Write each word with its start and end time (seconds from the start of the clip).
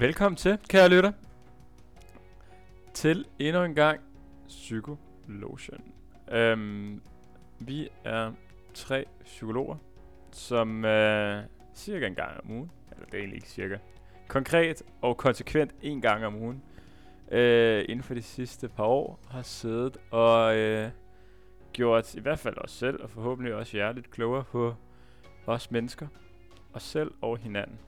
Velkommen 0.00 0.36
til, 0.36 0.58
kære 0.68 0.88
lytter, 0.88 1.12
til 2.94 3.26
endnu 3.38 3.62
en 3.62 3.74
gang 3.74 4.00
Psykologen. 4.48 5.92
Øhm, 6.30 7.02
vi 7.58 7.88
er 8.04 8.32
tre 8.74 9.04
psykologer, 9.24 9.76
som 10.32 10.84
øh, 10.84 11.42
cirka 11.74 12.06
en 12.06 12.14
gang 12.14 12.40
om 12.44 12.50
ugen, 12.50 12.70
eller 12.92 13.04
det 13.04 13.14
er 13.14 13.18
egentlig 13.18 13.36
ikke 13.36 13.48
cirka, 13.48 13.78
konkret 14.28 14.82
og 15.00 15.16
konsekvent 15.16 15.74
en 15.82 16.00
gang 16.00 16.26
om 16.26 16.36
ugen, 16.36 16.62
øh, 17.30 17.84
inden 17.88 18.02
for 18.02 18.14
de 18.14 18.22
sidste 18.22 18.68
par 18.68 18.84
år, 18.84 19.20
har 19.30 19.42
siddet 19.42 19.96
og 20.10 20.56
øh, 20.56 20.90
gjort 21.72 22.14
i 22.14 22.20
hvert 22.20 22.38
fald 22.38 22.58
os 22.58 22.70
selv, 22.70 23.02
og 23.02 23.10
forhåbentlig 23.10 23.54
også 23.54 23.76
jer 23.76 23.92
lidt 23.92 24.10
klogere 24.10 24.44
på 24.44 24.74
os 25.46 25.70
mennesker, 25.70 26.06
os 26.72 26.82
selv 26.82 27.10
og 27.20 27.38
hinanden. 27.38 27.78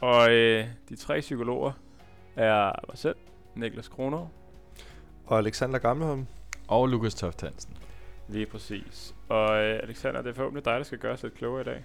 Og 0.00 0.30
øh, 0.32 0.66
de 0.88 0.96
tre 0.96 1.20
psykologer 1.20 1.72
er 2.36 2.72
mig 2.88 2.98
selv, 2.98 3.16
Niklas 3.54 3.88
Kronov, 3.88 4.30
Og 5.26 5.38
Alexander 5.38 5.78
Gamleholm. 5.78 6.26
Og 6.68 6.88
Lukas 6.88 7.14
Toft 7.14 7.40
Hansen. 7.40 7.76
lige 8.28 8.46
præcis. 8.46 9.14
Og 9.28 9.62
øh, 9.64 9.80
Alexander, 9.82 10.22
det 10.22 10.30
er 10.30 10.34
forhåbentlig 10.34 10.64
dig, 10.64 10.74
der 10.74 10.82
skal 10.82 10.98
gøre 10.98 11.12
os 11.12 11.22
lidt 11.22 11.34
klogere 11.34 11.60
i 11.60 11.64
dag. 11.64 11.84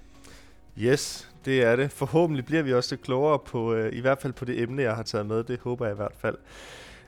Yes, 0.79 1.31
det 1.45 1.63
er 1.63 1.75
det. 1.75 1.91
Forhåbentlig 1.91 2.45
bliver 2.45 2.61
vi 2.63 2.73
også 2.73 2.95
lidt 2.95 3.01
klogere 3.05 3.39
på, 3.39 3.73
øh, 3.73 3.93
i 3.95 3.99
hvert 4.01 4.19
fald 4.21 4.33
på 4.33 4.45
det 4.45 4.61
emne, 4.61 4.81
jeg 4.81 4.95
har 4.95 5.03
taget 5.03 5.25
med. 5.25 5.43
Det 5.43 5.59
håber 5.59 5.85
jeg 5.85 5.93
i 5.93 5.95
hvert 5.95 6.15
fald. 6.17 6.37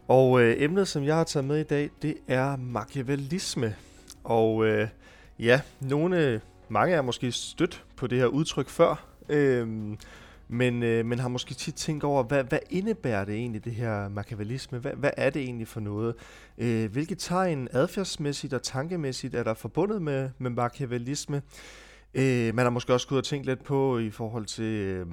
Og 0.08 0.42
øh, 0.42 0.56
emnet, 0.60 0.88
som 0.88 1.04
jeg 1.04 1.16
har 1.16 1.24
taget 1.24 1.46
med 1.46 1.58
i 1.60 1.64
dag, 1.64 1.90
det 2.02 2.18
er 2.28 2.56
machiavellisme. 2.56 3.76
Og 4.24 4.66
øh, 4.66 4.88
ja, 5.40 5.62
nogle, 5.80 6.42
mange 6.70 6.96
er 6.96 7.02
måske 7.02 7.32
stødt 7.32 7.84
på 7.96 8.08
det 8.08 8.18
her 8.18 8.26
udtryk 8.26 8.70
før. 8.70 9.06
Øh, 9.30 9.68
men, 10.52 10.84
øh, 10.84 11.06
men 11.06 11.20
har 11.20 11.28
måske 11.28 11.54
tit 11.54 11.76
tænkt 11.76 12.04
over, 12.04 12.24
hvad, 12.24 12.44
hvad 12.44 12.60
indebærer 12.70 13.26
det 13.26 13.36
egentlig, 13.36 13.66
det 13.66 13.74
her 13.74 14.10
machiavellisme? 14.10 14.80
Hvad, 14.80 14.92
hvad 14.92 15.12
er 15.18 15.30
det 15.30 15.42
egentlig 15.42 15.68
for 15.68 15.80
noget? 15.80 16.16
Øh, 16.58 16.92
hvilke 16.92 17.16
tegn 17.16 17.68
adfærdsmæssigt 17.72 18.54
og 18.54 18.64
tankemæssigt 18.64 19.36
er 19.36 19.44
der 19.44 19.54
forbundet 19.54 20.02
med, 20.02 20.30
med 20.38 20.50
machiavellisme? 20.50 21.42
Øh, 22.14 22.56
man 22.56 22.66
har 22.66 22.70
måske 22.70 22.94
også 22.94 23.08
gået 23.08 23.20
og 23.20 23.26
tænkt 23.26 23.46
lidt 23.46 23.64
på 23.64 24.00
i 24.00 24.10
forhold 24.10 24.46
til 24.46 24.64
øh, 24.64 25.08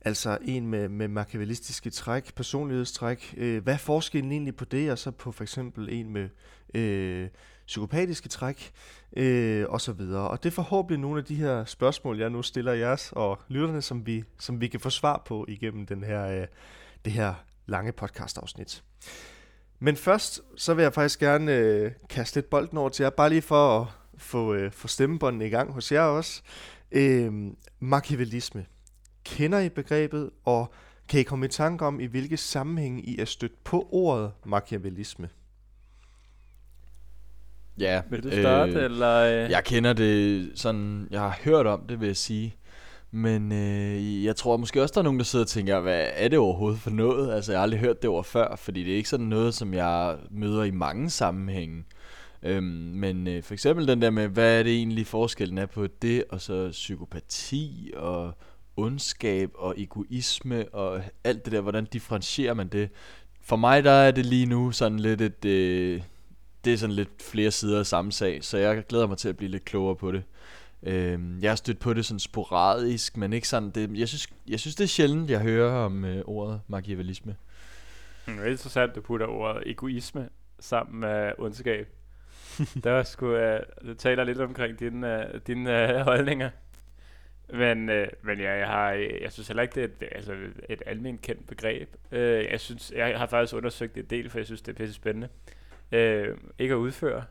altså 0.00 0.38
en 0.42 0.66
med, 0.66 0.88
med 0.88 1.08
machiavellistiske 1.08 1.90
træk, 1.90 2.34
personlighedstræk. 2.34 3.34
Øh, 3.36 3.62
hvad 3.62 3.74
er 3.74 3.78
forskellen 3.78 4.32
egentlig 4.32 4.56
på 4.56 4.64
det, 4.64 4.90
og 4.90 4.98
så 4.98 5.10
på 5.10 5.32
for 5.32 5.42
eksempel 5.42 5.88
en 5.90 6.12
med 6.12 6.28
øh, 6.74 7.28
psykopatiske 7.66 8.28
træk, 8.28 8.72
øh, 9.16 9.66
og 9.68 9.80
så 9.80 9.92
videre. 9.92 10.28
Og 10.28 10.42
det 10.42 10.48
er 10.48 10.54
forhåbentlig 10.54 10.98
nogle 10.98 11.18
af 11.18 11.24
de 11.24 11.34
her 11.34 11.64
spørgsmål, 11.64 12.18
jeg 12.18 12.30
nu 12.30 12.42
stiller 12.42 12.72
jeres 12.72 13.12
og 13.12 13.38
lytterne, 13.48 13.82
som 13.82 14.06
vi, 14.06 14.24
som 14.38 14.60
vi 14.60 14.68
kan 14.68 14.80
få 14.80 14.90
svar 14.90 15.22
på 15.26 15.44
igennem 15.48 15.86
den 15.86 16.04
her, 16.04 16.26
øh, 16.26 16.46
det 17.04 17.12
her 17.12 17.34
lange 17.66 17.92
podcastafsnit. 17.92 18.84
Men 19.78 19.96
først, 19.96 20.40
så 20.56 20.74
vil 20.74 20.82
jeg 20.82 20.92
faktisk 20.92 21.20
gerne 21.20 21.56
øh, 21.56 21.92
kaste 22.10 22.36
lidt 22.36 22.50
bolden 22.50 22.78
over 22.78 22.88
til 22.88 23.02
jer, 23.02 23.10
bare 23.10 23.28
lige 23.28 23.42
for 23.42 23.80
at 23.80 23.86
få, 24.18 24.54
øh, 24.54 24.72
få 24.72 24.88
stemmebåndene 24.88 25.46
i 25.46 25.50
gang 25.50 25.72
hos 25.72 25.92
jer 25.92 26.00
også. 26.00 26.42
Øh, 26.92 27.32
machiavellisme. 27.80 28.66
Kender 29.24 29.60
I 29.60 29.68
begrebet, 29.68 30.30
og 30.44 30.72
kan 31.08 31.20
I 31.20 31.22
komme 31.22 31.46
i 31.46 31.48
tanke 31.48 31.84
om, 31.84 32.00
i 32.00 32.06
hvilke 32.06 32.36
sammenhæng 32.36 33.08
I 33.08 33.20
er 33.20 33.24
stødt 33.24 33.64
på 33.64 33.88
ordet 33.92 34.30
machiavellisme? 34.44 35.28
Ja, 37.78 38.02
Vil 38.10 38.22
du 38.22 38.30
starte, 38.30 38.72
øh, 38.72 38.84
eller? 38.84 39.44
Øh? 39.44 39.50
Jeg 39.50 39.64
kender 39.64 39.92
det 39.92 40.50
sådan, 40.54 41.08
jeg 41.10 41.20
har 41.20 41.38
hørt 41.44 41.66
om 41.66 41.86
det, 41.88 42.00
vil 42.00 42.06
jeg 42.06 42.16
sige. 42.16 42.56
Men 43.10 43.52
øh, 43.52 44.24
jeg 44.24 44.36
tror 44.36 44.56
måske 44.56 44.82
også, 44.82 44.92
der 44.92 44.98
er 45.00 45.04
nogen, 45.04 45.18
der 45.18 45.24
sidder 45.24 45.44
og 45.44 45.48
tænker, 45.48 45.80
hvad 45.80 46.06
er 46.12 46.28
det 46.28 46.38
overhovedet 46.38 46.80
for 46.80 46.90
noget? 46.90 47.34
Altså, 47.34 47.52
jeg 47.52 47.58
har 47.58 47.62
aldrig 47.62 47.80
hørt 47.80 48.02
det 48.02 48.10
ord 48.10 48.24
før, 48.24 48.56
fordi 48.56 48.84
det 48.84 48.92
er 48.92 48.96
ikke 48.96 49.08
sådan 49.08 49.26
noget, 49.26 49.54
som 49.54 49.74
jeg 49.74 50.16
møder 50.30 50.64
i 50.64 50.70
mange 50.70 51.10
sammenhænge. 51.10 51.84
Øhm, 52.46 52.64
men 52.94 53.28
øh, 53.28 53.42
for 53.42 53.54
eksempel 53.54 53.88
den 53.88 54.02
der 54.02 54.10
med, 54.10 54.28
hvad 54.28 54.58
er 54.58 54.62
det 54.62 54.76
egentlig 54.76 55.06
forskellen 55.06 55.58
er 55.58 55.66
på 55.66 55.86
det, 55.86 56.24
og 56.30 56.40
så 56.40 56.68
psykopati, 56.70 57.92
og 57.96 58.32
ondskab, 58.76 59.50
og 59.54 59.74
egoisme, 59.78 60.68
og 60.68 61.02
alt 61.24 61.44
det 61.44 61.52
der, 61.52 61.60
hvordan 61.60 61.84
differentierer 61.84 62.54
man 62.54 62.68
det? 62.68 62.90
For 63.42 63.56
mig, 63.56 63.84
der 63.84 63.90
er 63.90 64.10
det 64.10 64.26
lige 64.26 64.46
nu 64.46 64.72
sådan 64.72 64.98
lidt 65.00 65.20
et... 65.20 65.44
Øh, 65.44 66.02
det 66.64 66.72
er 66.72 66.76
sådan 66.76 66.94
lidt 66.94 67.22
flere 67.22 67.50
sider 67.50 67.78
af 67.78 67.86
samme 67.86 68.12
sag, 68.12 68.44
så 68.44 68.58
jeg 68.58 68.86
glæder 68.88 69.06
mig 69.06 69.18
til 69.18 69.28
at 69.28 69.36
blive 69.36 69.50
lidt 69.50 69.64
klogere 69.64 69.96
på 69.96 70.12
det. 70.12 70.22
Øhm, 70.82 71.38
jeg 71.42 71.50
har 71.50 71.56
stødt 71.56 71.78
på 71.78 71.92
det 71.92 72.06
sådan 72.06 72.18
sporadisk, 72.18 73.16
men 73.16 73.32
ikke 73.32 73.48
sådan 73.48 73.70
det, 73.70 73.98
jeg, 73.98 74.08
synes, 74.08 74.28
jeg 74.48 74.60
synes 74.60 74.74
det 74.74 74.84
er 74.84 74.88
sjældent, 74.88 75.30
jeg 75.30 75.40
hører 75.40 75.72
om 75.72 76.04
øh, 76.04 76.22
ordet 76.26 76.60
machiavellisme. 76.68 77.36
Hmm, 78.26 78.36
det 78.36 78.46
er 78.46 78.50
interessant, 78.50 78.90
at 78.90 78.96
du 78.96 79.00
putter 79.00 79.26
ordet 79.26 79.62
egoisme 79.66 80.28
sammen 80.60 81.00
med 81.00 81.32
ondskab. 81.38 81.88
der 82.84 83.02
skulle 83.02 83.60
uh, 83.82 83.88
du 83.88 83.94
taler 83.94 84.24
lidt 84.24 84.40
omkring 84.40 84.80
dine, 84.80 85.30
uh, 85.34 85.40
dine 85.46 85.94
uh, 85.94 86.00
holdninger. 86.10 86.50
Men, 87.52 87.88
uh, 87.88 88.06
men 88.22 88.40
ja, 88.40 88.52
jeg, 88.52 88.66
har, 88.66 88.90
jeg 88.92 89.32
synes 89.32 89.48
heller 89.48 89.62
ikke, 89.62 89.74
det 89.74 89.82
er 89.82 90.06
et, 90.06 90.12
altså 90.12 90.36
et 90.68 90.82
almindeligt 90.86 91.22
kendt 91.22 91.46
begreb. 91.46 91.88
Uh, 92.12 92.18
jeg, 92.18 92.60
synes, 92.60 92.92
jeg 92.96 93.18
har 93.18 93.26
faktisk 93.26 93.54
undersøgt 93.54 93.94
det 93.94 94.02
en 94.02 94.10
del, 94.10 94.30
for 94.30 94.38
jeg 94.38 94.46
synes, 94.46 94.62
det 94.62 94.72
er 94.72 94.76
pisse 94.76 94.94
spændende. 94.94 95.28
Uh, 95.92 96.38
ikke 96.58 96.74
at 96.74 96.78
udføre. 96.78 97.24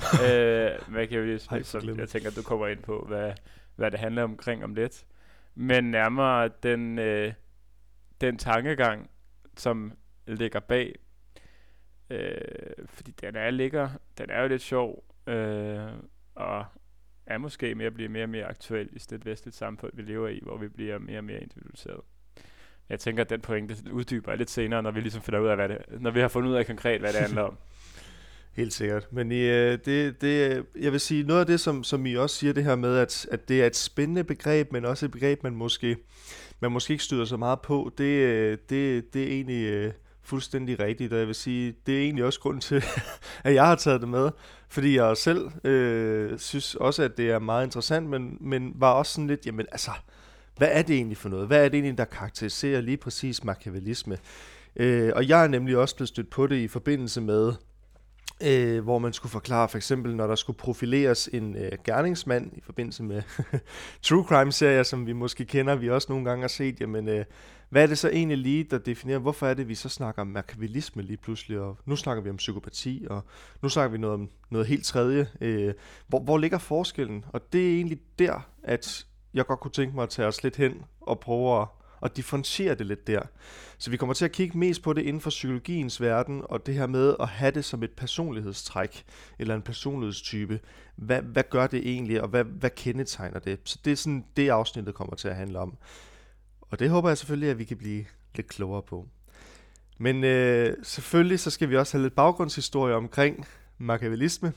uh, 0.24 0.92
machiavellisme, 0.94 1.56
Ej, 1.56 1.62
for 1.62 1.64
som 1.64 1.80
glemmer. 1.80 2.02
jeg 2.02 2.08
tænker, 2.08 2.30
du 2.30 2.42
kommer 2.42 2.66
ind 2.66 2.82
på, 2.82 3.04
hvad, 3.08 3.32
hvad 3.76 3.90
det 3.90 4.00
handler 4.00 4.22
omkring 4.22 4.64
om 4.64 4.74
lidt. 4.74 5.04
Men 5.54 5.84
nærmere 5.84 6.50
den, 6.62 6.98
uh, 6.98 7.32
den 8.20 8.38
tankegang, 8.38 9.10
som 9.56 9.92
ligger 10.26 10.60
bag. 10.60 10.94
Øh, 12.10 12.86
fordi 12.88 13.10
den 13.20 13.36
er 13.36 13.50
ligger, 13.50 13.90
den 14.18 14.30
er 14.30 14.42
jo 14.42 14.48
lidt 14.48 14.62
sjov, 14.62 15.04
øh, 15.26 15.88
og 16.34 16.64
er 17.26 17.38
måske 17.38 17.74
mere 17.74 17.86
at 17.86 17.94
blive 17.94 18.08
mere 18.08 18.22
og 18.22 18.28
mere 18.28 18.44
aktuel 18.44 18.88
i 18.92 18.98
det 19.10 19.26
vestligt 19.26 19.56
samfund, 19.56 19.92
vi 19.94 20.02
lever 20.02 20.28
i, 20.28 20.40
hvor 20.42 20.56
vi 20.56 20.68
bliver 20.68 20.98
mere 20.98 21.18
og 21.18 21.24
mere 21.24 21.40
individualiseret. 21.40 22.00
Jeg 22.88 23.00
tænker, 23.00 23.22
at 23.22 23.30
den 23.30 23.40
pointe 23.40 23.76
uddyber 23.92 24.30
jeg 24.30 24.38
lidt 24.38 24.50
senere, 24.50 24.82
når 24.82 24.90
vi 24.90 25.00
ligesom 25.00 25.22
finder 25.22 25.40
ud 25.40 25.48
af, 25.48 25.56
hvad 25.56 25.68
det, 25.68 25.78
når 26.00 26.10
vi 26.10 26.20
har 26.20 26.28
fundet 26.28 26.50
ud 26.50 26.54
af 26.54 26.66
konkret, 26.66 27.00
hvad 27.00 27.12
det 27.12 27.20
handler 27.20 27.42
om. 27.42 27.58
Helt 28.52 28.72
sikkert. 28.72 29.12
Men 29.12 29.32
I, 29.32 29.40
øh, 29.40 29.78
det, 29.84 30.20
det, 30.20 30.66
jeg 30.80 30.92
vil 30.92 31.00
sige, 31.00 31.22
noget 31.22 31.40
af 31.40 31.46
det, 31.46 31.60
som, 31.60 31.84
som 31.84 32.06
I 32.06 32.14
også 32.14 32.36
siger, 32.36 32.52
det 32.52 32.64
her 32.64 32.76
med, 32.76 32.96
at, 32.96 33.26
at 33.30 33.48
det 33.48 33.62
er 33.62 33.66
et 33.66 33.76
spændende 33.76 34.24
begreb, 34.24 34.72
men 34.72 34.84
også 34.84 35.06
et 35.06 35.12
begreb, 35.12 35.42
man 35.42 35.54
måske, 35.54 35.96
man 36.60 36.72
måske 36.72 36.92
ikke 36.92 37.04
støder 37.04 37.24
så 37.24 37.36
meget 37.36 37.60
på, 37.60 37.92
det, 37.98 38.04
øh, 38.04 38.58
det, 38.70 39.14
det 39.14 39.22
er 39.22 39.26
egentlig 39.26 39.70
øh, 39.70 39.92
fuldstændig 40.30 40.80
rigtigt. 40.80 41.12
Og 41.12 41.18
jeg 41.18 41.26
vil 41.26 41.34
sige, 41.34 41.74
det 41.86 41.96
er 41.96 42.02
egentlig 42.02 42.24
også 42.24 42.40
grund 42.40 42.60
til, 42.60 42.84
at 43.44 43.54
jeg 43.54 43.66
har 43.66 43.74
taget 43.74 44.00
det 44.00 44.08
med. 44.08 44.30
Fordi 44.68 44.96
jeg 44.96 45.16
selv 45.16 45.50
øh, 45.64 46.38
synes 46.38 46.74
også, 46.74 47.02
at 47.02 47.16
det 47.16 47.30
er 47.30 47.38
meget 47.38 47.64
interessant, 47.64 48.06
men, 48.10 48.36
men 48.40 48.72
var 48.74 48.92
også 48.92 49.12
sådan 49.12 49.26
lidt, 49.26 49.46
jamen 49.46 49.66
altså, 49.72 49.90
hvad 50.56 50.68
er 50.72 50.82
det 50.82 50.96
egentlig 50.96 51.16
for 51.16 51.28
noget? 51.28 51.46
Hvad 51.46 51.64
er 51.64 51.68
det 51.68 51.74
egentlig, 51.74 51.98
der 51.98 52.04
karakteriserer 52.04 52.80
lige 52.80 52.96
præcis 52.96 53.44
machiavellisme? 53.44 54.18
Øh, 54.76 55.12
og 55.16 55.28
jeg 55.28 55.44
er 55.44 55.48
nemlig 55.48 55.76
også 55.76 55.96
blevet 55.96 56.08
stødt 56.08 56.30
på 56.30 56.46
det 56.46 56.56
i 56.56 56.68
forbindelse 56.68 57.20
med 57.20 57.52
øh, 58.42 58.84
hvor 58.84 58.98
man 58.98 59.12
skulle 59.12 59.30
forklare 59.30 59.68
for 59.68 59.76
eksempel, 59.76 60.16
når 60.16 60.26
der 60.26 60.34
skulle 60.34 60.56
profileres 60.56 61.28
en 61.32 61.56
øh, 61.56 61.72
gerningsmand 61.84 62.50
i 62.56 62.60
forbindelse 62.60 63.02
med 63.02 63.22
true 64.02 64.24
crime-serier, 64.24 64.82
som 64.82 65.06
vi 65.06 65.12
måske 65.12 65.44
kender, 65.44 65.74
vi 65.74 65.90
også 65.90 66.06
nogle 66.10 66.24
gange 66.24 66.40
har 66.40 66.48
set, 66.48 66.80
jamen, 66.80 67.08
øh, 67.08 67.24
hvad 67.70 67.82
er 67.82 67.86
det 67.86 67.98
så 67.98 68.08
egentlig 68.08 68.38
lige, 68.38 68.64
der 68.64 68.78
definerer, 68.78 69.18
hvorfor 69.18 69.46
er 69.46 69.54
det, 69.54 69.68
vi 69.68 69.74
så 69.74 69.88
snakker 69.88 70.22
om 70.22 70.28
machiavellisme 70.28 71.02
lige 71.02 71.16
pludselig, 71.16 71.58
og 71.58 71.78
nu 71.84 71.96
snakker 71.96 72.22
vi 72.22 72.30
om 72.30 72.36
psykopati, 72.36 73.06
og 73.10 73.24
nu 73.62 73.68
snakker 73.68 73.92
vi 73.92 73.98
noget 73.98 74.14
om 74.14 74.30
noget 74.50 74.66
helt 74.66 74.84
tredje. 74.84 75.28
Øh, 75.40 75.74
hvor, 76.06 76.20
hvor 76.20 76.38
ligger 76.38 76.58
forskellen? 76.58 77.24
Og 77.28 77.52
det 77.52 77.70
er 77.70 77.76
egentlig 77.76 77.98
der, 78.18 78.48
at 78.62 79.06
jeg 79.34 79.46
godt 79.46 79.60
kunne 79.60 79.70
tænke 79.70 79.94
mig 79.94 80.02
at 80.02 80.08
tage 80.08 80.28
os 80.28 80.42
lidt 80.42 80.56
hen 80.56 80.82
og 81.00 81.20
prøve 81.20 81.60
at, 81.60 81.68
at 82.02 82.16
differentiere 82.16 82.74
det 82.74 82.86
lidt 82.86 83.06
der. 83.06 83.22
Så 83.78 83.90
vi 83.90 83.96
kommer 83.96 84.14
til 84.14 84.24
at 84.24 84.32
kigge 84.32 84.58
mest 84.58 84.82
på 84.82 84.92
det 84.92 85.02
inden 85.02 85.20
for 85.20 85.30
psykologiens 85.30 86.00
verden, 86.00 86.42
og 86.44 86.66
det 86.66 86.74
her 86.74 86.86
med 86.86 87.14
at 87.20 87.28
have 87.28 87.50
det 87.50 87.64
som 87.64 87.82
et 87.82 87.90
personlighedstræk, 87.90 89.04
eller 89.38 89.54
en 89.54 89.62
personlighedstype. 89.62 90.60
Hvad, 90.96 91.22
hvad 91.22 91.44
gør 91.50 91.66
det 91.66 91.90
egentlig, 91.90 92.22
og 92.22 92.28
hvad, 92.28 92.44
hvad 92.44 92.70
kendetegner 92.70 93.38
det? 93.38 93.58
Så 93.64 93.78
det 93.84 93.92
er 93.92 93.96
sådan 93.96 94.24
det 94.36 94.48
afsnittet 94.48 94.94
kommer 94.94 95.16
til 95.16 95.28
at 95.28 95.36
handle 95.36 95.58
om. 95.58 95.76
Og 96.70 96.78
det 96.78 96.90
håber 96.90 97.08
jeg 97.08 97.18
selvfølgelig, 97.18 97.50
at 97.50 97.58
vi 97.58 97.64
kan 97.64 97.76
blive 97.76 98.04
lidt 98.34 98.48
klogere 98.48 98.82
på. 98.82 99.06
Men 99.98 100.24
øh, 100.24 100.76
selvfølgelig 100.82 101.40
så 101.40 101.50
skal 101.50 101.70
vi 101.70 101.76
også 101.76 101.96
have 101.96 102.02
lidt 102.02 102.14
baggrundshistorie 102.14 102.94
omkring 102.94 103.46
machiavellisme. 103.78 104.52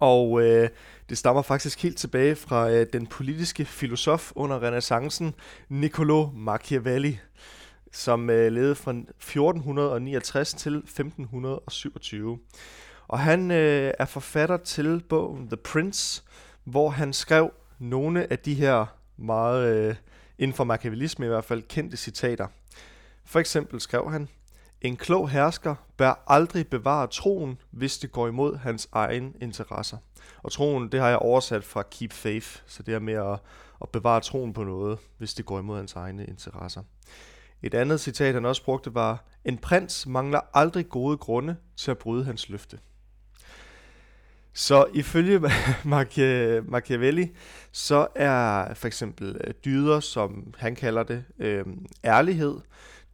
Og 0.00 0.42
øh, 0.42 0.68
det 1.08 1.18
stammer 1.18 1.42
faktisk 1.42 1.82
helt 1.82 1.98
tilbage 1.98 2.36
fra 2.36 2.70
øh, 2.70 2.86
den 2.92 3.06
politiske 3.06 3.64
filosof 3.64 4.32
under 4.34 4.62
renaissancen, 4.62 5.34
Niccolo 5.68 6.30
Machiavelli 6.34 7.18
som 7.94 8.30
øh, 8.30 8.52
levede 8.52 8.74
fra 8.74 8.90
1469 8.90 10.54
til 10.54 10.76
1527. 10.76 12.38
Og 13.08 13.18
han 13.18 13.50
øh, 13.50 13.92
er 13.98 14.04
forfatter 14.04 14.56
til 14.56 15.02
bogen 15.08 15.48
The 15.48 15.56
Prince, 15.56 16.22
hvor 16.64 16.90
han 16.90 17.12
skrev 17.12 17.50
nogle 17.78 18.32
af 18.32 18.38
de 18.38 18.54
her 18.54 18.86
meget, 19.16 19.88
øh, 19.88 19.94
inden 20.38 20.54
for 20.54 20.64
machiavellisme 20.64 21.26
i 21.26 21.28
hvert 21.28 21.44
fald, 21.44 21.62
kendte 21.62 21.96
citater. 21.96 22.46
For 23.24 23.40
eksempel 23.40 23.80
skrev 23.80 24.10
han, 24.10 24.28
en 24.80 24.96
klog 24.96 25.28
hersker 25.30 25.74
bør 25.96 26.24
aldrig 26.26 26.68
bevare 26.68 27.06
troen, 27.06 27.58
hvis 27.70 27.98
det 27.98 28.12
går 28.12 28.28
imod 28.28 28.56
hans 28.56 28.88
egen 28.92 29.34
interesser. 29.40 29.96
Og 30.42 30.52
troen, 30.52 30.88
det 30.92 31.00
har 31.00 31.08
jeg 31.08 31.18
oversat 31.18 31.64
fra 31.64 31.82
keep 31.90 32.12
faith, 32.12 32.46
så 32.66 32.82
det 32.82 32.94
er 32.94 32.98
med 32.98 33.14
at, 33.14 33.38
at 33.82 33.88
bevare 33.88 34.20
troen 34.20 34.52
på 34.52 34.64
noget, 34.64 34.98
hvis 35.18 35.34
det 35.34 35.46
går 35.46 35.58
imod 35.58 35.76
hans 35.76 35.92
egne 35.92 36.24
interesser. 36.26 36.82
Et 37.62 37.74
andet 37.74 38.00
citat, 38.00 38.34
han 38.34 38.44
også 38.44 38.64
brugte, 38.64 38.94
var, 38.94 39.24
en 39.44 39.58
prins 39.58 40.06
mangler 40.06 40.40
aldrig 40.54 40.88
gode 40.88 41.16
grunde 41.16 41.56
til 41.76 41.90
at 41.90 41.98
bryde 41.98 42.24
hans 42.24 42.48
løfte. 42.48 42.78
Så 44.54 44.86
ifølge 44.94 45.40
Machiavelli, 46.68 47.30
så 47.72 48.06
er 48.14 48.74
for 48.74 48.86
eksempel 48.86 49.36
øh, 49.44 49.54
dyder, 49.64 50.00
som 50.00 50.54
han 50.58 50.74
kalder 50.74 51.02
det, 51.02 51.24
øh, 51.38 51.64
ærlighed, 52.04 52.54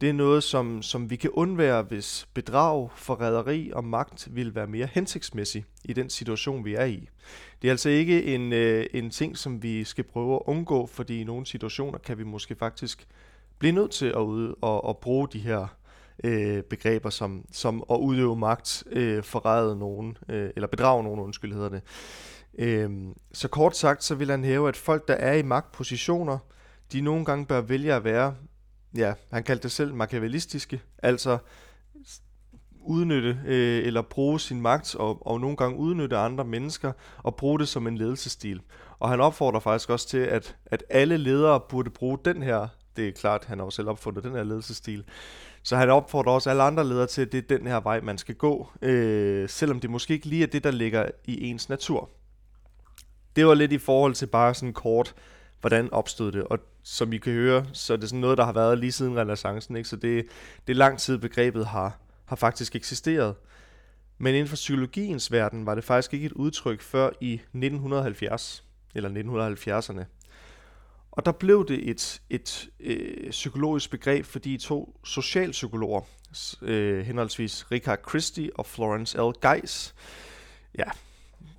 det 0.01 0.09
er 0.09 0.13
noget, 0.13 0.43
som, 0.43 0.81
som 0.81 1.09
vi 1.09 1.15
kan 1.15 1.29
undvære, 1.29 1.81
hvis 1.81 2.27
bedrag, 2.33 2.89
forræderi 2.95 3.71
og 3.73 3.83
magt 3.83 4.27
vil 4.31 4.55
være 4.55 4.67
mere 4.67 4.87
hensigtsmæssig 4.91 5.65
i 5.85 5.93
den 5.93 6.09
situation, 6.09 6.65
vi 6.65 6.73
er 6.73 6.85
i. 6.85 7.09
Det 7.61 7.67
er 7.67 7.71
altså 7.71 7.89
ikke 7.89 8.23
en, 8.23 8.53
øh, 8.53 8.85
en 8.93 9.09
ting, 9.09 9.37
som 9.37 9.63
vi 9.63 9.83
skal 9.83 10.03
prøve 10.03 10.35
at 10.35 10.41
undgå, 10.45 10.85
fordi 10.85 11.21
i 11.21 11.23
nogle 11.23 11.45
situationer 11.45 11.97
kan 11.97 12.17
vi 12.17 12.23
måske 12.23 12.55
faktisk 12.55 13.07
blive 13.59 13.71
nødt 13.71 13.91
til 13.91 14.05
at, 14.05 14.21
ud 14.21 14.53
og, 14.61 14.83
og 14.83 14.97
bruge 14.97 15.27
de 15.33 15.39
her 15.39 15.67
øh, 16.23 16.63
begreber 16.63 17.09
som, 17.09 17.45
som 17.51 17.83
at 17.91 17.95
udøve 17.97 18.35
magt, 18.35 18.83
øh, 18.91 19.23
forræde 19.23 19.75
nogen, 19.75 20.17
øh, 20.29 20.49
eller 20.55 20.67
bedrage 20.67 21.03
nogen, 21.03 21.19
undskyld 21.19 21.53
hedder 21.53 21.69
det. 21.69 21.81
Øh, 22.57 22.89
så 23.33 23.47
kort 23.47 23.77
sagt, 23.77 24.03
så 24.03 24.15
vil 24.15 24.31
han 24.31 24.43
hæve, 24.43 24.67
at 24.67 24.77
folk, 24.77 25.07
der 25.07 25.13
er 25.13 25.33
i 25.33 25.41
magtpositioner, 25.41 26.37
de 26.91 27.01
nogle 27.01 27.25
gange 27.25 27.45
bør 27.45 27.61
vælge 27.61 27.93
at 27.93 28.03
være, 28.03 28.35
ja, 28.95 29.13
han 29.31 29.43
kaldte 29.43 29.63
det 29.63 29.71
selv 29.71 29.93
machiavellistiske, 29.93 30.81
altså 31.03 31.37
udnytte 32.83 33.39
øh, 33.45 33.85
eller 33.85 34.01
bruge 34.01 34.39
sin 34.39 34.61
magt 34.61 34.95
og, 34.95 35.27
og 35.27 35.41
nogle 35.41 35.57
gange 35.57 35.77
udnytte 35.77 36.17
andre 36.17 36.43
mennesker 36.43 36.91
og 37.17 37.35
bruge 37.35 37.59
det 37.59 37.67
som 37.67 37.87
en 37.87 37.97
ledelsesstil. 37.97 38.61
Og 38.99 39.09
han 39.09 39.21
opfordrer 39.21 39.59
faktisk 39.59 39.89
også 39.89 40.07
til, 40.07 40.17
at, 40.17 40.55
at 40.65 40.83
alle 40.89 41.17
ledere 41.17 41.59
burde 41.69 41.89
bruge 41.89 42.17
den 42.25 42.43
her, 42.43 42.67
det 42.95 43.07
er 43.07 43.11
klart, 43.11 43.45
han 43.45 43.59
har 43.59 43.65
jo 43.65 43.71
selv 43.71 43.89
opfundet 43.89 44.23
den 44.23 44.31
her 44.31 44.43
ledelsesstil, 44.43 45.03
så 45.63 45.75
han 45.75 45.89
opfordrer 45.89 46.33
også 46.33 46.49
alle 46.49 46.63
andre 46.63 46.87
ledere 46.87 47.07
til, 47.07 47.21
at 47.21 47.31
det 47.31 47.37
er 47.37 47.57
den 47.57 47.67
her 47.67 47.79
vej, 47.79 48.01
man 48.01 48.17
skal 48.17 48.35
gå, 48.35 48.69
øh, 48.81 49.49
selvom 49.49 49.79
det 49.79 49.89
måske 49.89 50.13
ikke 50.13 50.25
lige 50.25 50.43
er 50.43 50.47
det, 50.47 50.63
der 50.63 50.71
ligger 50.71 51.05
i 51.25 51.49
ens 51.49 51.69
natur. 51.69 52.09
Det 53.35 53.47
var 53.47 53.53
lidt 53.53 53.71
i 53.71 53.77
forhold 53.77 54.13
til 54.13 54.25
bare 54.25 54.53
sådan 54.53 54.73
kort, 54.73 55.15
hvordan 55.61 55.93
opstod 55.93 56.31
det, 56.31 56.43
og 56.43 56.59
som 56.83 57.13
I 57.13 57.17
kan 57.17 57.33
høre, 57.33 57.65
så 57.73 57.93
er 57.93 57.97
det 57.97 58.09
sådan 58.09 58.21
noget, 58.21 58.37
der 58.37 58.45
har 58.45 58.53
været 58.53 58.79
lige 58.79 58.91
siden 58.91 59.17
renaissancen, 59.17 59.75
ikke? 59.75 59.89
så 59.89 59.95
det, 59.95 60.25
det 60.67 60.73
er 60.73 60.77
lang 60.77 60.99
tid 60.99 61.17
begrebet 61.17 61.65
har, 61.65 61.97
har 62.25 62.35
faktisk 62.35 62.75
eksisteret. 62.75 63.35
Men 64.17 64.35
inden 64.35 64.47
for 64.47 64.55
psykologiens 64.55 65.31
verden 65.31 65.65
var 65.65 65.75
det 65.75 65.83
faktisk 65.83 66.13
ikke 66.13 66.25
et 66.25 66.31
udtryk 66.31 66.81
før 66.81 67.09
i 67.21 67.33
1970, 67.33 68.65
eller 68.95 69.09
1970'erne. 69.09 70.03
Og 71.11 71.25
der 71.25 71.31
blev 71.31 71.67
det 71.67 71.89
et, 71.89 72.21
et 72.29 72.69
øh, 72.79 73.29
psykologisk 73.29 73.91
begreb, 73.91 74.25
fordi 74.25 74.57
to 74.57 74.99
socialpsykologer, 75.03 76.01
øh, 76.61 77.05
henholdsvis 77.05 77.71
Richard 77.71 77.99
Christie 78.09 78.49
og 78.55 78.65
Florence 78.65 79.17
L. 79.17 79.31
Geis, 79.41 79.95
ja, 80.77 80.83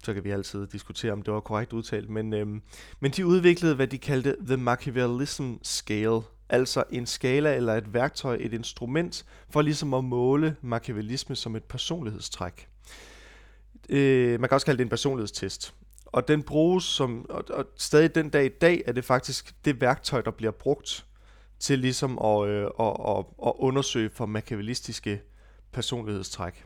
så 0.04 0.14
kan 0.14 0.25
vi 0.25 0.31
altid 0.31 0.66
diskutere, 0.66 1.12
om 1.12 1.22
det 1.22 1.34
var 1.34 1.40
korrekt 1.40 1.72
udtalt, 1.72 2.10
men, 2.10 2.34
øh, 2.34 2.46
men 3.00 3.10
de 3.10 3.26
udviklede, 3.26 3.75
hvad 3.75 3.87
de 3.87 3.99
kaldte 3.99 4.37
The 4.46 4.56
Machiavellism 4.56 5.52
Scale, 5.62 6.20
altså 6.49 6.84
en 6.90 7.06
skala 7.06 7.56
eller 7.56 7.75
et 7.75 7.94
værktøj, 7.94 8.37
et 8.40 8.52
instrument 8.52 9.26
for 9.50 9.62
ligesom 9.62 9.94
at 9.94 10.04
måle 10.04 10.56
machiavellisme 10.62 11.37
som 11.37 11.56
et 11.56 11.64
personlighedstræk. 11.64 12.69
Øh, 13.88 14.40
man 14.40 14.49
kan 14.49 14.54
også 14.54 14.66
kalde 14.66 14.78
det 14.78 14.84
en 14.84 14.88
personlighedstest. 14.88 15.75
Og 16.12 16.29
den 16.29 16.43
bruges 16.43 16.85
som, 16.85 17.26
og, 17.31 17.44
og 17.50 17.67
stadig 17.76 18.14
den 18.14 18.31
dag 18.31 18.44
i 18.44 18.49
dag 18.49 18.82
er 18.87 18.93
det 18.93 19.05
faktisk 19.05 19.55
det 19.64 19.81
værktøj, 19.81 20.20
der 20.20 20.31
bliver 20.31 20.53
brugt 20.53 21.06
til 21.59 21.79
ligesom 21.79 22.19
at, 22.19 22.49
øh, 22.49 22.64
at, 22.81 22.97
at, 23.09 23.25
at 23.47 23.53
undersøge 23.59 24.11
for 24.11 24.26
machiavellistiske 24.26 25.20
personlighedstræk. 25.73 26.64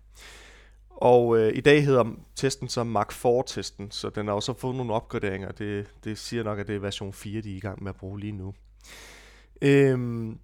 Og 0.91 1.39
øh, 1.39 1.57
i 1.57 1.61
dag 1.61 1.85
hedder 1.85 2.05
testen 2.35 2.69
så 2.69 2.85
Mark 2.85 3.13
4-testen, 3.13 3.91
så 3.91 4.11
den 4.11 4.27
har 4.27 4.35
også 4.35 4.55
fået 4.55 4.77
nogle 4.77 4.93
opgraderinger. 4.93 5.53
Det, 5.53 5.87
det 6.05 6.19
siger 6.19 6.43
nok, 6.43 6.59
at 6.59 6.67
det 6.67 6.75
er 6.75 6.81
version 6.81 7.13
4, 7.13 7.41
de 7.41 7.53
er 7.53 7.57
i 7.57 7.61
gang 7.61 7.83
med 7.83 7.89
at 7.89 7.97
bruge 7.97 8.21
lige 8.21 8.33
nu. 8.33 8.55
Øhm, 9.63 10.39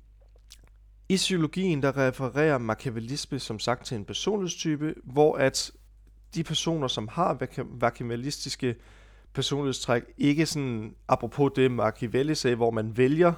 I 1.08 1.16
psykologien 1.16 1.82
der 1.82 1.96
refererer 1.96 2.58
machiavellisme 2.58 3.38
som 3.38 3.58
sagt 3.58 3.87
til 3.87 3.96
en 3.96 4.04
personlighedstype, 4.04 4.94
hvor 5.04 5.37
at 5.37 5.72
de 6.34 6.44
personer, 6.44 6.88
som 6.88 7.08
har 7.08 7.38
machiavellistiske 7.81 8.75
personlighedstræk, 9.34 10.02
ikke 10.19 10.46
sådan, 10.46 10.94
apropos 11.08 11.52
det 11.56 11.70
Machiavelli 11.70 12.34
sagde, 12.34 12.56
hvor 12.56 12.70
man 12.70 12.96
vælger 12.96 13.32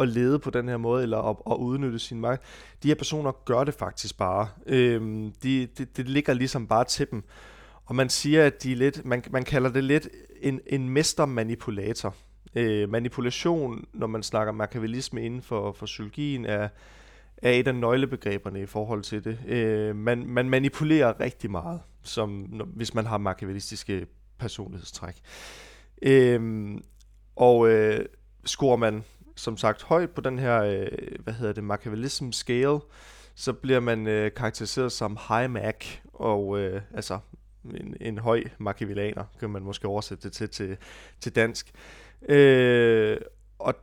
at 0.00 0.08
lede 0.08 0.38
på 0.38 0.50
den 0.50 0.68
her 0.68 0.76
måde, 0.76 1.02
eller 1.02 1.18
at, 1.18 1.36
at 1.50 1.56
udnytte 1.56 1.98
sin 1.98 2.20
magt. 2.20 2.42
De 2.82 2.88
her 2.88 2.94
personer 2.94 3.32
gør 3.44 3.64
det 3.64 3.74
faktisk 3.74 4.18
bare. 4.18 4.48
Øhm, 4.66 5.32
de, 5.42 5.66
det, 5.78 5.96
det 5.96 6.08
ligger 6.08 6.32
ligesom 6.34 6.66
bare 6.66 6.84
til 6.84 7.10
dem. 7.10 7.24
Og 7.84 7.94
man 7.94 8.08
siger, 8.08 8.46
at 8.46 8.62
de 8.62 8.72
er 8.72 8.76
lidt, 8.76 9.04
man, 9.04 9.24
man 9.30 9.44
kalder 9.44 9.70
det 9.70 9.84
lidt 9.84 10.08
en, 10.40 10.60
en 10.66 10.88
mestermanipulator. 10.88 12.14
Øh, 12.54 12.88
manipulation, 12.88 13.84
når 13.92 14.06
man 14.06 14.22
snakker 14.22 14.52
machiavellisme 14.52 15.22
inden 15.22 15.42
for, 15.42 15.72
for 15.72 15.86
psykologien, 15.86 16.44
er, 16.44 16.68
er 17.36 17.50
et 17.50 17.68
af 17.68 17.74
nøglebegreberne 17.74 18.62
i 18.62 18.66
forhold 18.66 19.02
til 19.02 19.24
det. 19.24 19.38
Øh, 19.46 19.96
man, 19.96 20.26
man 20.26 20.50
manipulerer 20.50 21.20
rigtig 21.20 21.50
meget, 21.50 21.80
som 22.08 22.46
når, 22.48 22.64
hvis 22.64 22.94
man 22.94 23.06
har 23.06 23.18
machiavellistiske 23.18 24.06
personlighedstræk. 24.38 25.20
Øhm, 26.02 26.84
og 27.36 27.68
øh, 27.68 28.06
scorer 28.46 28.76
man 28.76 29.04
som 29.36 29.56
sagt 29.56 29.82
højt 29.82 30.10
på 30.10 30.20
den 30.20 30.38
her, 30.38 30.62
øh, 30.62 30.88
hvad 31.24 31.34
hedder 31.34 31.52
det, 31.52 31.64
Machiavellism 31.64 32.30
scale, 32.30 32.80
så 33.34 33.52
bliver 33.52 33.80
man 33.80 34.06
øh, 34.06 34.34
karakteriseret 34.34 34.92
som 34.92 35.18
high 35.28 35.50
Mac, 35.50 35.86
og 36.04 36.58
øh, 36.58 36.82
altså 36.94 37.18
en, 37.64 37.96
en 38.00 38.18
høj 38.18 38.44
machiavellaner, 38.58 39.24
kan 39.40 39.50
man 39.50 39.62
måske 39.62 39.88
oversætte 39.88 40.28
det 40.28 40.32
til, 40.32 40.48
til, 40.48 40.76
til 41.20 41.36
dansk. 41.36 41.72
Øh, 42.28 43.16
og 43.58 43.74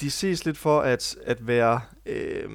de 0.00 0.10
ses 0.10 0.44
lidt 0.44 0.58
for 0.58 0.80
at, 0.80 1.16
at 1.24 1.46
være 1.46 1.80
øh, 2.06 2.50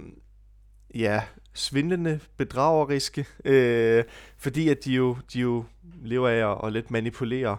ja, 0.96 1.24
svindlende, 1.56 2.20
bedrageriske, 2.38 3.26
øh, 3.46 4.04
fordi 4.38 4.70
at 4.70 4.86
de 4.86 4.94
jo, 4.94 5.18
de 5.34 5.40
jo 5.40 5.64
lever 6.04 6.30
af 6.30 6.52
at, 6.52 6.68
at 6.68 6.74
lidt 6.74 6.92
manipulere 6.92 7.58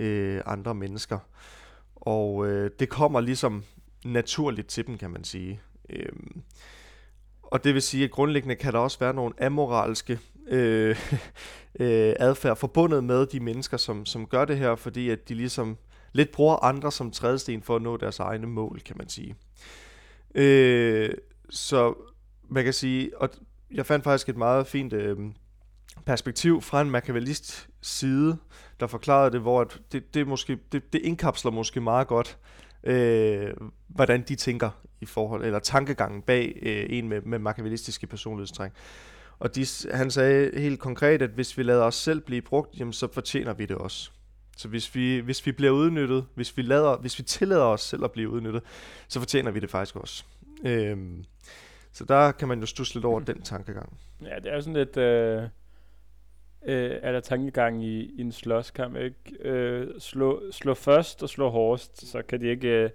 øh, 0.00 0.42
andre 0.46 0.74
mennesker. 0.74 1.18
Og 1.96 2.46
øh, 2.46 2.70
det 2.78 2.88
kommer 2.88 3.20
ligesom 3.20 3.64
naturligt 4.04 4.68
til 4.68 4.86
dem, 4.86 4.98
kan 4.98 5.10
man 5.10 5.24
sige. 5.24 5.60
Øh, 5.90 6.12
og 7.42 7.64
det 7.64 7.74
vil 7.74 7.82
sige, 7.82 8.04
at 8.04 8.10
grundlæggende 8.10 8.56
kan 8.56 8.72
der 8.72 8.78
også 8.78 8.98
være 8.98 9.14
nogle 9.14 9.42
amoralske 9.42 10.18
øh, 10.48 10.90
øh, 11.80 12.14
adfærd 12.18 12.56
forbundet 12.56 13.04
med 13.04 13.26
de 13.26 13.40
mennesker, 13.40 13.76
som, 13.76 14.06
som 14.06 14.26
gør 14.26 14.44
det 14.44 14.58
her, 14.58 14.74
fordi 14.74 15.10
at 15.10 15.28
de 15.28 15.34
ligesom 15.34 15.76
lidt 16.12 16.30
bruger 16.30 16.64
andre 16.64 16.92
som 16.92 17.10
trædesten 17.10 17.62
for 17.62 17.76
at 17.76 17.82
nå 17.82 17.96
deres 17.96 18.18
egne 18.18 18.46
mål, 18.46 18.80
kan 18.80 18.96
man 18.98 19.08
sige. 19.08 19.34
Øh, 20.34 21.10
så 21.50 21.94
man 22.48 22.64
kan 22.64 22.72
sige, 22.72 23.10
og 23.18 23.30
jeg 23.70 23.86
fandt 23.86 24.04
faktisk 24.04 24.28
et 24.28 24.36
meget 24.36 24.66
fint 24.66 24.92
øh, 24.92 25.16
perspektiv 26.06 26.62
fra 26.62 26.80
en 26.80 26.90
machiavellist 26.90 27.68
side, 27.82 28.36
der 28.80 28.86
forklarede 28.86 29.30
det, 29.30 29.40
hvor 29.40 29.70
det, 29.92 30.14
det, 30.14 30.26
måske, 30.26 30.58
det, 30.72 30.92
det 30.92 31.00
indkapsler 31.00 31.50
måske 31.50 31.80
meget 31.80 32.06
godt, 32.06 32.38
øh, 32.84 33.50
hvordan 33.88 34.22
de 34.22 34.34
tænker 34.34 34.70
i 35.00 35.06
forhold, 35.06 35.44
eller 35.44 35.58
tankegangen 35.58 36.22
bag 36.22 36.58
øh, 36.62 36.86
en 36.88 37.08
med, 37.08 37.20
med 37.20 37.38
machiavellistiske 37.38 38.06
personlighedstræk. 38.06 38.70
Og 39.38 39.54
de, 39.54 39.66
han 39.92 40.10
sagde 40.10 40.60
helt 40.60 40.80
konkret, 40.80 41.22
at 41.22 41.30
hvis 41.30 41.58
vi 41.58 41.62
lader 41.62 41.82
os 41.82 41.94
selv 41.94 42.20
blive 42.20 42.42
brugt, 42.42 42.78
jamen, 42.78 42.92
så 42.92 43.12
fortjener 43.12 43.52
vi 43.52 43.66
det 43.66 43.76
også. 43.76 44.10
Så 44.56 44.68
hvis 44.68 44.94
vi, 44.94 45.18
hvis 45.18 45.46
vi 45.46 45.52
bliver 45.52 45.72
udnyttet, 45.72 46.26
hvis 46.34 46.56
vi, 46.56 46.62
lader, 46.62 46.96
hvis 46.96 47.18
vi 47.18 47.24
tillader 47.24 47.64
os 47.64 47.80
selv 47.80 48.04
at 48.04 48.12
blive 48.12 48.30
udnyttet, 48.30 48.62
så 49.08 49.18
fortjener 49.18 49.50
vi 49.50 49.60
det 49.60 49.70
faktisk 49.70 49.96
også. 49.96 50.24
Øhm, 50.64 51.24
så 51.92 52.04
der 52.04 52.32
kan 52.32 52.48
man 52.48 52.60
jo 52.60 52.66
stusse 52.66 52.94
lidt 52.94 53.04
over 53.04 53.20
den 53.20 53.42
tankegang. 53.42 53.98
Ja, 54.22 54.36
det 54.36 54.46
er 54.46 54.54
jo 54.54 54.60
sådan 54.60 54.74
lidt... 54.74 54.96
Øh, 54.96 55.42
øh, 56.66 56.98
er 57.02 57.12
der 57.12 57.20
tankegang 57.20 57.84
i, 57.84 58.00
i 58.00 58.20
en 58.20 58.32
slåskamp, 58.32 58.96
ikke? 58.96 59.48
Øh, 59.48 60.00
slå, 60.00 60.42
slå 60.50 60.74
først 60.74 61.22
og 61.22 61.28
slå 61.28 61.48
hårdest, 61.48 62.06
så 62.06 62.22
kan 62.22 62.40
de 62.40 62.46
ikke... 62.46 62.68
Øh, 62.68 62.90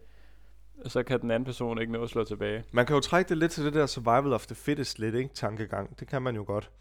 så 0.85 1.03
kan 1.03 1.21
den 1.21 1.31
anden 1.31 1.45
person 1.45 1.81
ikke 1.81 1.93
nå 1.93 2.03
at 2.03 2.09
slå 2.09 2.23
tilbage. 2.23 2.63
Man 2.71 2.85
kan 2.85 2.93
jo 2.95 2.99
trække 2.99 3.29
det 3.29 3.37
lidt 3.37 3.51
til 3.51 3.65
det 3.65 3.73
der 3.73 3.85
survival 3.85 4.33
of 4.33 4.45
the 4.45 4.55
fittest 4.55 4.99
lidt, 4.99 5.15
ikke? 5.15 5.29
Tankegang. 5.33 5.99
Det 5.99 6.07
kan 6.07 6.21
man 6.21 6.35
jo 6.35 6.43
godt. 6.47 6.71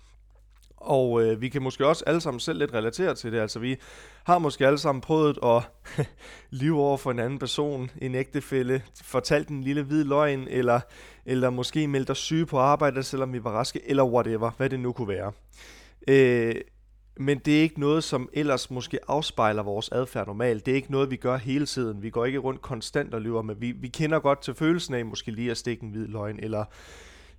Og 0.83 1.23
øh, 1.23 1.41
vi 1.41 1.49
kan 1.49 1.63
måske 1.63 1.87
også 1.87 2.05
alle 2.07 2.21
sammen 2.21 2.41
selv 2.41 2.59
lidt 2.59 2.75
relatere 2.75 3.15
til 3.15 3.33
det. 3.33 3.41
Altså 3.41 3.59
vi 3.59 3.77
har 4.25 4.39
måske 4.39 4.67
alle 4.67 4.79
sammen 4.79 5.01
prøvet 5.01 5.39
at 5.43 5.63
lyve 6.61 6.81
over 6.81 6.97
for 6.97 7.11
en 7.11 7.19
anden 7.19 7.39
person, 7.39 7.91
en 8.03 8.15
ægtefælle, 8.15 8.83
fortalt 9.05 9.49
en 9.49 9.63
lille 9.63 9.83
hvid 9.83 10.05
løgn, 10.05 10.49
eller, 10.51 10.81
eller 11.27 11.51
måske 11.51 11.89
meldt 11.89 12.11
os 12.11 12.19
syge 12.19 12.47
på 12.47 12.59
arbejde, 12.59 13.03
selvom 13.03 13.33
vi 13.33 13.45
var 13.45 13.51
raske, 13.51 13.81
eller 13.91 14.05
whatever, 14.05 14.51
hvad 14.57 14.71
det 14.71 14.81
nu 14.81 14.93
kunne 14.93 15.09
være. 15.09 15.33
Øh, 16.09 16.55
men 17.17 17.39
det 17.39 17.59
er 17.59 17.63
ikke 17.63 17.81
noget, 17.81 18.05
som 18.05 18.29
ellers 18.33 18.71
måske 18.71 18.99
afspejler 19.09 19.63
vores 19.63 19.89
adfærd 19.93 20.27
normalt. 20.27 20.67
Det 20.67 20.73
er 20.73 20.77
ikke 20.77 20.93
noget, 20.93 21.11
vi 21.11 21.17
gør 21.17 21.37
hele 21.37 21.67
tiden. 21.67 22.03
Vi 22.03 22.11
går 22.11 22.25
ikke 22.25 22.39
rundt 22.39 22.63
konstant 22.63 23.15
og 23.15 23.21
lyver, 23.21 23.43
men 23.43 23.57
vi, 23.61 23.73
vi 23.73 23.89
kender 23.89 24.19
godt 24.19 24.43
til 24.43 24.55
følelsen 24.55 24.95
af 24.95 25.05
måske 25.05 25.31
lige 25.31 25.51
at 25.51 25.57
stikke 25.57 25.83
en 25.83 25.91
hvid 25.91 26.07
løgn, 26.07 26.39
eller 26.43 26.65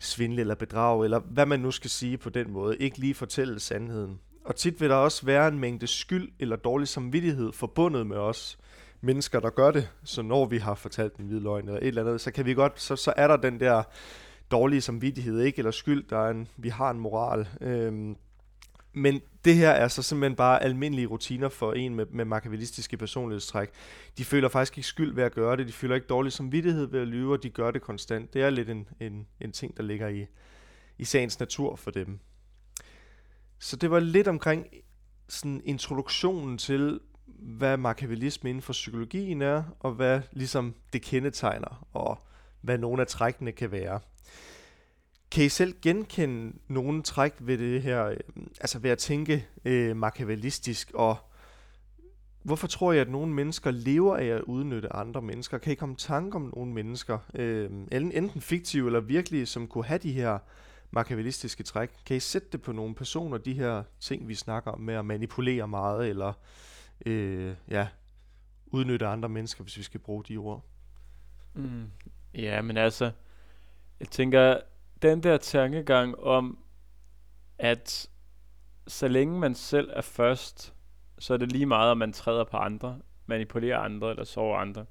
svindle 0.06 0.42
eller 0.42 0.56
bedrage, 0.56 1.06
eller 1.06 1.20
hvad 1.20 1.46
man 1.46 1.60
nu 1.60 1.72
skal 1.72 1.90
sige 1.90 2.18
på 2.18 2.30
den 2.30 2.52
måde. 2.52 2.78
Ikke 2.78 2.98
lige 2.98 3.14
fortælle 3.14 3.60
sandheden. 3.60 4.20
Og 4.46 4.56
tit 4.56 4.82
vil 4.82 4.90
der 4.90 4.96
også 4.96 5.26
være 5.26 5.48
en 5.48 5.60
mængde 5.60 5.88
skyld 5.88 6.32
eller 6.40 6.56
dårlig 6.56 6.88
samvittighed 6.88 7.52
forbundet 7.52 8.08
med 8.08 8.18
os 8.18 8.58
mennesker, 9.02 9.40
der 9.40 9.50
gør 9.50 9.72
det. 9.72 9.90
Så 10.04 10.22
når 10.22 10.46
vi 10.46 10.58
har 10.58 10.76
fortalt 10.76 11.16
en 11.16 11.26
hvid 11.26 11.40
løgn 11.40 11.68
eller 11.68 11.80
et 11.80 11.88
eller 11.88 12.02
andet, 12.02 12.22
så 12.22 12.32
kan 12.32 12.46
vi 12.46 12.54
godt, 12.54 12.82
så, 12.82 12.96
så 12.96 13.14
er 13.18 13.28
der 13.28 13.38
den 13.38 13.60
der 13.60 13.84
dårlige 14.52 14.82
samvittighed, 14.82 15.42
ikke? 15.42 15.58
Eller 15.58 15.72
skyld, 15.72 16.04
der 16.10 16.18
er 16.18 16.30
en, 16.30 16.48
vi 16.58 16.70
har 16.70 16.92
en 16.92 17.00
moral. 17.00 17.48
Øhm, 17.62 18.16
men 18.94 19.22
det 19.46 19.56
her 19.56 19.70
er 19.70 19.88
så 19.88 20.02
simpelthen 20.02 20.36
bare 20.36 20.64
almindelige 20.64 21.08
rutiner 21.08 21.50
for 21.50 21.74
en 21.74 21.96
med, 21.96 22.06
med 22.06 22.26
machiavellistiske 22.26 22.98
personlighedstræk. 22.98 23.70
De 24.18 24.26
føler 24.26 24.50
faktisk 24.50 24.78
ikke 24.78 24.88
skyld 24.88 25.16
ved 25.16 25.24
at 25.24 25.34
gøre 25.34 25.58
det, 25.58 25.68
de 25.68 25.74
føler 25.74 25.96
ikke 25.96 26.08
dårlig 26.08 26.32
samvittighed 26.32 26.86
ved 26.86 27.02
at 27.02 27.08
lyve, 27.08 27.34
og 27.34 27.44
de 27.44 27.50
gør 27.50 27.72
det 27.72 27.82
konstant. 27.82 28.34
Det 28.34 28.42
er 28.42 28.50
lidt 28.50 28.70
en, 28.70 28.88
en, 29.00 29.28
en 29.42 29.52
ting, 29.52 29.78
der 29.78 29.84
ligger 29.84 30.08
i, 30.08 30.26
i 30.98 31.06
sagens 31.06 31.40
natur 31.40 31.76
for 31.76 31.92
dem. 31.92 32.20
Så 33.60 33.76
det 33.76 33.92
var 33.92 34.00
lidt 34.00 34.28
omkring 34.28 34.68
sådan 35.30 35.62
introduktionen 35.66 36.58
til, 36.58 37.00
hvad 37.26 37.78
machiavellisme 37.78 38.50
inden 38.50 38.62
for 38.62 38.74
psykologien 38.74 39.42
er, 39.42 39.64
og 39.80 39.92
hvad 39.92 40.22
ligesom 40.32 40.76
det 40.94 41.02
kendetegner, 41.02 41.88
og 41.94 42.18
hvad 42.62 42.78
nogle 42.78 43.02
af 43.02 43.08
trækkene 43.08 43.52
kan 43.52 43.72
være. 43.72 44.00
Kan 45.34 45.46
I 45.46 45.50
selv 45.50 45.76
genkende 45.82 46.54
nogle 46.68 47.04
træk 47.04 47.34
ved 47.40 47.58
det 47.58 47.82
her, 47.82 48.06
øh, 48.06 48.18
altså 48.62 48.80
ved 48.80 48.90
at 48.90 48.98
tænke 48.98 49.48
øh, 49.66 49.98
machiavellistisk, 49.98 50.92
og 50.94 51.18
hvorfor 52.44 52.68
tror 52.68 52.92
jeg, 52.92 53.02
at 53.02 53.10
nogle 53.10 53.34
mennesker 53.34 53.72
lever 53.72 54.18
af 54.18 54.26
at 54.26 54.42
udnytte 54.42 54.94
andre 54.94 55.22
mennesker? 55.22 55.58
Kan 55.58 55.72
I 55.72 55.76
komme 55.76 55.94
i 55.94 55.98
tanke 55.98 56.36
om 56.36 56.52
nogle 56.56 56.74
mennesker, 56.74 57.18
øh, 57.34 57.72
enten 57.92 58.42
fiktive 58.42 58.88
eller 58.88 59.00
virkelige, 59.00 59.46
som 59.46 59.68
kunne 59.68 59.86
have 59.86 59.98
de 59.98 60.12
her 60.12 60.40
machiavellistiske 60.92 61.64
træk? 61.64 61.90
Kan 62.06 62.18
I 62.18 62.20
sætte 62.20 62.48
det 62.52 62.62
på 62.62 62.72
nogle 62.72 62.96
personer, 62.96 63.38
de 63.38 63.54
her 63.54 63.84
ting, 64.00 64.28
vi 64.28 64.36
snakker 64.36 64.72
om 64.72 64.80
med 64.80 64.94
at 64.94 65.06
manipulere 65.06 65.68
meget, 65.68 66.10
eller 66.10 66.34
øh, 67.06 67.54
ja, 67.70 67.88
udnytte 68.66 69.08
andre 69.08 69.30
mennesker, 69.30 69.64
hvis 69.64 69.78
vi 69.78 69.84
skal 69.84 70.00
bruge 70.00 70.24
de 70.24 70.38
ord? 70.38 70.66
Mm. 71.54 71.86
Ja, 72.34 72.62
men 72.62 72.78
altså, 72.78 73.12
jeg 74.00 74.08
tænker, 74.08 74.58
den 75.04 75.24
der 75.24 75.38
tankegang 75.38 76.20
om, 76.20 76.58
at 77.60 78.10
så 78.88 79.08
længe 79.08 79.40
man 79.40 79.56
selv 79.56 79.90
er 79.94 80.02
først, 80.02 80.74
så 81.20 81.34
er 81.34 81.38
det 81.38 81.52
lige 81.52 81.66
meget, 81.66 81.92
om 81.92 81.98
man 81.98 82.14
træder 82.14 82.44
på 82.44 82.58
andre, 82.58 83.00
manipulerer 83.26 83.80
andre 83.80 84.10
eller 84.10 84.24
sover 84.24 84.58
andre. 84.58 84.86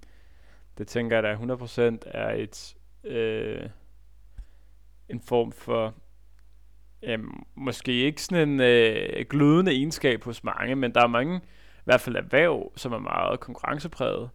Det 0.78 0.88
tænker 0.88 1.16
jeg 1.16 1.22
da 1.22 1.34
100% 1.34 1.98
er 2.06 2.30
et, 2.34 2.74
øh, 3.04 3.68
en 5.08 5.20
form 5.20 5.52
for, 5.52 5.94
øh, 7.02 7.18
måske 7.54 7.92
ikke 7.92 8.22
sådan 8.22 8.48
en 8.48 8.60
øh, 8.60 9.24
glødende 9.30 9.72
egenskab 9.72 10.24
hos 10.24 10.44
mange, 10.44 10.76
men 10.76 10.94
der 10.94 11.02
er 11.02 11.06
mange, 11.06 11.36
i 11.76 11.84
hvert 11.84 12.00
fald 12.00 12.16
erhverv, 12.16 12.72
som 12.76 12.92
er 12.92 12.98
meget 12.98 13.40
konkurrencepræget 13.40 14.30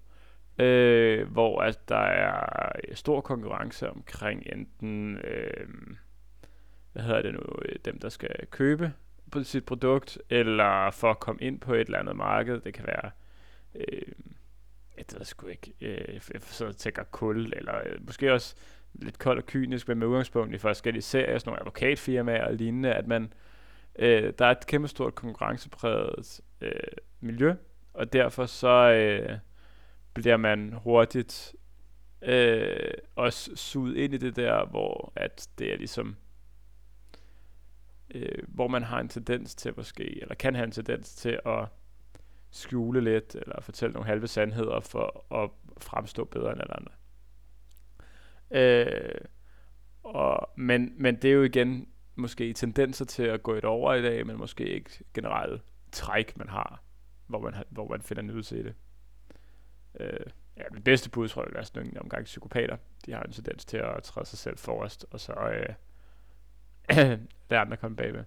øh, 0.60 1.32
hvor 1.32 1.62
at 1.62 1.90
der 1.90 1.96
er 1.96 2.72
stor 2.94 3.22
konkurrence 3.22 3.90
omkring 3.90 4.44
enten, 4.46 5.18
øh, 5.18 5.68
hvad 6.94 7.04
hedder 7.04 7.22
det 7.22 7.34
nu, 7.34 7.42
øh, 7.66 7.76
dem 7.86 8.00
der 8.00 8.10
skal 8.10 8.48
købe 8.52 8.94
på 9.32 9.44
sit 9.44 9.66
produkt, 9.66 10.18
eller 10.30 10.92
for 10.92 11.12
at 11.12 11.20
komme 11.20 11.42
ind 11.42 11.60
på 11.60 11.74
et 11.74 11.82
eller 11.86 12.00
andet 12.00 12.16
marked. 12.16 12.62
Det 12.62 12.74
kan 12.74 12.88
være, 12.88 13.12
øh, 13.76 14.02
jeg 14.98 15.06
ved 15.18 15.26
sgu 15.26 15.48
ikke, 15.48 15.74
øh, 15.82 16.20
så 16.42 16.74
tænker 16.74 17.04
kul, 17.04 17.54
eller 17.56 17.76
øh, 17.86 18.06
måske 18.06 18.34
også 18.34 18.56
lidt 18.94 19.20
kold 19.20 19.38
og 19.38 19.46
kynisk, 19.46 19.88
men 19.88 19.98
med 20.00 20.08
udgangspunkt 20.08 20.56
i 20.56 20.58
forskellige 20.58 21.02
serier, 21.02 21.38
sådan 21.38 21.50
nogle 21.50 21.60
advokatfirmaer 21.60 22.46
og 22.46 22.54
lignende, 22.54 22.94
at 22.94 23.08
man, 23.08 23.34
øh, 24.00 24.34
der 24.40 24.46
er 24.46 24.52
et 24.52 24.68
kæmpe 24.68 24.88
stort 24.88 25.16
konkurrencepræget 25.16 26.42
øh, 26.62 26.72
miljø, 27.20 27.54
og 27.94 28.14
derfor 28.14 28.46
så, 28.46 28.92
øh, 28.92 29.38
bliver 30.22 30.38
man 30.38 30.74
hurtigt 30.74 31.56
øh, 32.22 32.94
også 33.16 33.56
suget 33.56 33.96
ind 33.98 34.14
i 34.14 34.18
det 34.18 34.36
der, 34.36 34.66
hvor 34.66 35.14
at 35.16 35.50
det 35.58 35.74
er 35.74 35.78
ligesom, 35.78 36.16
øh, 38.16 38.44
hvor 38.48 38.68
man 38.68 38.84
har 38.84 39.00
en 39.00 39.10
tendens 39.10 39.56
til 39.56 39.74
måske, 39.78 40.22
eller 40.22 40.36
kan 40.36 40.56
have 40.56 40.66
en 40.66 40.72
tendens 40.72 41.16
til 41.16 41.40
at 41.46 41.66
skjule 42.52 43.02
lidt, 43.02 43.36
eller 43.36 43.62
fortælle 43.62 43.94
nogle 43.94 44.08
halve 44.08 44.28
sandheder 44.28 44.80
for 44.80 45.34
at 45.44 45.50
fremstå 45.78 46.26
bedre 46.26 46.52
end 46.52 46.62
alle 46.62 46.74
andre. 46.78 46.92
Øh, 48.52 49.22
og, 50.04 50.50
men, 50.58 50.94
men 50.98 51.16
det 51.16 51.30
er 51.30 51.34
jo 51.34 51.44
igen 51.44 51.88
måske 52.16 52.54
tendenser 52.54 53.06
til 53.06 53.24
at 53.24 53.44
gå 53.44 53.54
et 53.54 53.66
over 53.66 53.94
i 53.94 54.02
dag, 54.02 54.28
men 54.28 54.38
måske 54.38 54.70
ikke 54.70 54.90
generelt 55.14 55.62
træk, 55.92 56.38
man 56.38 56.50
har, 56.50 56.84
hvor 57.28 57.40
man, 57.40 57.54
hvor 57.70 57.88
man 57.88 58.02
finder 58.02 58.24
nydelse 58.24 58.60
i 58.60 58.64
det. 58.64 58.74
Øh, 60.00 60.20
ja, 60.58 60.63
det 60.74 60.84
bedste 60.84 61.10
bud, 61.10 61.27
tror 61.27 61.44
jeg, 61.44 61.60
er 61.60 61.63
sådan 61.63 61.88
en 61.88 61.98
omgang 61.98 62.24
psykopater. 62.24 62.77
De 63.06 63.13
har 63.13 63.24
en 63.24 63.32
tendens 63.32 63.66
til 63.66 63.77
at 63.77 64.04
træde 64.04 64.25
sig 64.25 64.39
selv 64.39 64.58
forrest, 64.58 65.06
og 65.12 65.20
så 65.20 65.34
øh, 65.34 65.75
lade 67.50 67.62
andre 67.62 67.77
komme 67.77 67.98
bagved. 67.98 68.24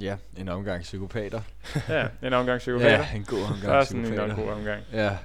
Ja, 0.00 0.16
en 0.36 0.48
omgang 0.48 0.82
psykopater. 0.82 1.40
ja, 1.88 2.08
en 2.22 2.32
omgang 2.32 2.58
psykopater. 2.58 2.90
Ja, 2.90 3.14
en 3.14 3.24
god 3.24 3.42
omgang 3.42 3.84
psykopater. 3.84 3.84
sådan 3.84 4.06
en, 4.06 4.30
en 4.30 4.36
god 4.36 4.48
omgang. 4.52 4.82
Ja, 4.92 5.18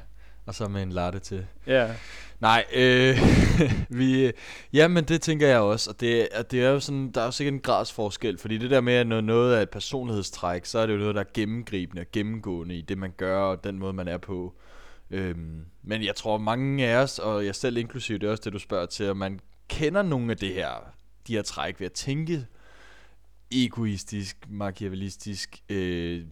og 0.45 0.55
så 0.55 0.67
med 0.67 0.83
en 0.83 0.91
latte 0.91 1.19
til. 1.19 1.45
Ja. 1.67 1.95
Nej, 2.39 2.65
øh, 2.75 3.17
vi, 3.99 4.31
ja, 4.73 4.87
men 4.87 5.03
det 5.03 5.21
tænker 5.21 5.47
jeg 5.47 5.59
også, 5.59 5.89
og 5.89 5.99
det, 5.99 6.27
at 6.31 6.51
det 6.51 6.65
er 6.65 6.69
jo 6.69 6.79
sådan, 6.79 7.11
der 7.11 7.21
er 7.21 7.25
jo 7.25 7.31
sikkert 7.31 7.53
en 7.53 7.59
gradsforskel, 7.59 8.37
fordi 8.37 8.57
det 8.57 8.71
der 8.71 8.81
med, 8.81 8.93
at 8.93 9.07
når 9.07 9.21
noget 9.21 9.57
er 9.57 9.61
et 9.61 9.69
personlighedstræk, 9.69 10.65
så 10.65 10.79
er 10.79 10.85
det 10.85 10.93
jo 10.93 10.99
noget, 10.99 11.15
der 11.15 11.21
er 11.21 11.25
gennemgribende 11.33 11.99
og 11.99 12.05
gennemgående 12.11 12.75
i 12.75 12.81
det, 12.81 12.97
man 12.97 13.13
gør, 13.17 13.39
og 13.39 13.63
den 13.63 13.79
måde, 13.79 13.93
man 13.93 14.07
er 14.07 14.17
på. 14.17 14.53
Øhm, 15.11 15.65
men 15.83 16.03
jeg 16.03 16.15
tror, 16.15 16.37
mange 16.37 16.87
af 16.87 17.03
os, 17.03 17.19
og 17.19 17.45
jeg 17.45 17.55
selv 17.55 17.77
inklusive, 17.77 18.17
det 18.17 18.27
er 18.27 18.31
også 18.31 18.43
det, 18.45 18.53
du 18.53 18.59
spørger 18.59 18.85
til, 18.85 19.03
at 19.03 19.17
man 19.17 19.39
kender 19.67 20.01
nogle 20.01 20.31
af 20.31 20.37
det 20.37 20.53
her, 20.53 20.93
de 21.27 21.33
her 21.33 21.41
træk 21.41 21.79
ved 21.79 21.85
at 21.85 21.93
tænke 21.93 22.45
egoistisk, 23.51 24.37
machiavellistisk, 24.49 25.63
øh, 25.69 26.25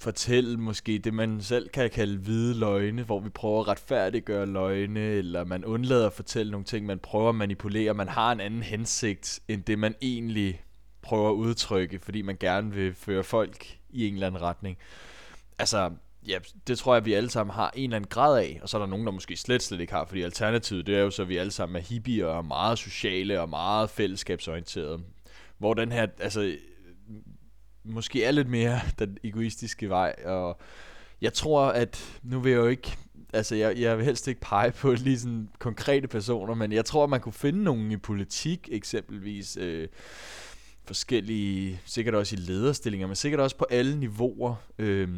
fortælle 0.00 0.56
måske 0.56 0.98
det, 0.98 1.14
man 1.14 1.40
selv 1.40 1.68
kan 1.68 1.90
kalde 1.90 2.18
hvide 2.18 2.58
løgne, 2.58 3.02
hvor 3.02 3.20
vi 3.20 3.28
prøver 3.28 3.60
at 3.60 3.68
retfærdiggøre 3.68 4.46
løgne, 4.46 5.00
eller 5.00 5.44
man 5.44 5.64
undlader 5.64 6.06
at 6.06 6.12
fortælle 6.12 6.52
nogle 6.52 6.64
ting, 6.64 6.86
man 6.86 6.98
prøver 6.98 7.28
at 7.28 7.34
manipulere, 7.34 7.94
man 7.94 8.08
har 8.08 8.32
en 8.32 8.40
anden 8.40 8.62
hensigt, 8.62 9.40
end 9.48 9.62
det 9.62 9.78
man 9.78 9.94
egentlig 10.02 10.62
prøver 11.02 11.30
at 11.30 11.34
udtrykke, 11.34 11.98
fordi 11.98 12.22
man 12.22 12.36
gerne 12.40 12.72
vil 12.72 12.94
føre 12.94 13.24
folk 13.24 13.78
i 13.90 14.08
en 14.08 14.14
eller 14.14 14.26
anden 14.26 14.42
retning. 14.42 14.78
Altså, 15.58 15.90
ja, 16.28 16.38
det 16.66 16.78
tror 16.78 16.94
jeg, 16.94 17.04
vi 17.04 17.12
alle 17.12 17.30
sammen 17.30 17.54
har 17.54 17.70
en 17.74 17.84
eller 17.84 17.96
anden 17.96 18.08
grad 18.08 18.38
af, 18.38 18.58
og 18.62 18.68
så 18.68 18.76
er 18.76 18.78
der 18.78 18.86
nogen, 18.86 19.06
der 19.06 19.12
måske 19.12 19.36
slet, 19.36 19.62
slet 19.62 19.80
ikke 19.80 19.92
har, 19.92 20.04
fordi 20.04 20.22
alternativet, 20.22 20.86
det 20.86 20.96
er 20.96 21.00
jo 21.00 21.10
så, 21.10 21.22
at 21.22 21.28
vi 21.28 21.36
alle 21.36 21.50
sammen 21.50 21.76
er 21.76 21.80
hippie 21.80 22.28
og 22.28 22.44
meget 22.44 22.78
sociale 22.78 23.40
og 23.40 23.48
meget 23.48 23.90
fællesskabsorienterede. 23.90 25.00
Hvor 25.58 25.74
den 25.74 25.92
her, 25.92 26.06
altså, 26.20 26.56
måske 27.84 28.24
er 28.24 28.30
lidt 28.30 28.48
mere 28.48 28.80
den 28.98 29.18
egoistiske 29.24 29.88
vej, 29.88 30.14
og 30.24 30.60
jeg 31.20 31.32
tror, 31.32 31.62
at 31.66 32.20
nu 32.22 32.40
vil 32.40 32.52
jeg 32.52 32.58
jo 32.58 32.66
ikke, 32.66 32.96
altså 33.32 33.54
jeg, 33.54 33.78
jeg 33.78 33.96
vil 33.96 34.04
helst 34.04 34.28
ikke 34.28 34.40
pege 34.40 34.70
på 34.70 34.92
lige 34.92 35.18
sådan 35.18 35.48
konkrete 35.58 36.08
personer, 36.08 36.54
men 36.54 36.72
jeg 36.72 36.84
tror, 36.84 37.04
at 37.04 37.10
man 37.10 37.20
kunne 37.20 37.32
finde 37.32 37.62
nogen 37.62 37.92
i 37.92 37.96
politik 37.96 38.68
eksempelvis, 38.72 39.56
øh, 39.60 39.88
forskellige, 40.84 41.80
sikkert 41.84 42.14
også 42.14 42.36
i 42.36 42.38
lederstillinger, 42.38 43.06
men 43.06 43.16
sikkert 43.16 43.40
også 43.40 43.56
på 43.56 43.66
alle 43.70 43.96
niveauer. 43.96 44.54
Øh, 44.78 45.08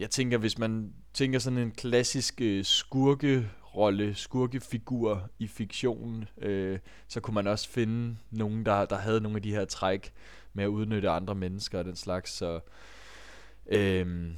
jeg 0.00 0.10
tænker, 0.10 0.38
hvis 0.38 0.58
man 0.58 0.92
tænker 1.14 1.38
sådan 1.38 1.58
en 1.58 1.70
klassisk 1.70 2.40
øh, 2.40 2.64
skurkerolle, 2.64 4.14
skurkefigur 4.14 5.30
i 5.38 5.46
fiktionen, 5.46 6.28
øh, 6.42 6.78
så 7.08 7.20
kunne 7.20 7.34
man 7.34 7.46
også 7.46 7.68
finde 7.68 8.16
nogen, 8.30 8.66
der, 8.66 8.84
der 8.84 8.96
havde 8.96 9.20
nogle 9.20 9.36
af 9.36 9.42
de 9.42 9.54
her 9.54 9.64
træk 9.64 10.12
med 10.52 10.64
at 10.64 10.68
udnytte 10.68 11.10
andre 11.10 11.34
mennesker 11.34 11.78
og 11.78 11.84
den 11.84 11.96
slags. 11.96 12.30
Så, 12.30 12.60
øh, 13.66 14.30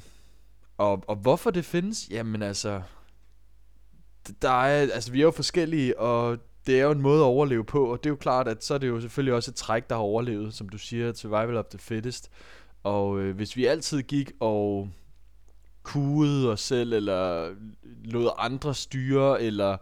og, 0.79 1.05
og 1.09 1.17
hvorfor 1.17 1.51
det 1.51 1.65
findes? 1.65 2.09
Jamen 2.11 2.43
altså, 2.43 2.83
der 4.43 4.63
er, 4.65 4.81
altså 4.81 5.13
vi 5.13 5.19
er 5.19 5.25
jo 5.25 5.31
forskellige, 5.31 5.99
og 5.99 6.39
det 6.67 6.81
er 6.81 6.85
jo 6.85 6.91
en 6.91 7.03
måde 7.03 7.21
at 7.21 7.27
overleve 7.27 7.65
på, 7.65 7.85
og 7.85 7.99
det 7.99 8.07
er 8.07 8.13
jo 8.13 8.17
klart, 8.17 8.49
at 8.49 8.65
så 8.65 8.75
er 8.75 8.79
det 8.79 8.89
jo 8.89 9.01
selvfølgelig 9.01 9.35
også 9.35 9.51
et 9.51 9.55
træk, 9.55 9.91
der 9.91 9.95
har 9.95 10.03
overlevet, 10.03 10.55
som 10.55 10.69
du 10.69 10.79
siger, 10.79 11.13
survival 11.13 11.57
of 11.57 11.65
the 11.65 11.79
fittest. 11.79 12.31
Og 12.83 13.21
øh, 13.21 13.37
hvis 13.37 13.57
vi 13.57 13.67
altid 13.67 14.03
gik 14.03 14.33
og 14.41 14.89
kuede 15.83 16.53
os 16.53 16.61
selv, 16.61 16.93
eller 16.93 17.55
lod 18.05 18.31
andre 18.39 18.75
styre, 18.75 19.43
eller 19.43 19.77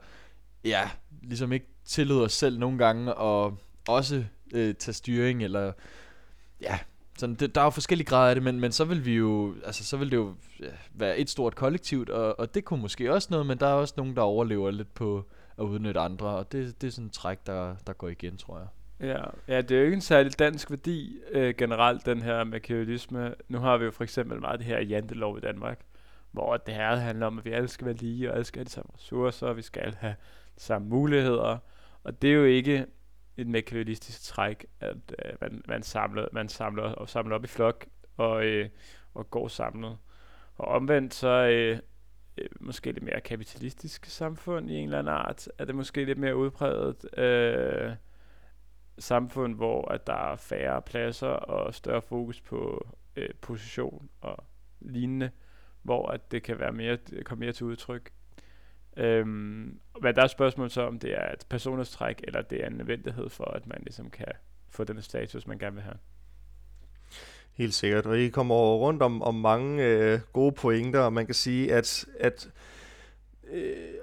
ja, 0.65 0.91
ligesom 1.23 1.53
ikke 1.53 1.67
tillod 1.85 2.25
os 2.25 2.33
selv 2.33 2.59
nogle 2.59 2.79
gange 2.79 3.11
at 3.11 3.53
også 3.89 4.25
øh, 4.55 4.75
tage 4.75 4.95
styring, 4.95 5.43
eller 5.43 5.73
ja, 6.61 6.79
sådan, 7.19 7.35
det, 7.35 7.55
der 7.55 7.61
er 7.61 7.65
jo 7.65 7.71
forskellige 7.71 8.07
grader 8.07 8.29
af 8.29 8.35
det, 8.35 8.45
men, 8.45 8.61
men 8.61 8.73
så 8.73 8.85
vil 8.85 9.05
vi 9.05 9.15
jo, 9.15 9.55
altså 9.65 9.85
så 9.85 9.97
vil 9.97 10.11
det 10.11 10.17
jo 10.17 10.35
ja, 10.61 10.67
være 10.95 11.19
et 11.19 11.31
stort 11.31 11.55
kollektivt, 11.55 12.11
og, 12.11 12.41
og 12.41 12.55
det 12.55 12.65
kunne 12.65 12.81
måske 12.81 13.13
også 13.13 13.29
noget, 13.31 13.47
men 13.47 13.59
der 13.59 13.67
er 13.67 13.73
også 13.73 13.95
nogen, 13.97 14.17
der 14.17 14.23
overlever 14.23 14.71
lidt 14.71 14.95
på 14.95 15.25
at 15.59 15.65
udnytte 15.65 16.01
andre, 16.01 16.27
og 16.27 16.53
det, 16.53 16.81
det 16.81 16.87
er 16.87 16.91
sådan 16.91 17.05
en 17.05 17.11
træk, 17.11 17.47
der, 17.47 17.77
der 17.87 17.93
går 17.93 18.09
igen, 18.09 18.37
tror 18.37 18.59
jeg. 18.59 18.67
Ja, 19.01 19.23
ja, 19.49 19.61
det 19.61 19.71
er 19.71 19.79
jo 19.79 19.85
ikke 19.85 19.95
en 19.95 20.01
særlig 20.01 20.39
dansk 20.39 20.71
værdi 20.71 21.19
øh, 21.31 21.55
generelt, 21.59 22.07
den 22.07 22.23
her 22.23 22.45
machiavellisme. 22.45 23.35
Nu 23.49 23.59
har 23.59 23.77
vi 23.77 23.85
jo 23.85 23.91
for 23.91 24.05
eksempel 24.05 24.41
meget 24.41 24.59
det 24.59 24.67
her 24.67 24.81
jantelov 24.81 25.39
i 25.39 25.41
Danmark, 25.41 25.81
hvor 26.33 26.57
det 26.57 26.75
her 26.75 26.97
handler 26.97 27.27
om, 27.27 27.39
at 27.39 27.45
vi 27.45 27.51
alle 27.51 27.69
skal 27.69 27.87
være 27.87 27.95
lige, 27.95 28.31
og 28.31 28.35
alle 28.35 28.45
skal 28.45 28.59
have 28.59 28.65
de 28.65 28.71
samme 28.71 28.91
ressourcer, 28.95 29.47
og 29.47 29.57
vi 29.57 29.63
skal 29.63 29.95
have 29.95 30.15
de 30.57 30.61
samme 30.61 30.89
muligheder. 30.89 31.59
Og 32.05 32.23
det 32.23 32.31
er 32.31 32.35
jo 32.35 32.45
ikke 32.45 32.87
et 33.37 33.47
mekanistisk 33.47 34.23
træk, 34.23 34.67
at 34.81 34.97
øh, 35.25 35.33
man, 35.41 35.63
man, 35.69 35.83
samler, 35.83 36.27
man 36.33 36.49
samler 36.49 36.83
og 36.83 37.09
samler 37.09 37.37
op 37.37 37.45
i 37.45 37.47
flok 37.47 37.87
og, 38.17 38.45
øh, 38.45 38.69
og 39.15 39.31
går 39.31 39.49
samlet. 39.49 39.99
Og 40.57 40.69
omvendt 40.69 41.15
så 41.15 41.29
øh, 41.29 41.79
øh 42.39 42.49
måske 42.61 42.93
lidt 42.93 43.05
mere 43.05 43.21
kapitalistisk 43.21 44.07
samfund 44.07 44.71
i 44.71 44.75
en 44.75 44.85
eller 44.85 44.99
anden 44.99 45.15
art, 45.15 45.49
er 45.59 45.65
det 45.65 45.75
måske 45.75 46.05
lidt 46.05 46.19
mere 46.19 46.37
udpræget 46.37 47.19
øh, 47.19 47.93
samfund, 48.99 49.55
hvor 49.55 49.89
at 49.89 50.07
der 50.07 50.33
er 50.33 50.37
færre 50.37 50.83
pladser 50.83 51.29
og 51.29 51.75
større 51.75 52.03
fokus 52.03 52.41
på 52.41 52.89
øh, 53.17 53.29
position 53.41 54.11
og 54.21 54.45
lignende, 54.81 55.31
hvor 55.83 56.09
at 56.09 56.31
det 56.31 56.43
kan 56.43 56.59
være 56.59 56.73
mere, 56.73 56.99
komme 57.25 57.45
mere 57.45 57.53
til 57.53 57.67
udtryk. 57.67 58.11
Øhm, 58.97 59.79
men 60.03 60.15
der 60.15 60.23
er 60.23 60.27
spørgsmål 60.27 60.71
så, 60.71 60.83
om 60.83 60.99
det 60.99 61.13
er 61.13 61.33
et 61.33 61.47
personlighedstræk, 61.49 62.21
eller 62.25 62.43
det 62.43 62.63
er 62.63 62.67
en 62.67 62.73
nødvendighed 62.73 63.29
for, 63.29 63.45
at 63.45 63.67
man 63.67 63.79
ligesom 63.81 64.11
kan 64.11 64.33
få 64.69 64.85
den 64.85 65.03
status, 65.03 65.47
man 65.47 65.59
gerne 65.59 65.75
vil 65.75 65.83
have. 65.83 65.97
Helt 67.53 67.75
sikkert, 67.75 68.07
og 68.07 68.19
I 68.19 68.29
kommer 68.29 68.55
rundt 68.55 69.03
om, 69.03 69.23
om 69.23 69.35
mange 69.35 69.85
øh, 69.85 70.21
gode 70.33 70.53
pointer, 70.53 71.01
og 71.01 71.13
man 71.13 71.27
kan 71.27 71.35
sige, 71.35 71.75
at, 71.75 72.07
at 72.21 72.51
øh, 73.51 73.95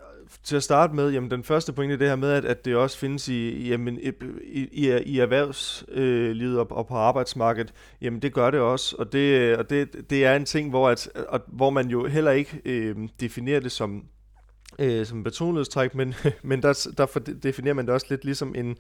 til 0.48 0.56
at 0.56 0.64
starte 0.64 0.96
med, 0.96 1.12
jamen 1.12 1.32
den 1.32 1.44
første 1.44 1.74
pointe 1.74 1.94
er 1.94 1.98
det 1.98 2.08
her 2.08 2.16
med, 2.16 2.32
at, 2.32 2.46
at 2.46 2.66
det 2.66 2.76
også 2.76 2.98
findes 2.98 3.28
i, 3.28 3.70
jamen, 3.70 4.00
i, 4.00 4.12
i, 4.72 4.98
i 5.06 5.20
erhvervslivet 5.20 6.54
øh, 6.54 6.60
og, 6.60 6.72
og 6.72 6.88
på 6.88 6.96
arbejdsmarkedet, 6.96 7.74
jamen 8.02 8.22
det 8.22 8.34
gør 8.34 8.52
det 8.52 8.60
også, 8.60 8.96
og 9.00 9.14
det, 9.14 9.58
og 9.58 9.70
det, 9.70 10.10
det 10.10 10.26
er 10.26 10.36
en 10.36 10.46
ting, 10.46 10.70
hvor, 10.70 10.90
at, 10.90 11.10
at, 11.34 11.42
hvor 11.48 11.70
man 11.70 11.88
jo 11.90 12.08
heller 12.08 12.32
ikke 12.32 12.62
øh, 12.66 12.96
definerer 13.20 13.60
det 13.60 13.72
som 13.72 14.04
øh, 14.80 15.06
som 15.06 15.24
personlighedstræk, 15.24 15.96
men, 15.96 16.14
men 16.44 16.62
der, 16.62 16.88
der 16.98 17.06
definerer 17.44 17.74
man 17.74 17.86
det 17.86 17.94
også 17.94 18.08
lidt 18.10 18.26
ligesom 18.26 18.56
en 18.56 18.78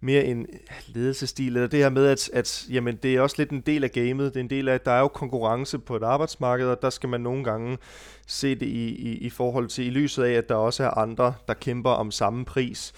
mere 0.00 0.24
en 0.24 0.46
ledelsestil, 0.88 1.56
eller 1.56 1.68
det 1.68 1.78
her 1.78 1.90
med, 1.90 2.06
at, 2.06 2.30
at 2.32 2.66
jamen, 2.70 2.96
det 2.96 3.14
er 3.14 3.20
også 3.20 3.36
lidt 3.38 3.50
en 3.50 3.60
del 3.60 3.84
af 3.84 3.92
gamet, 3.92 4.34
det 4.34 4.40
er 4.40 4.44
en 4.44 4.50
del 4.50 4.68
af, 4.68 4.74
at 4.74 4.84
der 4.84 4.92
er 4.92 5.00
jo 5.00 5.08
konkurrence 5.08 5.78
på 5.78 5.96
et 5.96 6.02
arbejdsmarked, 6.02 6.66
og 6.66 6.82
der 6.82 6.90
skal 6.90 7.08
man 7.08 7.20
nogle 7.20 7.44
gange 7.44 7.78
se 8.26 8.54
det 8.54 8.66
i, 8.66 8.88
i, 8.88 9.18
i 9.18 9.30
forhold 9.30 9.68
til, 9.68 9.86
i 9.86 9.90
lyset 9.90 10.22
af, 10.22 10.32
at 10.32 10.48
der 10.48 10.54
også 10.54 10.84
er 10.84 10.98
andre, 10.98 11.34
der 11.48 11.54
kæmper 11.54 11.90
om 11.90 12.10
samme 12.10 12.44
pris. 12.44 12.92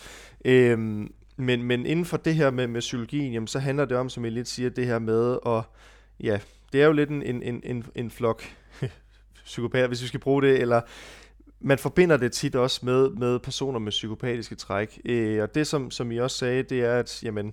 Øhm, 0.44 1.12
men, 1.36 1.62
men 1.62 1.86
inden 1.86 2.04
for 2.04 2.16
det 2.16 2.34
her 2.34 2.50
med, 2.50 2.66
med 2.66 2.80
psykologien, 2.80 3.32
jamen, 3.32 3.46
så 3.46 3.58
handler 3.58 3.84
det 3.84 3.96
om, 3.96 4.08
som 4.08 4.24
jeg 4.24 4.32
lidt 4.32 4.48
siger, 4.48 4.70
det 4.70 4.86
her 4.86 4.98
med 4.98 5.38
at, 5.46 5.62
ja, 6.20 6.38
det 6.72 6.82
er 6.82 6.86
jo 6.86 6.92
lidt 6.92 7.10
en, 7.10 7.22
en, 7.22 7.62
en, 7.64 7.86
en 7.94 8.10
flok 8.10 8.42
psykopater, 9.44 9.88
hvis 9.88 10.02
vi 10.02 10.06
skal 10.06 10.20
bruge 10.20 10.42
det, 10.42 10.60
eller 10.60 10.80
man 11.60 11.78
forbinder 11.78 12.16
det 12.16 12.32
tit 12.32 12.56
også 12.56 12.80
med, 12.82 13.10
med 13.10 13.38
personer 13.38 13.78
med 13.78 13.90
psykopatiske 13.90 14.54
træk. 14.54 15.00
Øh, 15.04 15.42
og 15.42 15.54
det, 15.54 15.66
som, 15.66 15.90
som 15.90 16.12
I 16.12 16.18
også 16.18 16.36
sagde, 16.36 16.62
det 16.62 16.84
er, 16.84 16.94
at 16.98 17.22
jamen, 17.22 17.52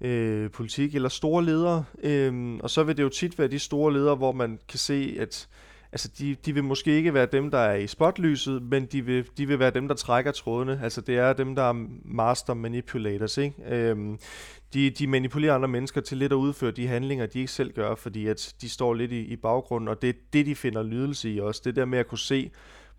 øh, 0.00 0.50
politik 0.50 0.94
eller 0.94 1.08
store 1.08 1.44
ledere, 1.44 1.84
øh, 2.02 2.58
og 2.62 2.70
så 2.70 2.82
vil 2.82 2.96
det 2.96 3.02
jo 3.02 3.08
tit 3.08 3.38
være 3.38 3.48
de 3.48 3.58
store 3.58 3.92
ledere, 3.92 4.16
hvor 4.16 4.32
man 4.32 4.58
kan 4.68 4.78
se, 4.78 5.16
at 5.20 5.48
altså 5.92 6.08
de, 6.18 6.36
de 6.46 6.54
vil 6.54 6.64
måske 6.64 6.96
ikke 6.96 7.14
være 7.14 7.26
dem, 7.26 7.50
der 7.50 7.58
er 7.58 7.74
i 7.74 7.86
spotlyset, 7.86 8.62
men 8.62 8.86
de 8.86 9.04
vil, 9.04 9.26
de 9.36 9.46
vil 9.46 9.58
være 9.58 9.70
dem, 9.70 9.88
der 9.88 9.94
trækker 9.94 10.32
trådene. 10.32 10.80
Altså 10.82 11.00
det 11.00 11.18
er 11.18 11.32
dem, 11.32 11.54
der 11.54 11.62
er 11.62 11.86
master 12.04 12.54
manipulators. 12.54 13.38
Ikke? 13.38 13.54
Øhm, 13.68 14.18
de, 14.74 14.90
de 14.90 15.06
manipulerer 15.06 15.54
andre 15.54 15.68
mennesker 15.68 16.00
til 16.00 16.18
lidt 16.18 16.32
at 16.32 16.36
udføre 16.36 16.70
de 16.70 16.86
handlinger, 16.86 17.26
de 17.26 17.38
ikke 17.38 17.52
selv 17.52 17.72
gør, 17.72 17.94
fordi 17.94 18.26
at 18.26 18.54
de 18.60 18.68
står 18.68 18.94
lidt 18.94 19.12
i, 19.12 19.20
i 19.20 19.36
baggrunden, 19.36 19.88
og 19.88 20.02
det 20.02 20.08
er 20.08 20.14
det, 20.32 20.46
de 20.46 20.54
finder 20.54 20.82
lydelse 20.82 21.30
i 21.30 21.40
også. 21.40 21.62
Det 21.64 21.76
der 21.76 21.84
med 21.84 21.98
at 21.98 22.06
kunne 22.06 22.18
se, 22.18 22.50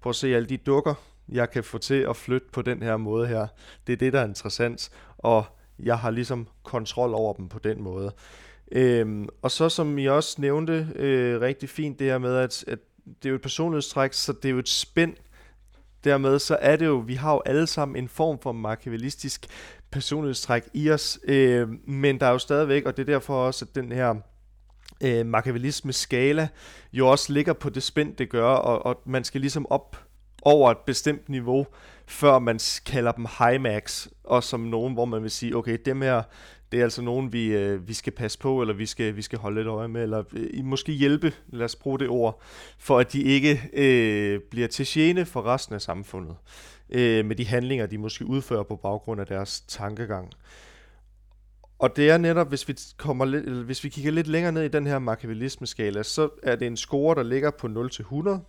prøv 0.02 0.10
at 0.10 0.16
se 0.16 0.36
alle 0.36 0.50
de 0.50 0.58
dukker, 0.58 0.94
jeg 1.30 1.50
kan 1.50 1.64
få 1.64 1.78
til 1.78 2.06
at 2.10 2.16
flytte 2.16 2.48
på 2.54 2.62
den 2.62 2.84
her 2.84 2.98
måde 2.98 3.28
her. 3.28 3.48
Det 3.88 3.94
er 3.94 3.98
det, 3.98 4.14
der 4.14 4.20
er 4.20 4.28
interessant, 4.28 4.92
og 5.18 5.46
jeg 5.80 6.00
har 6.00 6.10
ligesom 6.10 6.48
kontrol 6.64 7.14
over 7.14 7.34
dem 7.34 7.50
på 7.50 7.60
den 7.60 7.82
måde. 7.82 8.12
Øhm, 8.72 9.28
og 9.42 9.52
så 9.52 9.70
som 9.70 9.98
I 9.98 10.06
også 10.06 10.42
nævnte 10.42 10.88
øh, 10.96 11.42
rigtig 11.42 11.70
fint, 11.70 12.00
det 12.00 12.08
her 12.08 12.18
med, 12.18 12.36
at, 12.36 12.64
at 12.68 12.80
det 13.06 13.26
er 13.26 13.30
jo 13.30 13.36
et 13.36 13.42
personlighedstræk, 13.42 14.14
så 14.14 14.34
det 14.34 14.46
er 14.46 14.54
jo 14.54 14.60
et 14.60 14.70
spænd. 14.70 15.14
Dermed 16.04 16.40
så 16.40 16.58
er 16.62 16.76
det 16.76 16.86
jo, 16.86 16.96
vi 16.96 17.14
har 17.14 17.34
jo 17.34 17.42
alle 17.46 17.68
sammen 17.68 18.04
en 18.04 18.10
form 18.10 18.40
for 18.40 18.52
machiavellistisk 18.52 19.48
personlighedstræk 19.92 20.64
i 20.74 20.92
os, 20.92 21.20
øh, 21.24 21.70
men 21.88 22.20
der 22.20 22.26
er 22.26 22.32
jo 22.32 22.38
stadigvæk, 22.38 22.86
og 22.86 22.98
det 22.98 23.10
er 23.10 23.14
derfor 23.14 23.46
også, 23.46 23.66
at 23.66 23.76
den 23.76 23.92
her 23.92 24.16
øh, 25.04 25.26
machiavellisme-skala 25.26 26.48
jo 26.94 27.08
også 27.08 27.34
ligger 27.34 27.54
på 27.54 27.70
det 27.70 27.84
spænd, 27.84 28.16
det 28.16 28.30
gør, 28.30 28.48
og, 28.48 28.86
og 28.86 29.02
man 29.06 29.24
skal 29.24 29.42
ligesom 29.42 29.66
op 29.70 29.98
over 30.42 30.72
et 30.72 30.78
bestemt 30.78 31.30
niveau, 31.30 31.68
før 32.08 32.40
man 32.40 32.60
kalder 32.86 33.12
dem 33.12 33.26
high 33.40 33.62
max, 33.62 34.08
og 34.24 34.44
som 34.44 34.60
nogen, 34.60 34.94
hvor 34.94 35.06
man 35.06 35.24
vil 35.24 35.32
sige, 35.32 35.56
okay, 35.56 35.78
dem 35.86 36.02
her, 36.02 36.24
det 36.72 36.80
er 36.80 36.84
altså 36.84 37.02
nogen, 37.02 37.34
vi, 37.34 37.46
øh, 37.46 37.88
vi 37.88 37.94
skal 37.94 38.14
passe 38.14 38.40
på, 38.40 38.62
eller 38.62 38.74
vi 38.74 38.86
skal, 38.86 39.16
vi 39.16 39.22
skal 39.22 39.40
holde 39.40 39.58
lidt 39.58 39.68
øje 39.68 39.88
med, 39.88 40.04
eller 40.04 40.24
øh, 40.34 40.66
måske 40.66 40.92
hjælpe, 40.92 41.34
lad 41.48 41.66
os 41.66 41.76
bruge 41.76 42.00
det 42.00 42.10
ord, 42.10 42.42
for 42.78 43.00
at 43.00 43.14
de 43.14 43.22
ikke 43.22 43.70
øh, 43.74 44.40
bliver 44.52 44.68
til 44.68 44.86
gene 44.90 45.26
for 45.26 45.42
resten 45.46 45.76
af 45.76 45.82
samfundet, 45.82 46.36
øh, 46.90 47.26
med 47.26 47.36
de 47.36 47.46
handlinger, 47.46 47.86
de 47.86 47.98
måske 47.98 48.26
udfører 48.26 48.64
på 48.64 48.76
baggrund 48.76 49.22
af 49.22 49.28
deres 49.28 49.62
tankegang. 49.62 50.34
Og 51.82 51.96
det 51.96 52.10
er 52.10 52.18
netop, 52.18 52.50
hvis 52.50 52.68
vi, 52.68 52.78
kommer 52.98 53.26
lidt, 53.26 53.46
eller 53.46 53.64
hvis 53.64 53.84
vi 53.84 53.90
kigger 53.90 54.12
lidt 54.12 54.28
længere 54.28 54.52
ned 54.52 54.64
i 54.64 54.68
den 54.68 54.88
her 54.88 55.00
machiavellisme-skala, 55.00 56.04
så 56.04 56.30
er 56.44 56.56
det 56.56 56.68
en 56.68 56.78
score, 56.78 57.16
der 57.16 57.24
ligger 57.24 57.52
på 57.52 57.68
0 57.68 57.90
til 57.90 58.02
100. 58.02 58.42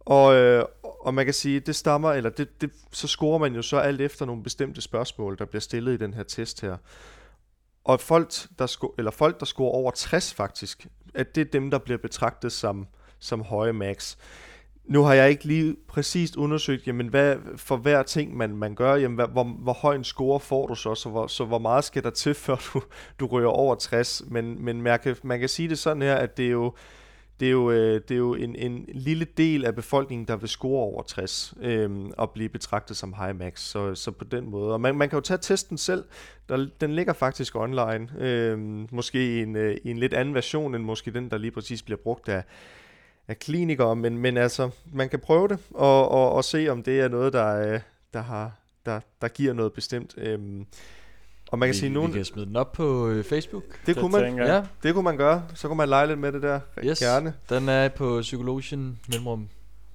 Og, 0.00 0.34
øh, 0.34 0.64
og 1.00 1.14
man 1.14 1.24
kan 1.24 1.34
sige, 1.34 1.60
det 1.60 1.76
stammer, 1.76 2.12
eller 2.12 2.30
det, 2.30 2.60
det, 2.60 2.70
så 2.92 3.08
scorer 3.08 3.38
man 3.38 3.54
jo 3.54 3.62
så 3.62 3.78
alt 3.78 4.00
efter 4.00 4.26
nogle 4.26 4.42
bestemte 4.42 4.80
spørgsmål, 4.80 5.38
der 5.38 5.44
bliver 5.44 5.60
stillet 5.60 5.92
i 5.92 5.96
den 5.96 6.14
her 6.14 6.22
test 6.22 6.60
her. 6.60 6.76
Og 7.84 8.00
folk, 8.00 8.32
der, 8.58 8.66
sko- 8.66 8.94
eller 8.98 9.10
folk, 9.10 9.40
der 9.40 9.46
scorer 9.46 9.72
over 9.72 9.90
60 9.90 10.34
faktisk, 10.34 10.86
at 11.14 11.34
det 11.34 11.40
er 11.40 11.50
dem, 11.50 11.70
der 11.70 11.78
bliver 11.78 11.98
betragtet 11.98 12.52
som, 12.52 12.86
som 13.18 13.42
høje 13.42 13.72
max. 13.72 14.16
Nu 14.86 15.02
har 15.02 15.14
jeg 15.14 15.30
ikke 15.30 15.44
lige 15.44 15.76
præcist 15.88 16.36
undersøgt, 16.36 16.86
jamen 16.86 17.08
hvad, 17.08 17.36
for 17.56 17.76
hver 17.76 18.02
ting, 18.02 18.36
man, 18.36 18.56
man 18.56 18.74
gør, 18.74 18.94
jamen 18.94 19.14
hvad, 19.14 19.26
hvor, 19.28 19.44
hvor 19.44 19.72
høj 19.72 19.94
en 19.94 20.04
score 20.04 20.40
får 20.40 20.66
du 20.66 20.74
så, 20.74 20.94
så 20.94 21.08
hvor, 21.08 21.26
så 21.26 21.44
hvor 21.44 21.58
meget 21.58 21.84
skal 21.84 22.02
der 22.02 22.10
til, 22.10 22.34
før 22.44 22.56
du, 22.74 22.82
du 23.20 23.26
rører 23.26 23.48
over 23.48 23.74
60. 23.74 24.22
Men, 24.26 24.64
men 24.64 24.82
man, 24.82 24.98
kan, 24.98 25.16
man 25.22 25.40
kan 25.40 25.48
sige 25.48 25.68
det 25.68 25.78
sådan 25.78 26.02
her, 26.02 26.14
at 26.14 26.36
det 26.36 26.46
er 26.46 26.50
jo, 26.50 26.72
det 27.40 27.48
er 27.48 27.52
jo, 27.52 27.70
øh, 27.70 28.00
det 28.08 28.10
er 28.10 28.18
jo 28.18 28.34
en, 28.34 28.56
en 28.56 28.84
lille 28.88 29.24
del 29.36 29.64
af 29.64 29.74
befolkningen, 29.74 30.28
der 30.28 30.36
vil 30.36 30.48
score 30.48 30.82
over 30.82 31.02
60 31.02 31.54
øh, 31.60 31.90
og 32.18 32.30
blive 32.30 32.48
betragtet 32.48 32.96
som 32.96 33.14
high 33.18 33.38
max. 33.38 33.60
Så, 33.60 33.94
så 33.94 34.10
på 34.10 34.24
den 34.24 34.50
måde. 34.50 34.72
Og 34.72 34.80
man, 34.80 34.96
man 34.96 35.08
kan 35.08 35.16
jo 35.16 35.20
tage 35.20 35.38
testen 35.38 35.78
selv. 35.78 36.04
Der, 36.48 36.66
den 36.80 36.94
ligger 36.94 37.12
faktisk 37.12 37.56
online. 37.56 38.08
Øh, 38.18 38.58
måske 38.92 39.36
i 39.36 39.42
en, 39.42 39.56
øh, 39.56 39.76
i 39.84 39.90
en 39.90 39.98
lidt 39.98 40.14
anden 40.14 40.34
version, 40.34 40.74
end 40.74 40.84
måske 40.84 41.10
den, 41.10 41.30
der 41.30 41.38
lige 41.38 41.50
præcis 41.50 41.82
bliver 41.82 41.98
brugt 41.98 42.28
af 42.28 42.44
af 43.28 43.38
klinikere, 43.38 43.96
men, 43.96 44.18
men 44.18 44.36
altså, 44.36 44.70
man 44.92 45.08
kan 45.08 45.18
prøve 45.18 45.48
det, 45.48 45.58
og, 45.74 46.08
og, 46.08 46.32
og 46.32 46.44
se, 46.44 46.68
om 46.68 46.82
det 46.82 47.00
er 47.00 47.08
noget, 47.08 47.32
der, 47.32 47.72
øh, 47.72 47.80
der, 48.12 48.22
har, 48.22 48.52
der, 48.86 49.00
der 49.20 49.28
giver 49.28 49.52
noget 49.52 49.72
bestemt. 49.72 50.14
Øhm, 50.16 50.66
og 51.50 51.58
man 51.58 51.66
kan 51.66 51.74
vi, 51.74 51.78
sige, 51.78 51.90
nogen... 51.90 52.12
Vi 52.12 52.18
kan 52.18 52.24
smide 52.24 52.46
den 52.46 52.56
op 52.56 52.72
på 52.72 53.08
øh, 53.08 53.24
Facebook. 53.24 53.62
Det, 53.62 53.86
det 53.86 53.96
kunne 53.96 54.12
man, 54.12 54.36
ja. 54.36 54.62
det 54.82 54.94
kunne 54.94 55.04
man 55.04 55.16
gøre. 55.16 55.44
Så 55.54 55.68
kunne 55.68 55.76
man 55.76 55.88
lege 55.88 56.06
lidt 56.06 56.18
med 56.18 56.32
det 56.32 56.42
der. 56.42 56.60
Yes, 56.84 56.98
Gerne. 56.98 57.34
den 57.48 57.68
er 57.68 57.88
på 57.88 58.20
Psykologien 58.20 58.98
Mellemrum 59.08 59.48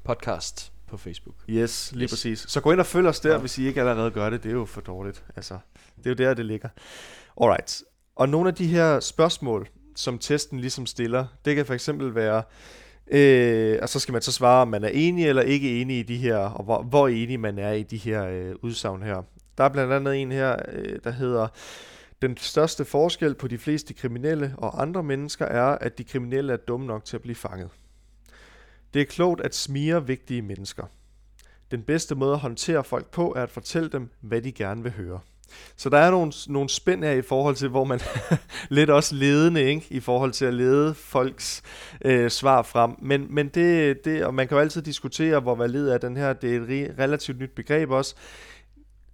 Podcast 0.04 0.72
på 0.88 0.98
Facebook. 0.98 1.36
Yes, 1.50 1.92
lige 1.92 2.04
yes. 2.04 2.12
præcis. 2.12 2.46
Så 2.48 2.62
gå 2.62 2.72
ind 2.72 2.80
og 2.80 2.86
følg 2.86 3.08
os 3.08 3.20
der, 3.20 3.32
ja. 3.32 3.38
hvis 3.38 3.58
I 3.58 3.68
ikke 3.68 3.80
allerede 3.80 4.12
gør 4.12 4.30
det. 4.30 4.44
Det 4.44 4.50
er 4.50 4.54
jo 4.54 4.66
for 4.66 4.82
dårligt. 4.82 5.24
Altså, 5.36 5.58
det 5.98 6.06
er 6.06 6.10
jo 6.10 6.14
der, 6.14 6.34
det 6.34 6.46
ligger. 6.46 6.70
Alright. 7.42 7.84
Og 8.16 8.30
nogle 8.30 8.50
af 8.50 8.56
de 8.56 8.68
her 8.68 9.00
spørgsmål, 9.00 9.68
som 9.96 10.20
testen 10.20 10.60
ligesom 10.60 10.86
stiller, 10.86 11.26
det 11.46 11.56
kan 11.56 11.66
for 11.66 11.74
eksempel 11.74 12.16
være, 12.16 12.44
Øh, 13.08 13.80
og 13.82 13.90
så 13.90 14.00
skal 14.00 14.12
man 14.12 14.22
så 14.22 14.32
svare, 14.32 14.62
om 14.62 14.68
man 14.68 14.84
er 14.84 14.90
enig 14.90 15.28
eller 15.28 15.42
ikke 15.42 15.82
enig 15.82 16.00
i 16.00 16.04
de 16.04 16.18
her, 16.18 16.38
og 16.38 16.64
hvor, 16.64 16.84
hvor 16.84 17.08
enig 17.08 17.40
man 17.40 17.60
er 17.60 17.72
i 17.72 17.84
de 17.84 17.98
her 17.98 18.28
øh, 18.28 18.56
udsagn 18.62 19.04
her. 19.04 19.22
der 19.58 19.64
er 19.64 19.70
blandt 19.70 19.94
andet 19.94 20.22
en 20.22 20.32
her, 20.32 20.56
øh, 20.72 21.00
der 21.04 21.12
hedder, 21.12 21.48
den 22.22 22.38
største 22.38 22.86
forskel 22.86 23.36
på 23.36 23.48
de 23.48 23.58
fleste 23.58 23.94
kriminelle 23.94 24.54
og 24.58 24.82
andre 24.82 25.04
mennesker 25.04 25.46
er, 25.46 25.64
at 25.64 25.98
de 25.98 26.04
kriminelle 26.04 26.54
er 26.54 26.58
dumme 26.58 26.88
nok 26.88 27.06
til 27.06 27.16
at 27.16 27.22
blive 27.22 27.36
fanget. 27.36 27.70
Det 28.94 29.02
er 29.02 29.06
klogt 29.06 29.42
at 29.42 29.56
smire 29.56 30.08
vigtige 30.08 30.42
mennesker. 30.42 30.84
Den 31.72 31.84
bedste 31.84 32.16
måde 32.16 32.34
at 32.34 32.40
håndtere 32.40 32.84
folk 32.84 33.12
på 33.12 33.34
er 33.36 33.44
at 33.44 33.50
fortælle 33.50 33.90
dem, 33.90 34.10
hvad 34.20 34.42
de 34.42 34.52
gerne 34.52 34.84
vil 34.84 34.92
høre. 34.92 35.20
Så 35.76 35.90
der 35.90 35.98
er 35.98 36.12
nogle, 36.12 36.32
nogle 36.48 36.70
spænd 36.70 37.04
her 37.04 37.12
i 37.12 37.22
forhold 37.22 37.56
til, 37.56 37.70
hvor 37.70 37.84
man 37.84 38.00
lidt 38.70 38.90
også 38.90 39.16
ledende, 39.16 39.64
ikke? 39.64 39.86
i 39.90 40.00
forhold 40.00 40.32
til 40.32 40.46
at 40.46 40.54
lede 40.54 40.94
folks 40.94 41.62
øh, 42.06 42.30
svar 42.30 42.62
frem. 42.62 42.92
Men, 43.02 43.28
men 43.30 43.48
det, 43.48 44.06
det, 44.06 44.26
og 44.26 44.34
man 44.34 44.48
kan 44.48 44.56
jo 44.56 44.62
altid 44.62 44.82
diskutere, 44.82 45.40
hvor 45.40 45.56
valid 45.56 45.90
er 45.90 45.98
den 45.98 46.18
her. 46.18 46.34
Det 46.34 46.56
er 46.56 46.90
et 46.90 46.96
relativt 47.00 47.40
nyt 47.40 47.52
begreb 47.52 47.90
også. 47.90 48.16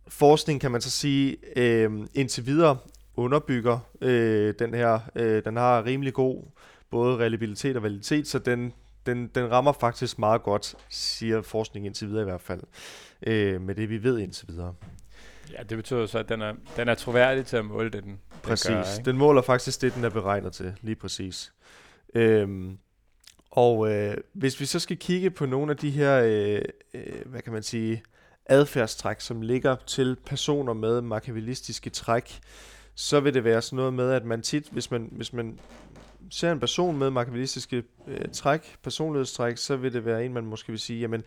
Forskning 0.07 0.61
kan 0.61 0.71
man 0.71 0.81
så 0.81 0.89
sige, 0.89 1.37
øh, 1.55 1.91
indtil 2.13 2.45
videre 2.45 2.77
underbygger 3.15 3.79
øh, 4.01 4.53
den 4.59 4.73
her. 4.73 4.99
Øh, 5.15 5.43
den 5.45 5.57
har 5.57 5.85
rimelig 5.85 6.13
god 6.13 6.43
både 6.89 7.17
reliabilitet 7.17 7.75
og 7.75 7.83
validitet, 7.83 8.27
så 8.27 8.39
den, 8.39 8.73
den, 9.05 9.27
den 9.27 9.51
rammer 9.51 9.71
faktisk 9.71 10.19
meget 10.19 10.43
godt, 10.43 10.75
siger 10.89 11.41
forskning 11.41 11.85
indtil 11.85 12.07
videre 12.07 12.21
i 12.21 12.25
hvert 12.25 12.41
fald, 12.41 12.61
øh, 13.27 13.61
med 13.61 13.75
det 13.75 13.89
vi 13.89 14.03
ved 14.03 14.19
indtil 14.19 14.47
videre. 14.47 14.73
Ja, 15.53 15.63
det 15.63 15.77
betyder 15.77 16.05
så, 16.05 16.19
at 16.19 16.29
den 16.29 16.41
er, 16.41 16.53
den 16.77 16.87
er 16.87 16.95
troværdig 16.95 17.45
til 17.45 17.57
at 17.57 17.65
måle 17.65 17.89
det, 17.89 18.03
den, 18.03 18.19
Præcis. 18.43 18.65
den 18.65 18.75
gør. 18.75 18.93
Ikke? 18.97 19.05
Den 19.05 19.17
måler 19.17 19.41
faktisk 19.41 19.81
det, 19.81 19.95
den 19.95 20.03
er 20.03 20.09
beregnet 20.09 20.53
til, 20.53 20.73
lige 20.81 20.95
præcis. 20.95 21.53
Øhm, 22.15 22.77
og 23.51 23.91
øh, 23.91 24.17
hvis 24.33 24.59
vi 24.59 24.65
så 24.65 24.79
skal 24.79 24.97
kigge 24.97 25.29
på 25.29 25.45
nogle 25.45 25.71
af 25.71 25.77
de 25.77 25.89
her, 25.89 26.21
øh, 26.23 26.61
øh, 26.93 27.25
hvad 27.25 27.41
kan 27.41 27.53
man 27.53 27.63
sige, 27.63 28.03
adfærdstræk, 28.45 29.21
som 29.21 29.41
ligger 29.41 29.75
til 29.87 30.17
personer 30.25 30.73
med 30.73 31.01
machiavellistiske 31.01 31.89
træk, 31.89 32.39
så 32.95 33.19
vil 33.19 33.33
det 33.33 33.43
være 33.43 33.61
sådan 33.61 33.77
noget 33.77 33.93
med, 33.93 34.11
at 34.11 34.25
man 34.25 34.41
tit, 34.41 34.67
hvis 34.71 34.91
man, 34.91 35.09
hvis 35.11 35.33
man 35.33 35.59
ser 36.31 36.51
en 36.51 36.59
person 36.59 36.97
med 36.97 37.09
machiavellistiske 37.09 37.83
øh, 38.07 38.29
træk, 38.33 38.77
personlighedstræk, 38.83 39.57
så 39.57 39.75
vil 39.75 39.93
det 39.93 40.05
være 40.05 40.25
en, 40.25 40.33
man 40.33 40.45
måske 40.45 40.69
vil 40.69 40.79
sige, 40.79 40.99
jamen, 40.99 41.23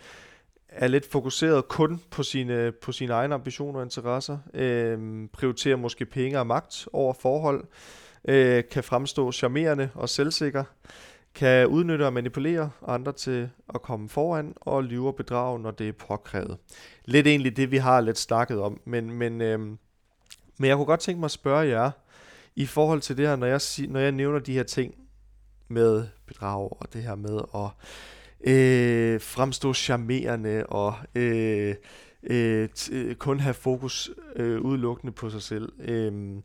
er 0.73 0.89
lidt 0.89 1.11
fokuseret 1.11 1.69
kun 1.69 2.01
på 2.11 2.23
sine, 2.23 2.73
på 2.73 2.93
sine 2.93 3.13
egne 3.13 3.35
ambitioner 3.35 3.79
og 3.79 3.85
interesser, 3.85 4.39
øh, 4.55 5.29
prioriterer 5.33 5.77
måske 5.77 6.07
penge 6.07 6.39
og 6.39 6.47
magt 6.47 6.89
over 6.93 7.15
forhold, 7.21 7.65
øh, 8.29 8.65
kan 8.71 8.85
fremstå 8.85 9.33
charmerende 9.33 9.91
og 9.95 10.09
selvsikker, 10.09 10.65
kan 11.35 11.67
udnytte 11.67 12.07
og 12.07 12.13
manipulere 12.13 12.71
andre 12.87 13.13
til 13.13 13.51
at 13.75 13.83
komme 13.83 14.09
foran 14.09 14.55
og 14.61 14.85
lyve 14.85 15.07
og 15.07 15.17
bedrage, 15.17 15.59
når 15.59 15.71
det 15.71 15.89
er 15.89 15.93
påkrævet. 15.93 16.57
Lidt 17.05 17.27
egentlig 17.27 17.57
det, 17.57 17.71
vi 17.71 17.77
har 17.77 18.01
lidt 18.01 18.19
snakket 18.19 18.61
om, 18.61 18.81
men, 18.85 19.11
men, 19.11 19.41
øh, 19.41 19.61
men 20.59 20.69
jeg 20.69 20.77
kunne 20.77 20.87
godt 20.87 21.01
tænke 21.01 21.21
mig 21.21 21.27
at 21.27 21.31
spørge 21.31 21.69
jer, 21.69 21.91
i 22.57 22.67
forhold 22.67 23.01
til 23.01 23.17
det 23.17 23.29
her, 23.29 23.37
når 23.37 23.47
jeg, 23.47 23.61
når 23.89 24.01
jeg 24.01 24.13
nævner 24.13 24.39
de 24.39 24.53
her 24.53 24.63
ting 24.63 24.95
med 25.69 26.07
bedrag 26.27 26.81
og 26.81 26.93
det 26.93 27.03
her 27.03 27.15
med 27.15 27.41
at 27.55 27.71
øh, 28.45 29.21
fremstå 29.21 29.75
charmerende 29.75 30.67
og 30.67 30.95
øh, 31.15 31.75
øh, 32.23 32.69
t- 32.79 32.95
øh, 32.95 33.15
kun 33.15 33.41
have 33.41 33.55
fokus 33.55 34.11
øh, 34.37 34.61
udelukkende 34.61 35.13
på 35.13 35.31
sig 35.31 35.43
selv. 35.43 35.73
Øh, 35.79 36.43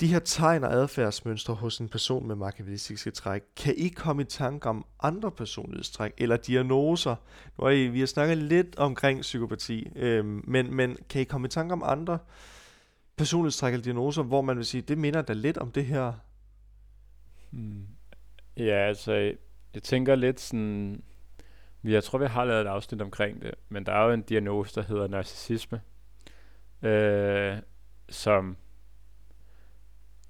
de 0.00 0.06
her 0.06 0.18
tegn 0.18 0.64
og 0.64 0.72
adfærdsmønstre 0.72 1.54
hos 1.54 1.78
en 1.78 1.88
person 1.88 2.28
med 2.28 2.36
machiavellistiske 2.36 3.10
træk, 3.10 3.42
kan 3.56 3.74
I 3.76 3.88
komme 3.88 4.22
i 4.22 4.24
tanke 4.24 4.68
om 4.68 4.86
andre 5.02 5.30
personlighedstræk 5.30 6.12
eller 6.18 6.36
diagnoser? 6.36 7.16
Nu 7.58 7.64
har 7.64 7.70
I, 7.70 7.86
vi 7.86 7.98
har 7.98 8.06
snakket 8.06 8.38
lidt 8.38 8.76
omkring 8.76 9.20
psykopati, 9.20 9.88
øh, 9.96 10.24
men, 10.24 10.74
men 10.74 10.96
kan 11.08 11.20
I 11.20 11.24
komme 11.24 11.46
i 11.46 11.50
tanke 11.50 11.72
om 11.72 11.82
andre 11.84 12.18
personlighedstræk 13.16 13.72
eller 13.72 13.84
diagnoser, 13.84 14.22
hvor 14.22 14.42
man 14.42 14.56
vil 14.56 14.64
sige, 14.64 14.80
det 14.80 14.98
minder 14.98 15.22
da 15.22 15.32
lidt 15.32 15.58
om 15.58 15.70
det 15.70 15.86
her? 15.86 16.12
Hmm. 17.50 17.86
Ja, 18.56 18.88
altså, 18.88 19.12
jeg 19.74 19.82
tænker 19.82 20.14
lidt 20.14 20.40
sådan, 20.40 21.02
jeg 21.92 22.04
tror, 22.04 22.18
vi 22.18 22.26
har 22.26 22.44
lavet 22.44 22.60
et 22.60 22.66
afsnit 22.66 23.02
omkring 23.02 23.42
det, 23.42 23.54
men 23.68 23.86
der 23.86 23.92
er 23.92 24.04
jo 24.04 24.12
en 24.12 24.22
diagnose, 24.22 24.74
der 24.74 24.82
hedder 24.82 25.08
narcissisme, 25.08 25.80
øh, 26.82 27.56
som 28.08 28.56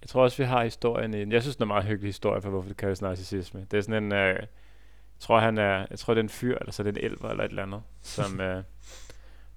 jeg 0.06 0.08
tror 0.08 0.22
også, 0.22 0.36
vi 0.36 0.44
har 0.44 0.64
historien 0.64 1.14
i 1.14 1.34
Jeg 1.34 1.42
synes, 1.42 1.56
det 1.56 1.60
er 1.60 1.64
en 1.64 1.68
meget 1.68 1.84
hyggelig 1.84 2.08
historie 2.08 2.42
for, 2.42 2.50
hvorfor 2.50 2.68
det 2.68 2.76
kaldes 2.76 3.02
narcissisme. 3.02 3.66
Det 3.70 3.76
er 3.76 3.80
sådan 3.80 4.04
en... 4.04 4.12
Øh, 4.12 4.38
jeg 5.16 5.20
tror, 5.20 5.38
han 5.38 5.58
er, 5.58 5.86
jeg 5.90 5.98
tror, 5.98 6.14
det 6.14 6.20
er 6.20 6.22
en 6.22 6.28
fyr, 6.28 6.58
eller 6.58 6.72
så 6.72 6.82
er 6.82 6.84
det 6.84 6.98
en 6.98 7.04
elver, 7.04 7.28
eller 7.30 7.44
et 7.44 7.48
eller 7.48 7.62
andet, 7.62 7.82
som, 8.02 8.40
øh, 8.46 8.62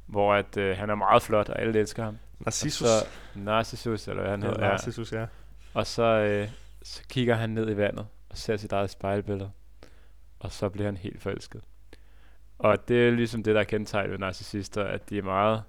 hvor 0.06 0.34
at, 0.34 0.58
øh, 0.58 0.78
han 0.78 0.90
er 0.90 0.96
meget 0.96 1.22
flot, 1.22 1.50
og 1.50 1.62
alle 1.62 1.80
elsker 1.80 2.04
ham. 2.04 2.18
Narcissus. 2.40 2.88
Så, 2.88 3.08
Narcissus, 3.36 4.08
eller 4.08 4.22
hvad 4.22 4.32
han 4.32 4.42
ja, 4.42 4.48
hedder. 4.48 4.62
Narcissus, 4.62 5.14
ja. 5.14 5.26
Og 5.74 5.88
så, 5.88 6.04
øh, 6.04 6.50
så 6.84 7.04
kigger 7.10 7.36
han 7.36 7.50
ned 7.50 7.70
i 7.70 7.78
vandet, 7.78 8.08
og 8.30 8.38
ser 8.38 8.58
sit 8.58 8.72
eget 8.72 8.90
spejlbillede. 8.90 9.52
Og 10.40 10.52
så 10.52 10.70
bliver 10.70 10.86
han 10.86 10.98
helt 10.98 11.22
forelsket. 11.22 11.62
Og 12.60 12.88
det 12.88 13.08
er 13.08 13.12
ligesom 13.12 13.44
det, 13.44 13.56
der 13.56 13.64
kendetegner 13.64 14.18
narcissister, 14.18 14.84
at 14.84 15.10
de 15.10 15.18
er 15.18 15.24
meget, 15.24 15.64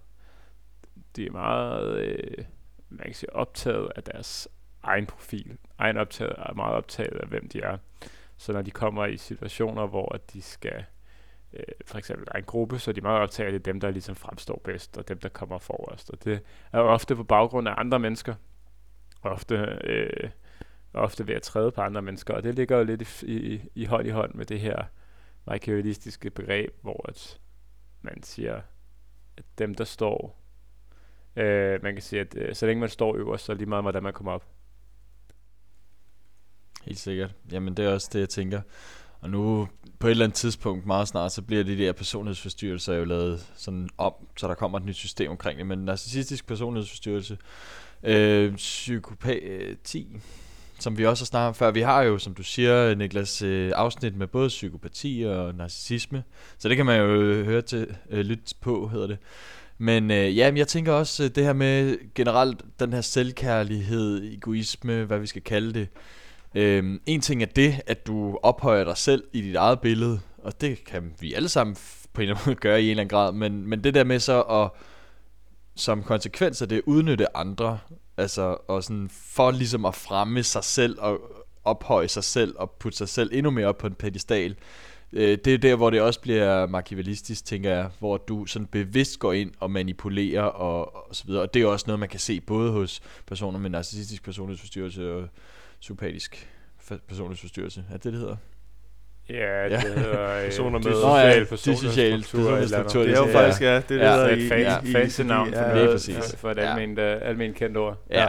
de 1.17 1.27
er 1.27 1.31
meget, 1.31 1.99
øh, 1.99 2.45
man 2.89 3.05
kan 3.05 3.15
sige, 3.15 3.37
optaget 3.37 3.93
af 3.97 4.03
deres 4.03 4.49
egen 4.83 5.07
profil. 5.07 5.59
Egen 5.79 5.97
optaget 5.97 6.35
er 6.39 6.55
meget 6.55 6.75
optaget 6.75 7.17
af, 7.17 7.29
hvem 7.29 7.49
de 7.49 7.61
er. 7.61 7.79
Så 8.37 8.53
når 8.53 8.63
de 8.63 8.71
kommer 8.71 9.07
i 9.07 9.17
situationer, 9.17 9.87
hvor 9.87 10.19
de 10.33 10.43
skal, 10.43 10.85
øh, 11.53 11.63
for 11.87 11.99
eksempel 11.99 12.27
der 12.27 12.33
er 12.35 12.39
en 12.39 12.45
gruppe, 12.45 12.79
så 12.79 12.91
er 12.91 12.93
de 12.93 13.01
meget 13.01 13.21
optaget 13.21 13.55
af 13.55 13.63
dem, 13.63 13.81
der 13.81 13.91
ligesom 13.91 14.15
fremstår 14.15 14.61
bedst, 14.65 14.99
og 14.99 15.09
dem, 15.09 15.19
der 15.19 15.29
kommer 15.29 15.59
forrest. 15.59 16.11
Og 16.11 16.25
det 16.25 16.41
er 16.73 16.79
jo 16.81 16.87
ofte 16.87 17.17
på 17.17 17.25
baggrund 17.25 17.69
af 17.69 17.75
andre 17.77 17.99
mennesker. 17.99 18.35
Ofte, 19.23 19.79
øh, 19.85 20.31
ofte 20.95 21.27
ved 21.27 21.35
at 21.35 21.43
træde 21.43 21.71
på 21.71 21.81
andre 21.81 22.03
mennesker, 22.03 22.35
og 22.35 22.43
det 22.43 22.55
ligger 22.55 22.77
jo 22.77 22.85
lidt 22.85 23.23
i, 23.23 23.55
i, 23.55 23.63
i 23.75 23.85
hånd 23.85 24.07
i 24.07 24.11
hånd 24.11 24.35
med 24.35 24.47
det 24.47 24.61
her 24.61 24.85
materialistiske 25.47 26.31
begreb, 26.31 26.75
hvor 26.83 27.09
at 27.09 27.41
man 28.03 28.23
siger, 28.23 28.61
at 29.37 29.45
dem, 29.59 29.75
der 29.75 29.85
står, 29.85 30.43
øh, 31.37 31.83
man 31.83 31.95
kan 31.95 32.03
sige, 32.03 32.21
at 32.21 32.35
øh, 32.37 32.55
så 32.55 32.67
længe 32.67 32.81
man 32.81 32.89
står 32.89 33.17
øverst, 33.17 33.45
så 33.45 33.53
er 33.53 33.57
lige 33.57 33.69
meget, 33.69 33.85
hvordan 33.85 34.03
man 34.03 34.13
kommer 34.13 34.33
op. 34.33 34.47
Helt 36.85 36.99
sikkert. 36.99 37.35
Jamen, 37.53 37.75
det 37.75 37.85
er 37.85 37.93
også 37.93 38.11
det, 38.13 38.21
jeg 38.21 38.29
tænker. 38.29 38.61
Og 39.21 39.31
nu, 39.31 39.69
på 39.99 40.07
et 40.07 40.11
eller 40.11 40.25
andet 40.25 40.37
tidspunkt, 40.37 40.87
meget 40.87 41.09
snart, 41.09 41.33
så 41.33 41.43
bliver 41.43 41.65
de 41.65 41.79
der 41.79 41.93
personlighedsforstyrrelser 41.93 42.95
jo 42.95 43.05
lavet 43.05 43.53
sådan 43.57 43.89
om, 43.99 44.15
så 44.37 44.49
der 44.49 44.55
kommer 44.55 44.79
et 44.79 44.85
nyt 44.85 44.97
system 44.97 45.31
omkring 45.31 45.59
det. 45.59 45.67
Men 45.67 45.79
narcissistisk 45.79 46.47
personlighedsforstyrrelse, 46.47 47.39
øh, 48.03 48.55
psykopati, 48.57 50.09
øh, 50.15 50.21
som 50.81 50.99
vi 50.99 51.07
også 51.07 51.23
har 51.23 51.27
snakket 51.27 51.49
om 51.49 51.55
før. 51.55 51.71
Vi 51.71 51.81
har 51.81 52.03
jo, 52.03 52.19
som 52.19 52.35
du 52.35 52.43
siger, 52.43 52.95
Niklas, 52.95 53.43
øh, 53.43 53.73
afsnit 53.75 54.17
med 54.17 54.27
både 54.27 54.49
psykopati 54.49 55.25
og 55.27 55.55
narcissisme. 55.55 56.23
Så 56.59 56.69
det 56.69 56.77
kan 56.77 56.87
man 56.87 57.01
jo 57.01 57.07
øh, 57.07 57.47
høre 57.47 57.63
til, 57.63 57.87
øh, 58.11 58.21
lytte 58.21 58.55
på, 58.61 58.89
hedder 58.89 59.07
det. 59.07 59.19
Men 59.79 60.11
øh, 60.11 60.37
ja, 60.37 60.51
men 60.51 60.59
jeg 60.59 60.69
tænker 60.69 60.93
også 60.93 61.29
det 61.29 61.45
her 61.45 61.53
med 61.53 61.97
generelt 62.15 62.63
den 62.81 62.93
her 62.93 63.01
selvkærlighed, 63.01 64.33
egoisme, 64.33 65.05
hvad 65.05 65.19
vi 65.19 65.27
skal 65.27 65.43
kalde 65.43 65.73
det. 65.73 65.89
Øh, 66.55 67.01
en 67.07 67.21
ting 67.21 67.43
er 67.43 67.47
det, 67.47 67.81
at 67.87 68.07
du 68.07 68.39
ophøjer 68.43 68.85
dig 68.85 68.97
selv 68.97 69.25
i 69.33 69.41
dit 69.41 69.57
eget 69.57 69.81
billede, 69.81 70.21
og 70.39 70.61
det 70.61 70.85
kan 70.85 71.13
vi 71.21 71.35
alle 71.35 71.49
sammen 71.49 71.77
på 72.13 72.21
en 72.21 72.23
eller 72.23 72.37
anden 72.37 72.51
måde 72.51 72.61
gøre 72.69 72.83
i 72.83 72.85
en 72.85 72.91
eller 72.91 73.01
anden 73.01 73.11
grad, 73.11 73.33
men, 73.33 73.67
men 73.67 73.85
det 73.85 73.95
der 73.95 74.05
med 74.05 74.19
så 74.19 74.41
at 74.41 74.71
som 75.77 76.03
konsekvens 76.03 76.63
af 76.63 76.69
det 76.69 76.83
udnytte 76.87 77.37
andre, 77.37 77.79
altså 78.21 78.57
og 78.69 78.85
sådan 78.85 79.11
for 79.13 79.51
ligesom 79.51 79.85
at 79.85 79.95
fremme 79.95 80.43
sig 80.43 80.65
selv 80.65 80.99
og 81.01 81.21
ophøje 81.65 82.09
sig 82.09 82.25
selv 82.25 82.55
og 82.59 82.71
putte 82.71 82.99
sig 82.99 83.09
selv 83.09 83.31
endnu 83.33 83.51
mere 83.51 83.67
op 83.67 83.79
på 83.79 83.87
en 83.87 83.95
pedestal. 83.95 84.57
Øh, 85.13 85.39
det 85.45 85.55
er 85.55 85.59
der, 85.59 85.77
hvor 85.77 85.91
det 85.91 86.01
også 86.01 86.21
bliver 86.21 86.67
machiavellistisk, 86.67 87.45
tænker 87.45 87.71
jeg, 87.71 87.91
hvor 87.99 88.17
du 88.17 88.47
sådan 88.47 88.67
bevidst 88.67 89.19
går 89.19 89.33
ind 89.33 89.53
og 89.61 89.71
manipulerer 89.71 90.43
og, 90.43 91.09
og 91.09 91.17
så 91.17 91.25
videre. 91.27 91.43
Og 91.43 91.55
det 91.55 91.63
er 91.63 91.67
også 91.67 91.85
noget, 91.87 92.01
man 92.01 92.09
kan 92.09 92.21
se 92.21 92.41
både 92.41 92.73
hos 92.73 93.01
personer 93.27 93.59
med 93.59 93.71
narcissistisk 93.71 94.23
personlighedsforstyrrelse 94.23 95.13
og 95.13 95.29
psykopatisk 95.81 96.49
personlighedsforstyrrelse. 97.09 97.85
Er 97.89 97.93
det 97.93 98.05
det, 98.05 98.13
det 98.13 98.21
hedder? 98.21 98.37
Ja, 99.31 99.69
det 99.69 99.81
hedder 99.81 100.37
øh, 100.39 100.45
Personer 100.45 100.79
med- 100.79 100.91
Nå 100.91 101.17
ja, 101.17 101.45
personlighedsstruktur. 101.49 103.03
Det 103.03 103.11
er 103.13 103.17
jo 103.19 103.27
Ja. 103.27 103.35
faktisk, 103.45 103.63
ja, 103.63 103.77
det 103.89 104.03
er 104.03 104.11
Ja. 104.11 104.13
det, 104.13 104.19
der 104.19 104.25
Det 104.81 104.97
er 105.19 105.23
i, 105.25 105.27
navn 105.27 105.53
for, 105.53 105.61
ja, 105.79 105.87
præcis. 105.93 106.37
for, 106.37 106.51
et 106.51 106.57
Ja. 106.57 106.63
almindeligt, 106.71 107.17
uh, 107.23 107.29
almindeligt 107.29 107.59
kendt 107.59 107.77
ord. 107.77 107.97
Ja. 108.11 108.27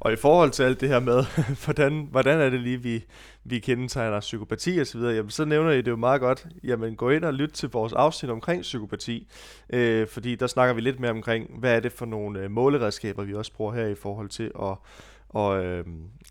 Og 0.00 0.12
i 0.12 0.16
forhold 0.16 0.50
til 0.50 0.62
alt 0.62 0.80
det 0.80 0.88
her 0.88 1.00
med, 1.00 1.24
hvordan, 1.64 2.08
hvordan 2.10 2.40
er 2.40 2.50
det 2.50 2.60
lige, 2.60 2.82
vi, 2.82 3.04
vi 3.44 3.58
kendetegner 3.58 4.20
psykopati 4.20 4.78
og 4.78 4.86
så 4.86 4.98
videre, 4.98 5.14
jamen, 5.14 5.30
så 5.30 5.44
nævner 5.44 5.70
I 5.70 5.76
det 5.76 5.88
jo 5.88 5.96
meget 5.96 6.20
godt. 6.20 6.46
Jamen, 6.64 6.96
gå 6.96 7.10
ind 7.10 7.24
og 7.24 7.34
lyt 7.34 7.50
til 7.50 7.68
vores 7.72 7.92
afsnit 7.92 8.30
omkring 8.30 8.62
psykopati, 8.62 9.28
øh, 9.72 10.06
fordi 10.08 10.34
der 10.34 10.46
snakker 10.46 10.74
vi 10.74 10.80
lidt 10.80 11.00
mere 11.00 11.10
omkring, 11.10 11.50
hvad 11.58 11.76
er 11.76 11.80
det 11.80 11.92
for 11.92 12.06
nogle 12.06 12.40
øh, 12.40 12.50
måleredskaber, 12.50 13.22
vi 13.24 13.34
også 13.34 13.52
bruger 13.52 13.72
her 13.74 13.86
i 13.86 13.94
forhold 13.94 14.28
til 14.28 14.50
at, 14.62 14.76
og, 15.28 15.64
øh, 15.64 15.84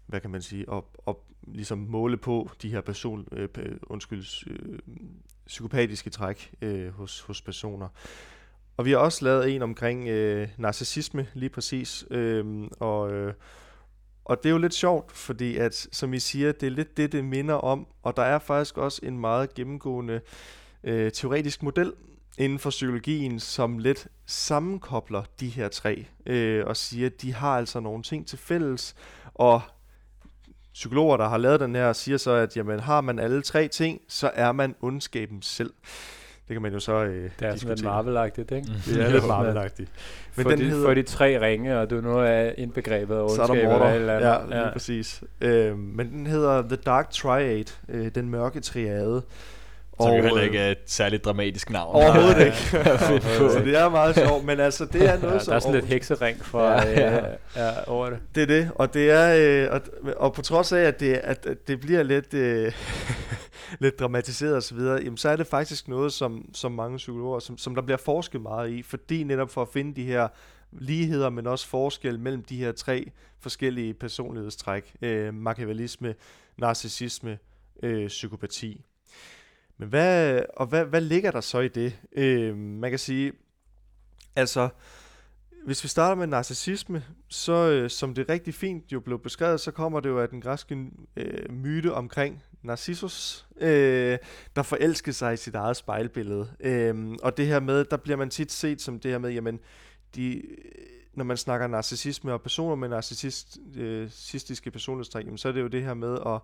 hvad 0.08 0.22
kan 0.22 0.30
man 0.30 0.42
sige, 0.42 0.66
at, 0.72 0.84
at 1.08 1.16
ligesom 1.48 1.78
måle 1.78 2.18
på 2.18 2.50
de 2.62 2.70
her 2.70 2.82
person, 2.82 3.28
øh, 3.32 3.50
undskyld, 3.84 4.26
øh, 4.48 4.80
psykopatiske 5.46 6.10
træk 6.10 6.52
øh, 6.62 6.94
hos, 6.94 7.20
hos 7.20 7.42
personer. 7.42 7.88
og 8.78 8.86
vi 8.86 8.92
har 8.92 8.98
også 8.98 9.26
lavet 9.26 9.56
en 9.56 9.62
omkring 9.62 10.08
øh, 10.08 10.48
narcissisme 10.58 11.28
lige 11.34 11.50
præcis. 11.50 12.06
Øh, 12.12 12.68
og, 12.80 13.12
øh, 13.12 13.34
og 14.26 14.38
det 14.44 14.50
er 14.50 14.54
jo 14.54 14.58
lidt 14.58 14.74
sjovt, 14.74 15.12
fordi 15.12 15.58
at, 15.58 15.88
som 15.92 16.14
I 16.14 16.20
siger, 16.20 16.52
det 16.52 16.68
er 16.68 16.72
lidt 16.72 16.98
det, 16.98 17.12
det 17.12 17.26
minder 17.26 17.56
om. 17.56 17.88
Og 18.04 18.18
der 18.18 18.24
er 18.24 18.40
faktisk 18.40 18.78
også 18.78 19.02
en 19.04 19.20
meget 19.20 19.54
gennemgående 19.54 20.22
øh, 20.84 21.12
teoretisk 21.12 21.64
model 21.64 21.94
inden 22.38 22.60
for 22.60 22.70
psykologien, 22.70 23.40
som 23.40 23.78
lidt 23.78 24.08
sammenkobler 24.26 25.24
de 25.40 25.50
her 25.50 25.68
tre, 25.68 26.06
øh, 26.26 26.66
og 26.66 26.78
siger, 26.78 27.06
at 27.06 27.22
de 27.22 27.34
har 27.34 27.58
altså 27.58 27.80
nogle 27.80 28.04
ting 28.04 28.28
til 28.28 28.38
fælles, 28.38 28.96
og 29.34 29.62
psykologer, 30.74 31.18
der 31.18 31.30
har 31.30 31.38
lavet 31.38 31.60
den 31.60 31.76
her, 31.76 31.94
siger 31.94 32.18
så, 32.18 32.32
at 32.32 32.58
jamen, 32.58 32.80
har 32.80 33.02
man 33.02 33.20
alle 33.20 33.42
tre 33.42 33.68
ting, 33.68 34.02
så 34.08 34.32
er 34.34 34.52
man 34.52 34.76
ondskaben 34.82 35.42
selv. 35.42 35.74
Det 36.48 36.56
kan 36.56 36.62
man 36.62 36.74
jo 36.74 36.80
så 36.80 37.04
øh, 37.04 37.30
Det 37.40 37.48
er 37.48 37.56
sådan 37.56 37.76
lidt 37.76 37.86
Marvel-agtigt, 37.86 38.56
ikke? 38.56 38.68
Mm. 38.68 38.94
Det 38.94 39.02
er 39.04 39.10
lidt 39.10 39.24
Marvel-agtigt. 39.34 39.90
Men 40.36 40.44
for, 40.44 40.50
den 40.50 40.60
de, 40.60 40.66
hedder... 40.66 40.88
for 40.88 40.94
de 40.94 41.04
tre 41.04 41.42
ringe, 41.42 41.80
og 41.80 41.90
du 41.90 42.02
nu 42.02 42.18
er 42.18 42.52
indbegrebet 42.58 43.16
af 43.16 43.22
ondskab. 43.22 43.48
Så 43.48 43.54
er 43.54 43.80
der. 43.80 43.94
Eller 43.94 44.14
ja, 44.14 44.32
ja, 44.32 44.64
lige 44.64 44.72
præcis. 44.74 45.24
Øh, 45.42 45.78
men 45.78 46.12
den 46.12 46.28
hedder 46.28 46.62
The 46.62 46.76
Dark 46.76 47.10
Triad, 47.10 47.66
øh, 47.90 48.16
den 48.16 48.30
mørke 48.30 48.60
triade. 48.60 49.22
Som 50.04 50.12
og, 50.12 50.18
jo 50.18 50.24
heller 50.24 50.42
ikke 50.42 50.58
er 50.58 50.72
et 50.72 50.78
særligt 50.86 51.26
dramatisk 51.26 51.70
navn. 51.70 51.96
Overhovedet 51.96 52.46
ikke. 52.46 52.58
så 53.54 53.62
det 53.66 53.78
er 53.78 53.90
meget 53.90 54.16
sjovt, 54.16 54.46
men 54.46 54.60
altså 54.60 54.86
det 54.86 55.10
er 55.10 55.20
noget, 55.20 55.34
ja, 55.34 55.40
som... 55.40 55.52
Der 55.52 55.56
er 55.56 55.60
sådan 55.60 55.76
lidt 55.76 55.86
heksering 55.86 56.46
for 56.46 56.70
ja, 56.70 56.90
ja. 56.90 57.18
Øh, 57.18 57.38
ja, 57.56 57.84
over 57.88 58.10
det. 58.10 58.20
Det 58.36 58.44
er 58.44 58.48
det, 58.48 58.72
og 58.76 58.94
det 58.94 59.12
er... 59.12 59.36
Øh, 59.66 59.74
og, 59.74 59.82
og 60.18 60.34
på 60.34 60.42
trods 60.42 60.72
af, 60.72 60.82
at 60.82 61.00
det, 61.00 61.14
at, 61.14 61.48
det 61.68 61.80
bliver 61.80 62.04
lidt, 62.04 62.34
øh, 62.34 62.72
lidt 63.84 64.00
dramatiseret 64.00 64.58
osv., 64.58 64.78
jamen, 64.80 65.18
så 65.18 65.30
er 65.30 65.36
det 65.36 65.48
faktisk 65.48 65.88
noget, 65.88 66.14
som, 66.14 66.46
som 66.54 66.72
mange 66.72 66.98
psykologer, 66.98 67.40
som, 67.40 67.58
som 67.58 67.76
der 67.76 67.82
bliver 67.82 67.98
forsket 67.98 68.42
meget 68.42 68.70
i, 68.70 68.82
fordi 68.82 69.24
netop 69.24 69.50
for 69.50 69.62
at 69.62 69.70
finde 69.74 69.96
de 69.96 70.04
her 70.04 70.28
ligheder, 70.72 71.30
men 71.30 71.48
også 71.48 71.68
forskel 71.68 72.20
mellem 72.20 72.44
de 72.44 72.58
her 72.58 72.72
tre 72.72 73.12
forskellige 73.40 73.94
personlighedstræk. 73.94 74.94
Øh, 75.02 75.34
machiavellisme, 75.34 76.16
narcissisme, 76.58 77.38
øh, 77.84 78.08
psykopati. 78.08 78.86
Men 79.78 79.90
hvad, 79.90 80.42
og 80.54 80.68
hvad, 80.68 80.86
hvad 80.86 81.02
ligger 81.02 81.32
der 81.32 81.42
så 81.42 81.60
i 81.60 81.68
det? 81.68 82.00
Øh, 82.16 82.58
man 82.58 82.90
kan 82.90 83.00
sige, 83.00 83.32
altså, 84.36 84.70
hvis 85.66 85.84
vi 85.84 85.88
starter 85.88 86.16
med 86.16 86.28
narcissisme, 86.28 87.04
så 87.28 87.54
øh, 87.54 87.90
som 87.90 88.14
det 88.14 88.30
rigtig 88.30 88.54
fint 88.54 88.92
jo 88.92 89.00
blev 89.00 89.20
beskrevet, 89.20 89.60
så 89.60 89.72
kommer 89.72 90.00
det 90.00 90.10
jo 90.10 90.20
af 90.20 90.30
den 90.30 90.42
græske 90.42 90.92
øh, 91.16 91.52
myte 91.52 91.94
omkring 91.94 92.44
Narcissus, 92.64 93.48
øh, 93.58 94.18
der 94.56 94.64
forelskede 94.64 95.14
sig 95.14 95.34
i 95.34 95.38
sit 95.38 95.56
eget 95.56 95.78
spejlbillede. 95.78 96.48
Øh, 96.60 97.18
og 97.24 97.38
det 97.38 97.48
her 97.48 97.60
med, 97.60 97.86
der 97.86 97.98
bliver 97.98 98.18
man 98.18 98.30
tit 98.30 98.52
set 98.52 98.82
som 98.82 99.00
det 99.00 99.12
her 99.12 99.18
med, 99.18 99.32
jamen, 99.32 99.60
de, 100.16 100.36
øh, 100.36 100.44
når 101.14 101.24
man 101.24 101.38
snakker 101.38 101.68
narcissisme 101.68 102.34
og 102.34 102.42
personer 102.42 102.76
med 102.76 102.90
narcissistiske 102.90 104.70
øh, 104.70 104.74
personlighedstræk, 104.74 105.26
så 105.36 105.48
er 105.48 105.52
det 105.52 105.62
jo 105.62 105.68
det 105.68 105.84
her 105.84 105.94
med 105.94 106.18
at, 106.26 106.42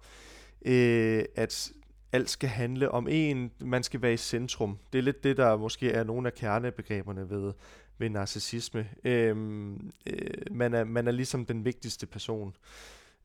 øh, 0.72 1.26
at 1.36 1.72
alt 2.12 2.30
skal 2.30 2.50
handle 2.50 2.92
om 2.92 3.08
en, 3.08 3.52
man 3.62 3.84
skal 3.84 4.02
være 4.02 4.14
i 4.14 4.18
centrum. 4.18 4.78
Det 4.94 5.00
er 5.00 5.04
lidt 5.04 5.24
det, 5.24 5.38
der 5.38 5.58
måske 5.58 5.92
er 5.92 6.04
nogle 6.04 6.28
af 6.28 6.34
kernebegreberne 6.34 7.30
ved, 7.30 7.54
ved 7.98 8.10
narcissisme. 8.10 8.90
Øhm, 9.04 9.92
øh, 10.06 10.34
man, 10.52 10.74
er, 10.74 10.84
man 10.84 11.08
er 11.08 11.12
ligesom 11.12 11.46
den 11.46 11.66
vigtigste 11.66 12.06
person 12.06 12.56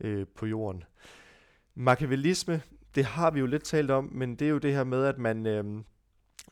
øh, 0.00 0.26
på 0.34 0.46
jorden. 0.46 0.84
Machiavellisme, 1.74 2.62
det 2.94 3.04
har 3.04 3.30
vi 3.30 3.40
jo 3.40 3.46
lidt 3.46 3.64
talt 3.64 3.90
om, 3.90 4.10
men 4.12 4.36
det 4.36 4.44
er 4.44 4.50
jo 4.50 4.58
det 4.58 4.72
her 4.72 4.84
med, 4.84 5.04
at 5.04 5.18
man, 5.18 5.46
øh, 5.46 5.64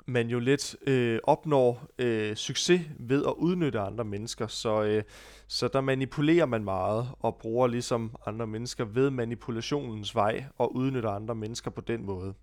man 0.07 0.29
jo 0.29 0.39
lidt 0.39 0.77
øh, 0.87 1.19
opnår 1.23 1.87
øh, 1.99 2.37
succes 2.37 2.81
ved 2.99 3.25
at 3.27 3.35
udnytte 3.37 3.81
andre 3.81 4.05
mennesker. 4.05 4.47
Så, 4.47 4.83
øh, 4.83 5.03
så 5.49 5.69
der 5.69 5.81
manipulerer 5.81 6.47
man 6.47 6.65
meget 6.65 7.09
og 7.21 7.37
bruger 7.37 7.67
ligesom 7.67 8.17
andre 8.27 8.47
mennesker 8.47 8.85
ved 8.85 9.11
manipulationens 9.11 10.15
vej 10.15 10.45
og 10.59 10.77
udnytter 10.77 11.11
andre 11.11 11.35
mennesker 11.35 11.71
på 11.71 11.81
den 11.81 12.07
måde. 12.07 12.35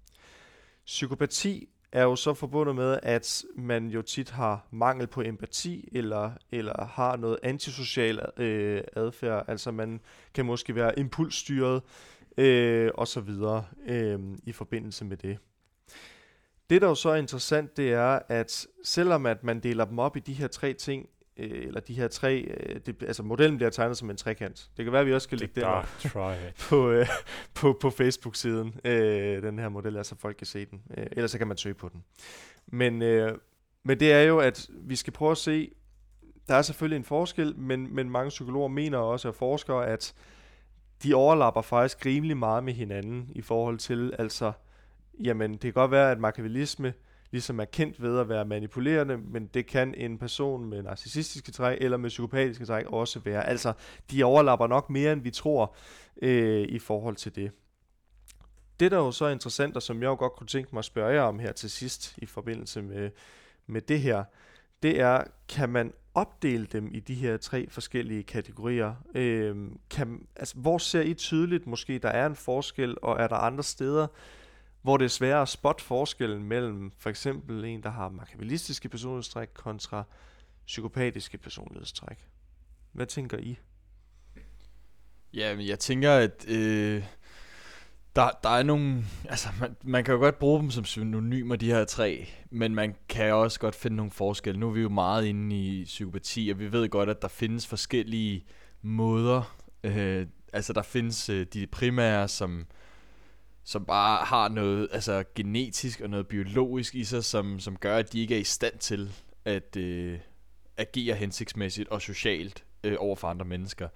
Psykopati 0.86 1.70
er 1.92 2.04
jo 2.04 2.16
så 2.16 2.34
forbundet 2.34 2.76
med, 2.76 3.00
at 3.04 3.44
man 3.56 3.88
jo 3.88 4.02
tit 4.02 4.30
har 4.30 4.68
mangel 4.72 5.08
på 5.08 5.22
empati, 5.22 5.90
eller, 5.92 6.32
eller 6.52 6.86
har 6.86 7.16
noget 7.16 7.38
antisocial 7.44 8.26
øh, 8.38 8.82
adfærd. 8.96 9.46
Altså 9.48 9.72
man 9.72 10.00
kan 10.34 10.46
måske 10.46 10.76
være 10.76 11.00
impulsstyret, 11.00 11.82
øh, 12.38 12.92
og 12.94 13.08
så 13.08 13.22
videre 13.22 13.66
øh, 13.88 14.20
i 14.44 14.52
forbindelse 14.52 15.06
med 15.06 15.18
det. 15.18 15.38
Det, 16.70 16.82
der 16.82 16.88
jo 16.88 16.96
så 16.96 17.10
er 17.10 17.16
interessant, 17.16 17.78
det 17.78 17.94
er, 17.94 18.20
at 18.28 18.68
selvom 18.84 19.26
at 19.26 19.44
man 19.44 19.60
deler 19.60 19.86
dem 19.86 20.00
op 20.00 20.18
i 20.18 20.20
de 20.20 20.34
her 20.34 20.48
tre 20.48 20.74
ting, 20.74 21.10
øh, 21.38 21.68
eller 21.68 21.80
de 21.80 21.94
her 21.94 22.08
tre, 22.08 22.42
øh, 22.42 22.80
det, 22.86 23.04
altså 23.04 23.24
modellen 23.24 23.58
bliver 23.58 23.70
tegnet 23.70 23.98
som 23.98 24.10
en 24.10 24.18
trekant. 24.18 24.70
Det 24.78 24.86
kan 24.86 24.92
være, 24.92 25.02
at 25.02 25.08
vi 25.08 25.14
også 25.14 25.26
skal 25.26 25.38
lægge 25.38 25.56
den 25.56 25.64
på, 26.70 26.90
øh, 26.90 27.08
på, 27.54 27.78
på 27.82 27.90
Facebook-siden, 27.90 28.76
øh, 28.86 29.44
den 29.44 29.60
her 29.60 29.70
model, 29.70 30.06
så 30.06 30.16
folk 30.20 30.38
kan 30.38 30.48
se 30.48 30.66
den. 30.66 30.82
Øh, 30.98 31.06
ellers 31.12 31.32
så 31.32 31.38
kan 31.38 31.48
man 31.48 31.58
søge 31.58 31.76
på 31.76 31.90
den. 31.90 32.04
Men, 32.68 33.02
øh, 33.02 33.38
men 33.84 34.00
det 34.00 34.14
er 34.14 34.22
jo, 34.22 34.40
at 34.40 34.70
vi 34.74 34.96
skal 34.96 35.14
prøve 35.14 35.32
at 35.32 35.38
se, 35.38 35.72
der 36.48 36.56
er 36.56 36.62
selvfølgelig 36.62 36.98
en 36.98 37.04
forskel, 37.04 37.56
men, 37.58 37.96
men 37.96 38.10
mange 38.10 38.30
psykologer 38.30 38.68
mener 38.68 38.98
også, 38.98 39.28
og 39.28 39.36
forskere, 39.36 39.88
at 39.88 40.14
de 41.04 41.14
overlapper 41.14 41.62
faktisk 41.62 42.06
rimelig 42.06 42.38
meget 42.38 42.64
med 42.64 42.74
hinanden 42.74 43.30
i 43.36 43.42
forhold 43.42 43.78
til, 43.78 44.14
altså, 44.20 44.52
jamen 45.20 45.52
det 45.52 45.62
kan 45.62 45.74
godt 45.74 45.92
være, 45.92 46.12
at 46.12 46.20
machiavellisme 46.20 46.94
ligesom 47.32 47.60
er 47.60 47.66
kendt 47.66 48.02
ved 48.02 48.20
at 48.20 48.30
være 48.30 48.46
manipulerende, 48.46 49.18
men 49.18 49.48
det 49.48 49.66
kan 49.66 49.96
en 49.96 50.18
person 50.18 50.66
med 50.66 50.84
narcissistiske 50.84 51.52
træk 51.52 51.78
eller 51.82 51.98
med 51.98 52.10
psykopatiske 52.10 52.66
træk 52.66 52.86
også 52.86 53.20
være. 53.20 53.48
Altså, 53.48 53.74
de 54.12 54.24
overlapper 54.24 54.68
nok 54.68 54.90
mere, 54.90 55.14
end 55.14 55.22
vi 55.22 55.32
tror 55.32 55.76
øh, 56.22 56.62
i 56.62 56.80
forhold 56.80 57.16
til 57.16 57.36
det. 57.36 57.52
Det, 58.80 58.92
der 58.92 58.98
er 58.98 59.02
jo 59.04 59.12
så 59.12 59.28
interessant, 59.28 59.76
og 59.76 59.82
som 59.82 60.02
jeg 60.02 60.08
jo 60.08 60.16
godt 60.16 60.34
kunne 60.34 60.48
tænke 60.48 60.70
mig 60.74 60.80
at 60.80 60.86
spørge 60.86 61.14
jer 61.14 61.22
om 61.22 61.40
her 61.40 61.52
til 61.52 61.70
sidst 61.70 62.18
i 62.18 62.26
forbindelse 62.26 62.82
med, 62.82 63.10
med 63.68 63.82
det 63.82 64.00
her, 64.00 64.24
det 64.84 65.00
er, 65.00 65.24
kan 65.50 65.70
man 65.70 65.94
opdele 66.14 66.66
dem 66.66 66.90
i 66.94 67.00
de 67.00 67.14
her 67.14 67.38
tre 67.38 67.70
forskellige 67.70 68.24
kategorier? 68.24 68.94
Øh, 69.16 69.56
kan, 69.90 70.28
altså, 70.36 70.56
hvor 70.58 70.78
ser 70.78 71.02
I 71.02 71.14
tydeligt 71.14 71.68
måske, 71.68 72.00
der 72.00 72.10
er 72.10 72.26
en 72.26 72.36
forskel, 72.36 72.96
og 73.02 73.20
er 73.20 73.28
der 73.28 73.36
andre 73.36 73.64
steder, 73.64 74.08
hvor 74.82 74.98
det 74.98 75.06
er 75.06 75.10
sværere 75.10 75.42
at 75.42 75.50
spotte 75.50 75.84
forskellen 75.84 76.44
mellem 76.44 76.92
for 76.98 77.10
eksempel 77.10 77.66
en, 77.66 77.84
der 77.84 77.90
har 77.90 78.10
makabilistiske 78.10 78.90
personlighedstræk 78.90 79.50
kontra 79.54 80.04
psykopatiske 80.66 81.38
personlighedstræk. 81.38 82.28
Hvad 82.92 83.06
tænker 83.06 83.38
I? 83.38 83.60
Ja, 85.34 85.56
men 85.56 85.68
jeg 85.68 85.80
tænker, 85.80 86.12
at 86.12 86.46
øh, 86.48 87.04
der, 88.16 88.30
der 88.44 88.50
er 88.50 88.64
nogle... 88.64 89.04
Altså, 89.30 89.50
man, 89.60 89.76
man 89.84 90.04
kan 90.04 90.14
jo 90.14 90.20
godt 90.20 90.40
bruge 90.40 90.62
dem 90.62 90.72
som 90.72 90.86
synonymer, 90.86 91.56
de 91.56 91.66
her 91.66 91.86
tre, 91.86 92.28
men 92.50 92.76
man 92.76 92.96
kan 93.10 93.34
også 93.34 93.60
godt 93.60 93.76
finde 93.76 93.98
nogle 93.98 94.12
forskelle. 94.12 94.60
Nu 94.60 94.68
er 94.68 94.74
vi 94.74 94.82
jo 94.82 94.90
meget 94.90 95.26
inde 95.26 95.56
i 95.56 95.84
psykopati, 95.84 96.50
og 96.50 96.60
vi 96.60 96.72
ved 96.72 96.90
godt, 96.90 97.10
at 97.10 97.22
der 97.22 97.28
findes 97.28 97.68
forskellige 97.68 98.46
måder. 98.82 99.58
Øh, 99.84 100.28
altså, 100.54 100.74
der 100.74 100.82
findes 100.82 101.30
øh, 101.30 101.46
de 101.54 101.68
primære, 101.68 102.28
som 102.28 102.66
som 103.70 103.86
bare 103.86 104.26
har 104.26 104.50
noget 104.50 104.88
altså 104.92 105.24
genetisk 105.36 106.02
og 106.02 106.10
noget 106.10 106.28
biologisk 106.28 106.96
i 106.96 107.04
sig, 107.04 107.24
som, 107.24 107.60
som 107.60 107.78
gør, 107.78 107.98
at 107.98 108.14
de 108.14 108.22
ikke 108.22 108.36
er 108.36 108.40
i 108.40 108.44
stand 108.44 108.78
til 108.80 109.12
at 109.46 109.76
øh, 109.76 110.20
agere 110.78 111.16
hensigtsmæssigt 111.16 111.90
og 111.90 112.02
socialt 112.02 112.64
øh, 112.84 112.96
over 113.00 113.16
for 113.16 113.28
andre 113.28 113.46
mennesker. 113.46 113.88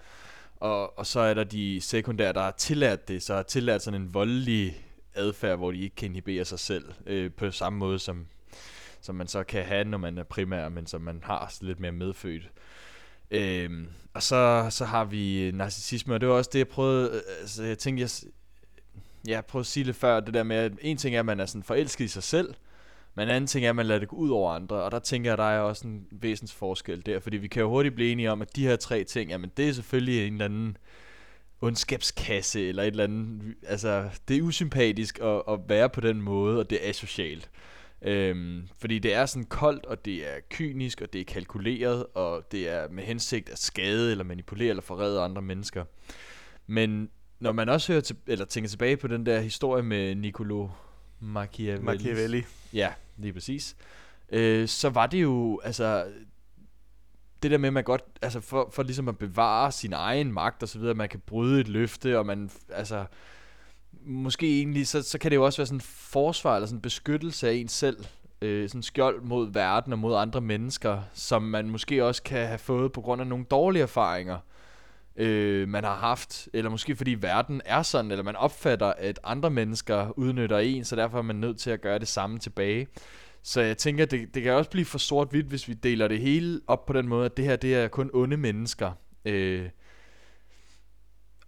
Og, 0.56 0.98
og 1.00 1.06
så 1.06 1.20
er 1.20 1.34
der 1.34 1.44
de 1.44 1.82
sekundære, 1.82 2.34
der 2.34 2.42
har 2.42 2.52
tillært 2.52 3.08
det, 3.08 3.24
så 3.24 3.36
har 3.36 3.44
tillært 3.44 3.84
sådan 3.84 4.02
en 4.02 4.14
voldelig 4.14 4.86
adfærd, 5.14 5.58
hvor 5.58 5.72
de 5.72 5.82
ikke 5.82 5.96
kan 5.96 6.06
inhibere 6.06 6.46
sig 6.46 6.60
selv 6.60 6.86
øh, 7.06 7.32
på 7.32 7.52
samme 7.52 7.80
måde, 7.80 8.00
som, 8.00 8.28
som 9.02 9.16
man 9.16 9.28
så 9.28 9.44
kan 9.44 9.64
have, 9.64 9.84
når 9.84 9.98
man 9.98 10.18
er 10.18 10.24
primær, 10.24 10.70
men 10.70 10.88
som 10.88 11.02
man 11.02 11.22
har 11.24 11.54
lidt 11.62 11.80
mere 11.80 11.92
medfødt. 11.92 12.52
Øhm, 13.32 13.88
og 14.14 14.24
så, 14.24 14.68
så 14.70 14.86
har 14.86 15.06
vi 15.06 15.52
narcissisme, 15.54 16.14
og 16.14 16.22
det 16.22 16.30
var 16.30 16.36
også 16.36 16.50
det, 16.54 16.60
jeg 16.60 16.68
prøvede, 16.68 17.10
øh, 17.16 17.22
altså 17.42 17.64
jeg 17.64 17.78
tænkte, 17.78 18.02
jeg, 18.02 18.10
ja, 19.28 19.42
prøv 19.42 19.60
at 19.60 19.66
sige 19.66 19.84
det 19.84 19.96
før, 19.96 20.20
det 20.20 20.34
der 20.34 20.44
med, 20.44 20.56
at 20.56 20.72
en 20.82 20.98
ting 20.98 21.16
er, 21.16 21.20
at 21.20 21.26
man 21.26 21.40
er 21.40 21.46
sådan 21.46 21.64
forelsket 21.64 22.06
i 22.06 22.08
sig 22.08 22.24
selv, 22.24 22.54
men 23.16 23.28
en 23.28 23.36
anden 23.36 23.48
ting 23.48 23.66
er, 23.66 23.70
at 23.70 23.76
man 23.76 23.86
lader 23.86 24.00
det 24.00 24.10
gå 24.10 24.16
ud 24.16 24.30
over 24.30 24.54
andre, 24.54 24.76
og 24.76 24.92
der 24.92 25.00
tænker 25.00 25.32
jeg, 25.32 25.38
der 25.38 25.44
er 25.44 25.60
også 25.60 25.88
en 25.88 26.08
væsens 26.12 26.54
forskel 26.54 27.06
der, 27.06 27.20
fordi 27.20 27.38
vi 27.38 27.48
kan 27.48 27.62
jo 27.62 27.70
hurtigt 27.70 27.96
blive 27.96 28.12
enige 28.12 28.32
om, 28.32 28.42
at 28.42 28.56
de 28.56 28.68
her 28.68 28.76
tre 28.76 29.04
ting, 29.04 29.30
jamen 29.30 29.52
det 29.58 29.70
er 29.70 29.74
selvfølgelig 29.74 30.28
en 30.28 30.34
eller 30.34 30.46
anden 30.46 30.78
ondskabskasse, 31.62 32.68
eller 32.68 32.84
et 32.84 32.88
eller 32.88 33.04
andet, 33.04 33.56
altså 33.68 34.10
det 34.28 34.38
er 34.38 34.42
usympatisk 34.42 35.20
at, 35.20 35.42
at 35.50 35.60
være 35.68 35.90
på 35.90 36.02
den 36.02 36.22
måde, 36.22 36.60
og 36.60 36.70
det 36.70 36.86
er 36.86 36.90
asocialt. 36.90 37.50
Øhm, 38.02 38.68
fordi 38.78 39.00
det 39.00 39.14
er 39.14 39.26
sådan 39.26 39.46
koldt, 39.46 39.86
og 39.86 40.06
det 40.06 40.34
er 40.36 40.40
kynisk, 40.50 41.02
og 41.02 41.14
det 41.14 41.22
er 41.22 41.26
kalkuleret, 41.26 42.06
og 42.14 42.52
det 42.52 42.70
er 42.70 42.90
med 42.90 43.04
hensigt 43.04 43.50
at 43.50 43.60
skade, 43.60 44.12
eller 44.12 44.24
manipulere, 44.24 44.70
eller 44.70 44.82
forrede 44.82 45.22
andre 45.22 45.42
mennesker. 45.42 45.84
Men 46.68 47.10
når 47.44 47.52
man 47.52 47.70
også 47.70 47.92
hører 47.92 48.02
til, 48.02 48.16
eller 48.28 48.46
tænker 48.46 48.70
tilbage 48.70 48.98
på 48.98 49.08
den 49.08 49.26
der 49.26 49.40
historie 49.40 49.84
med 49.84 50.16
Niccolo 50.16 50.68
Machiavelli. 51.20 51.84
Machiavelli. 51.86 52.44
Ja, 52.74 52.94
lige 53.18 53.34
præcis. 53.34 53.76
øh, 54.30 54.68
så 54.68 54.90
var 54.90 55.08
det 55.08 55.22
jo, 55.22 55.62
altså, 55.64 56.06
det 57.44 57.52
der 57.52 57.58
med, 57.58 57.68
at 57.68 57.74
man 57.74 57.84
godt, 57.84 58.04
altså 58.22 58.40
for, 58.40 58.70
for 58.74 58.84
ligesom 58.84 59.08
at 59.08 59.18
bevare 59.18 59.72
sin 59.72 59.94
egen 59.94 60.34
magt 60.34 60.64
og 60.64 60.70
så 60.70 60.80
videre, 60.80 60.94
man 60.94 61.10
kan 61.10 61.20
bryde 61.26 61.62
et 61.62 61.68
løfte, 61.68 62.20
og 62.20 62.26
man, 62.26 62.50
altså, 62.70 63.06
måske 64.06 64.58
egentlig, 64.58 64.88
så, 64.88 65.02
så 65.02 65.18
kan 65.18 65.32
det 65.32 65.36
jo 65.36 65.46
også 65.46 65.58
være 65.58 65.68
sådan 65.68 65.78
en 65.78 65.82
forsvar, 65.82 66.56
eller 66.56 66.68
sådan 66.68 66.78
en 66.78 66.82
beskyttelse 66.82 67.50
af 67.50 67.54
en 67.54 67.68
selv, 67.68 68.06
øh, 68.42 68.70
sådan 68.70 68.84
skjold 68.84 69.22
mod 69.22 69.52
verden 69.54 69.94
og 69.94 70.00
mod 70.00 70.16
andre 70.16 70.42
mennesker, 70.42 71.02
som 71.14 71.42
man 71.42 71.70
måske 71.70 72.06
også 72.06 72.24
kan 72.24 72.48
have 72.48 72.58
fået 72.58 72.92
på 72.92 73.02
grund 73.02 73.22
af 73.22 73.28
nogle 73.28 73.46
dårlige 73.46 73.84
erfaringer, 73.84 74.38
øh, 75.16 75.68
man 75.70 75.84
har 75.84 75.96
haft, 75.96 76.50
eller 76.54 76.70
måske 76.70 76.96
fordi 76.96 77.12
verden 77.14 77.62
er 77.66 77.82
sådan, 77.82 78.12
eller 78.12 78.24
man 78.24 78.36
opfatter, 78.36 78.94
at 78.98 79.20
andre 79.24 79.50
mennesker 79.50 80.20
udnytter 80.20 80.60
en, 80.60 80.86
så 80.86 80.96
derfor 80.96 81.18
er 81.18 81.22
man 81.22 81.36
nødt 81.36 81.58
til 81.58 81.70
at 81.70 81.82
gøre 81.82 82.00
det 82.00 82.08
samme 82.08 82.40
tilbage. 82.40 82.88
Så 83.44 83.62
jeg 83.62 83.78
tænker, 83.78 84.06
det, 84.06 84.36
det 84.36 84.44
kan 84.44 84.54
også 84.54 84.70
blive 84.70 84.86
for 84.86 84.98
sort-hvidt, 84.98 85.46
hvis 85.46 85.68
vi 85.68 85.74
deler 85.74 86.08
det 86.08 86.20
hele 86.20 86.62
op 86.68 86.86
på 86.86 86.94
den 86.94 87.08
måde, 87.08 87.26
at 87.26 87.38
det 87.38 87.46
her 87.46 87.56
det 87.56 87.76
er 87.76 87.88
kun 87.88 88.10
onde 88.14 88.38
mennesker. 88.38 88.92
Øh, 89.26 89.70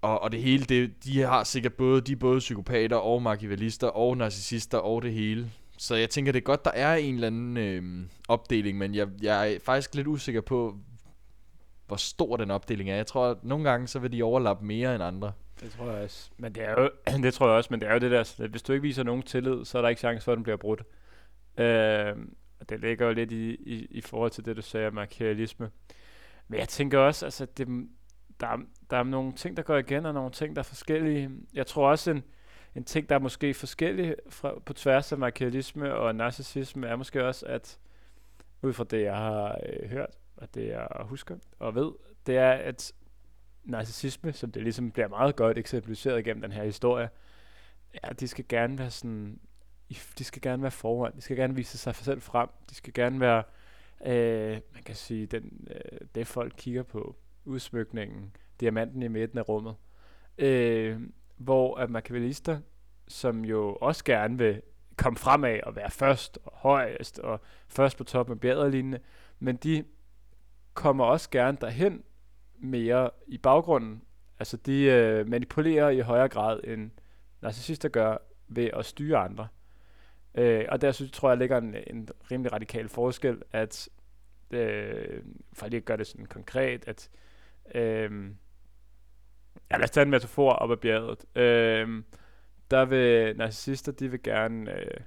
og, 0.02 0.22
og 0.22 0.32
det 0.32 0.42
hele, 0.42 0.66
det, 0.66 1.04
de 1.04 1.22
har 1.22 1.44
sikkert 1.44 1.74
både, 1.74 2.02
de 2.02 2.12
er 2.12 2.16
både 2.16 2.40
psykopater 2.40 2.98
og 2.98 3.22
machiavellister 3.22 3.88
og 3.88 4.18
narcissister 4.18 4.78
og 4.78 5.02
det 5.02 5.14
hele. 5.14 5.52
Så 5.78 5.96
jeg 5.96 6.10
tænker, 6.10 6.32
det 6.32 6.40
er 6.40 6.44
godt, 6.44 6.66
der 6.66 6.72
er 6.72 6.96
en 6.96 7.14
eller 7.14 7.28
anden 7.28 7.58
øh, 7.58 7.84
opdeling, 8.28 8.78
men 8.78 8.96
jeg, 8.96 9.08
jeg 9.22 9.54
er 9.54 9.60
faktisk 9.64 9.96
lidt 9.96 10.08
usikker 10.08 10.42
på, 10.42 10.78
hvor 11.88 11.96
stor 11.96 12.38
den 12.38 12.52
opdeling 12.52 12.90
er. 12.90 12.96
Jeg 12.96 13.08
tror, 13.08 13.32
at 13.32 13.44
nogle 13.44 13.70
gange, 13.70 13.88
så 13.88 14.00
vil 14.00 14.12
de 14.12 14.24
overlappe 14.24 14.66
mere 14.66 14.96
end 14.96 15.04
andre. 15.04 15.32
Det 15.62 15.72
tror 15.72 15.92
jeg 15.92 16.04
også. 16.04 16.30
Men 16.38 16.56
det 16.56 16.64
er 16.64 16.82
jo, 16.82 16.90
det 17.24 17.34
tror 17.34 17.48
jeg 17.48 17.56
også, 17.56 17.68
men 17.72 17.82
det 17.82 17.90
er 17.90 17.94
jo 17.94 18.00
det 18.00 18.12
der, 18.12 18.20
at 18.20 18.50
hvis 18.50 18.62
du 18.62 18.74
ikke 18.74 18.84
viser 18.84 19.04
nogen 19.04 19.22
tillid, 19.22 19.66
så 19.66 19.78
er 19.78 19.82
der 19.82 19.90
ikke 19.90 20.00
chance 20.00 20.26
for, 20.26 20.32
at 20.32 20.36
den 20.36 20.44
bliver 20.44 20.58
brudt. 20.58 20.84
Øh, 21.58 22.16
og 22.60 22.70
det 22.70 22.80
ligger 22.80 23.08
jo 23.08 23.14
lidt 23.14 23.32
i, 23.32 23.56
i, 23.56 23.88
i 23.92 24.02
forhold 24.02 24.32
til 24.32 24.46
det, 24.46 24.58
du 24.58 24.62
sagde 24.62 24.88
om 24.88 24.94
markerialisme. 24.94 25.70
Men 26.48 26.60
jeg 26.60 26.70
tænker 26.70 27.00
også, 27.00 27.26
altså, 27.26 27.46
det, 27.46 27.68
der, 28.40 28.48
er, 28.48 28.58
der 28.90 28.98
er 28.98 29.04
nogle 29.04 29.34
ting, 29.34 29.58
der 29.58 29.64
går 29.64 29.78
igen, 29.78 30.06
og 30.06 30.14
nogle 30.14 30.32
ting, 30.32 30.56
der 30.56 30.60
er 30.60 30.64
forskellige. 30.64 31.30
Jeg 31.54 31.68
tror 31.68 31.90
også, 31.90 32.12
en, 32.12 32.24
en 32.76 32.84
ting, 32.84 33.10
der 33.10 33.16
er 33.16 33.20
måske 33.20 33.54
forskellig 33.54 34.16
fra, 34.30 34.60
på 34.66 34.74
tværs 34.74 35.12
af 35.12 35.18
markerialisme 35.18 35.96
og 35.96 36.16
narcissisme, 36.16 36.88
er 36.88 36.96
måske 36.96 37.26
også, 37.26 37.46
at 37.46 37.80
ud 38.62 38.74
fra 38.74 38.84
det, 38.84 39.02
jeg 39.02 39.16
har 39.16 39.58
øh, 39.66 39.90
hørt, 39.90 40.10
og 40.38 40.56
det 40.56 40.68
jeg 40.68 40.88
husker 41.00 41.38
og 41.60 41.76
ved, 41.76 41.92
det 42.26 42.38
er, 42.38 42.52
at 42.52 42.94
narcissisme, 43.64 44.34
som 44.34 44.52
det 44.52 44.64
ligesom 44.64 44.92
bliver 44.92 45.08
meget 45.08 45.36
godt 45.36 45.58
eksemplificeret 45.58 46.26
gennem 46.26 46.42
den 46.42 46.52
her 46.52 46.64
historie, 46.64 47.10
ja, 47.94 48.10
de 48.10 48.28
skal 48.28 48.46
gerne 48.50 48.78
være 48.78 48.92
sådan, 48.92 49.40
de 50.18 50.24
skal 50.24 50.42
gerne 50.42 50.62
være 50.62 50.72
foran, 50.72 51.16
de 51.16 51.22
skal 51.22 51.38
gerne 51.38 51.56
vise 51.56 51.78
sig 51.78 51.96
selv 51.96 52.22
frem, 52.22 52.50
de 52.70 52.76
skal 52.76 52.94
gerne 52.94 53.20
være, 53.20 53.44
øh, 54.06 54.62
man 54.74 54.84
kan 54.86 54.96
sige, 54.96 55.26
den, 55.26 55.68
øh, 55.70 56.00
det 56.16 56.28
folk 56.28 56.54
kigger 56.58 56.84
på, 56.84 57.16
udsmykningen, 57.46 58.36
diamanten 58.60 59.04
i 59.04 59.08
midten 59.08 59.40
af 59.40 59.50
rummet, 59.50 59.76
øh, 60.38 61.02
hvor 61.38 61.78
at 61.78 61.90
machiavellister, 61.90 62.60
som 63.08 63.46
jo 63.46 63.76
også 63.76 64.04
gerne 64.04 64.38
vil 64.38 64.62
komme 64.98 65.18
fremad 65.18 65.60
og 65.64 65.76
være 65.76 65.92
først 65.92 66.40
og 66.44 66.52
højest 66.56 67.20
og 67.20 67.42
først 67.68 67.98
på 67.98 68.04
toppen 68.04 68.34
af 68.34 68.40
bjerget 68.40 68.72
lignende, 68.72 69.00
men 69.40 69.56
de 69.56 69.84
kommer 70.76 71.06
også 71.06 71.30
gerne 71.30 71.58
derhen 71.62 72.04
mere 72.58 73.10
i 73.28 73.38
baggrunden. 73.38 74.02
Altså 74.40 74.58
de 74.58 74.84
øh, 74.84 75.28
manipulerer 75.28 75.90
i 75.90 76.00
højere 76.00 76.30
grad 76.30 76.60
end 76.64 76.92
narcissister 77.42 77.90
gør 77.90 78.18
ved 78.48 78.70
at 78.74 78.86
styre 78.86 79.18
andre. 79.18 79.48
Øh, 80.36 80.66
og 80.70 80.82
der 80.82 80.92
synes, 80.92 81.12
tror 81.12 81.30
jeg 81.30 81.38
ligger 81.38 81.58
en, 81.58 81.76
en 81.88 82.10
rimelig 82.32 82.54
radikal 82.54 82.90
forskel, 82.90 83.42
at 83.52 83.90
øh, 84.52 85.24
for 85.54 85.68
lige 85.68 85.78
at 85.78 85.86
gøre 85.86 85.98
det 85.98 86.08
sådan 86.08 86.26
konkret, 86.26 86.88
at 86.88 87.10
øh, 87.76 88.32
ja, 89.72 89.78
lad 89.78 89.84
os 89.84 89.92
tage 89.92 90.04
en 90.04 90.10
metafor 90.10 90.52
op 90.52 90.72
ad 90.72 90.78
bjerget. 90.78 91.26
Øh, 91.36 92.04
der 92.72 92.86
vil 92.86 93.38
narcissister, 93.38 93.92
de 93.92 94.12
vil 94.12 94.24
gerne 94.24 94.80
øh, 94.80 95.00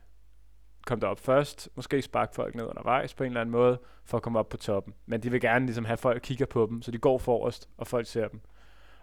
komme 0.89 1.01
derop 1.01 1.21
først, 1.21 1.69
måske 1.75 2.03
sparke 2.03 2.35
folk 2.35 2.55
ned 2.55 2.65
undervejs 2.65 3.15
på 3.15 3.25
en 3.25 3.31
eller 3.31 3.41
anden 3.41 3.53
måde, 3.53 3.79
for 4.05 4.17
at 4.17 4.23
komme 4.23 4.39
op 4.39 4.49
på 4.49 4.57
toppen. 4.57 4.95
Men 5.07 5.23
de 5.23 5.31
vil 5.31 5.41
gerne 5.41 5.67
ligesom 5.67 5.85
have 5.85 5.97
folk 5.97 6.23
kigger 6.23 6.47
på 6.47 6.67
dem, 6.71 6.83
så 6.83 6.91
de 6.91 6.99
går 6.99 7.19
forrest, 7.19 7.69
og 7.77 7.87
folk 7.87 8.07
ser 8.07 8.29
dem. 8.29 8.41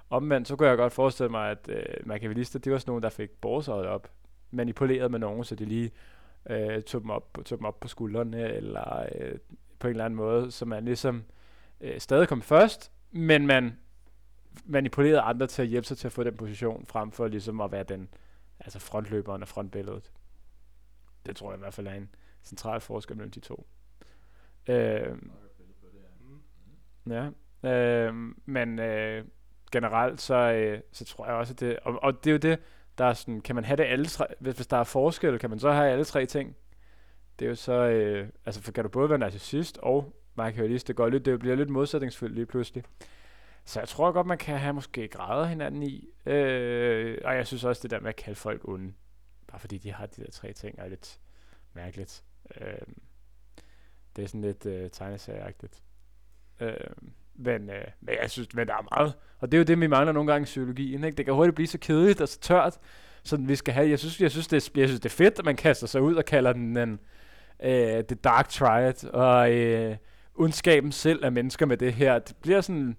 Omvendt, 0.10 0.48
så 0.48 0.56
kunne 0.56 0.70
jeg 0.70 0.78
godt 0.78 0.94
forestille 0.94 1.30
mig, 1.30 1.52
at 1.52 1.70
øh, 1.70 1.84
machiavellister, 2.06 2.60
det 2.60 2.72
var 2.72 2.78
sådan 2.78 2.90
nogen, 2.90 3.04
der 3.04 3.10
fik 3.10 3.30
borsøjet 3.30 3.88
op, 3.88 4.12
manipuleret 4.52 5.12
med 5.12 5.20
nogen, 5.20 5.44
så 5.44 5.56
de 5.56 5.66
lige 5.66 5.92
øh, 6.50 6.82
tog, 6.82 7.02
dem 7.02 7.10
op, 7.10 7.38
tog 7.46 7.58
dem 7.58 7.66
op 7.66 7.80
på 7.80 7.88
skuldrene, 7.88 8.54
eller 8.54 9.06
øh, 9.16 9.38
på 9.80 9.88
en 9.88 9.92
eller 9.92 10.06
anden 10.06 10.18
måde, 10.18 10.52
så 10.52 10.66
man 10.66 10.86
ligesom 10.86 11.24
øh, 11.82 12.00
stadig 12.00 12.28
kom 12.28 12.42
først, 12.42 12.92
men 13.12 13.48
man 13.48 13.78
manipulerede 14.66 15.22
andre 15.22 15.48
til 15.48 15.62
at 15.62 15.68
hjælpe 15.68 15.88
sig 15.88 15.98
til 15.98 16.08
at 16.08 16.12
få 16.12 16.24
den 16.24 16.38
position, 16.38 16.86
frem 16.86 17.12
for 17.12 17.28
ligesom 17.28 17.62
at 17.62 17.72
være 17.72 17.84
den 17.84 18.10
altså 18.60 18.80
frontløberen 18.80 19.42
og 19.42 19.48
frontbilledet. 19.48 20.12
Det 21.26 21.36
tror 21.36 21.52
jeg 21.52 21.58
i 21.58 21.60
hvert 21.60 21.74
fald 21.74 21.88
er 21.88 21.94
en 21.94 22.10
central 22.44 22.82
forskel 22.82 23.18
mellem 23.18 23.32
de 23.32 23.40
to. 23.40 23.68
Øh, 24.68 25.18
ja, 27.10 27.30
øh, 27.64 28.14
men 28.46 28.80
øh, 28.80 29.26
generelt 29.72 30.22
så, 30.22 30.36
øh, 30.36 30.82
så 30.92 31.06
tror 31.06 31.26
jeg 31.26 31.36
også, 31.36 31.54
at 31.54 31.60
det, 31.60 31.80
og, 31.80 32.04
og 32.04 32.24
det 32.24 32.30
er 32.30 32.32
jo 32.32 32.38
det, 32.38 32.60
der 32.98 33.06
er 33.06 33.14
sådan, 33.14 33.42
kan 33.42 33.56
man 33.56 33.66
have 33.66 33.78
det 33.78 33.84
alle 33.84 34.06
tre, 34.06 34.26
hvis, 34.40 34.56
hvis 34.56 34.68
der 34.68 34.78
er 34.78 34.84
forskel, 34.84 35.40
kan 35.40 35.50
man 35.50 35.60
så 35.60 35.72
have 35.72 35.92
alle 35.92 36.06
tre 36.06 36.26
ting? 36.26 36.56
Det 37.40 37.46
er 37.46 37.50
jo 37.50 37.56
så, 37.56 37.74
øh, 37.74 38.30
altså 38.46 38.62
for 38.62 38.72
kan 38.72 38.84
du 38.84 38.90
både 38.90 39.10
være 39.10 39.20
narcissist 39.20 39.78
og 39.78 40.14
markerialist, 40.36 40.88
det, 40.88 40.96
går 40.96 41.10
lidt, 41.10 41.26
det 41.26 41.40
bliver 41.40 41.56
lidt 41.56 41.70
modsætningsfyldt 41.70 42.36
lige 42.36 42.46
pludselig. 42.46 42.84
Så 43.66 43.80
jeg 43.80 43.88
tror 43.88 44.12
godt, 44.12 44.28
man 44.28 44.38
kan 44.38 44.58
have 44.58 44.74
måske 44.74 45.08
grader 45.08 45.46
hinanden 45.46 45.84
i. 45.84 46.10
Øh, 46.26 47.18
og 47.26 47.36
jeg 47.36 47.48
synes 47.48 47.64
også, 47.64 47.82
det 47.84 47.92
der 47.92 48.00
med 48.00 48.10
at 48.10 48.16
kalde 48.16 48.36
folk 48.36 48.68
onde, 48.68 48.94
bare 49.56 49.60
fordi 49.60 49.78
de 49.78 49.92
har 49.94 50.06
de 50.06 50.22
der 50.24 50.32
tre 50.32 50.54
ting, 50.54 50.80
er 50.80 50.88
lidt 50.88 51.20
mærkeligt. 51.74 52.24
Øh, 52.62 52.68
det 54.16 54.24
er 54.24 54.28
sådan 54.28 54.42
lidt 54.42 54.66
øh, 54.66 54.90
tegneserieagtigt. 54.92 55.84
Øh, 56.60 56.74
men, 57.36 57.70
øh, 57.70 57.86
men 58.02 58.16
jeg 58.22 58.32
synes, 58.32 58.54
men 58.54 58.68
der 58.68 58.74
er 58.74 58.96
meget. 58.96 59.14
Og 59.40 59.52
det 59.52 59.58
er 59.58 59.60
jo 59.60 59.64
det, 59.64 59.82
vi 59.82 59.88
mangler 59.88 60.12
nogle 60.12 60.32
gange 60.32 60.44
i 60.44 60.46
psykologien. 60.46 61.04
Ikke? 61.04 61.18
Det 61.18 61.26
kan 61.26 61.34
hurtigt 61.34 61.56
blive 61.56 61.68
så 61.68 61.78
kedeligt 61.78 62.22
og 62.22 62.28
så 62.28 62.40
tørt, 62.40 62.78
så 63.24 63.38
vi 63.38 63.56
skal 63.56 63.74
have. 63.74 63.90
Jeg 63.90 64.00
synes, 64.00 64.22
jeg 64.22 64.32
synes, 64.32 64.48
det, 64.48 64.68
er, 64.68 64.80
jeg 64.82 64.88
synes, 64.88 65.00
det 65.02 65.10
er 65.10 65.16
fedt, 65.16 65.40
at 65.40 65.46
man 65.46 65.56
kaster 65.56 65.88
sig 65.88 66.02
ud 66.02 66.16
og 66.16 66.26
kalder 66.26 66.54
den 66.54 66.78
en, 66.78 67.00
øh, 67.64 68.04
The 68.04 68.16
Dark 68.24 68.50
Triad, 68.50 69.06
og 69.06 69.52
øh, 69.52 69.98
ondskaben 70.36 70.92
selv 70.92 71.26
af 71.26 71.32
mennesker 71.32 71.66
med 71.66 71.78
det 71.78 71.94
her. 71.94 72.20
Det 72.20 72.36
bliver 72.42 72.62
sådan, 72.62 72.98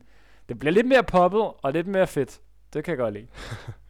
det 0.49 0.59
bliver 0.59 0.73
lidt 0.73 0.87
mere 0.87 1.05
poppet 1.05 1.53
og 1.63 1.73
lidt 1.73 1.87
mere 1.87 2.07
fedt. 2.07 2.41
Det 2.73 2.85
kan 2.85 2.91
jeg 2.91 2.99
godt 2.99 3.15
lide. 3.15 3.27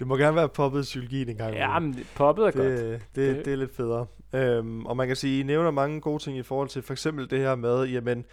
det 0.00 0.08
må 0.08 0.16
gerne 0.16 0.36
være 0.36 0.48
poppet 0.48 0.82
psykologi 0.82 1.30
en 1.30 1.36
gang. 1.36 1.54
Ja, 1.54 1.78
men 1.78 2.06
poppet 2.14 2.42
er 2.42 2.50
det, 2.50 2.54
godt. 2.54 2.68
Det, 2.68 3.02
det, 3.14 3.44
det 3.44 3.52
er 3.52 3.56
lidt 3.56 3.76
federe. 3.76 4.06
Øhm, 4.34 4.86
og 4.86 4.96
man 4.96 5.06
kan 5.06 5.16
sige, 5.16 5.40
I 5.40 5.42
nævner 5.42 5.70
mange 5.70 6.00
gode 6.00 6.22
ting 6.22 6.38
i 6.38 6.42
forhold 6.42 6.68
til 6.68 6.82
for 6.82 6.92
eksempel 6.92 7.30
det 7.30 7.38
her 7.38 7.54
med, 7.54 7.84
jamen, 7.84 8.24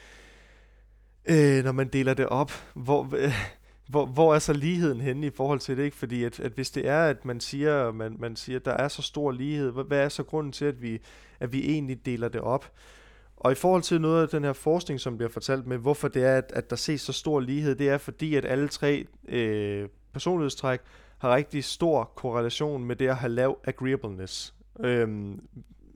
øh, 1.25 1.63
når 1.63 1.71
man 1.71 1.88
deler 1.88 2.13
det 2.13 2.25
op, 2.25 2.51
hvor, 2.73 3.10
øh, 3.17 3.34
hvor, 3.89 4.06
hvor 4.06 4.36
er 4.36 4.39
så 4.39 4.53
ligheden 4.53 5.01
henne 5.01 5.27
i 5.27 5.30
forhold 5.30 5.60
til 5.60 5.77
det? 5.77 5.84
Ikke? 5.84 5.97
Fordi 5.97 6.23
at, 6.23 6.39
at 6.39 6.51
hvis 6.51 6.71
det 6.71 6.88
er, 6.88 7.03
at 7.03 7.25
man 7.25 7.39
siger, 7.39 7.91
man, 7.91 8.15
man 8.19 8.36
siger, 8.36 8.60
at 8.60 8.65
der 8.65 8.73
er 8.73 8.88
så 8.88 9.01
stor 9.01 9.32
lighed, 9.32 9.71
hvad, 9.71 9.84
hvad 9.84 9.99
er 9.99 10.10
så 10.10 10.23
grunden 10.23 10.51
til, 10.51 10.65
at 10.65 10.82
vi, 10.82 10.99
at 11.39 11.53
vi 11.53 11.71
egentlig 11.71 12.06
deler 12.06 12.27
det 12.27 12.41
op? 12.41 12.71
Og 13.38 13.51
i 13.51 13.56
forhold 13.56 13.82
til 13.82 14.01
noget 14.01 14.21
af 14.21 14.30
den 14.30 14.43
her 14.43 14.53
forskning, 14.53 14.99
som 14.99 15.17
bliver 15.17 15.30
fortalt 15.30 15.67
med, 15.67 15.77
hvorfor 15.77 16.08
det 16.08 16.23
er, 16.23 16.38
at, 16.38 16.51
at 16.56 16.69
der 16.69 16.75
ses 16.75 17.01
så 17.01 17.13
stor 17.13 17.39
lighed, 17.39 17.75
det 17.75 17.89
er 17.89 17.97
fordi, 17.97 18.36
at 18.36 18.45
alle 18.45 18.67
tre 18.67 19.06
øh, 19.27 19.89
personlighedstræk 20.13 20.82
har 21.17 21.36
rigtig 21.36 21.63
stor 21.63 22.03
korrelation 22.03 22.84
med 22.84 22.95
det 22.95 23.08
at 23.08 23.15
have 23.15 23.32
lav 23.32 23.60
agreeableness. 23.63 24.53
Øhm, 24.80 25.41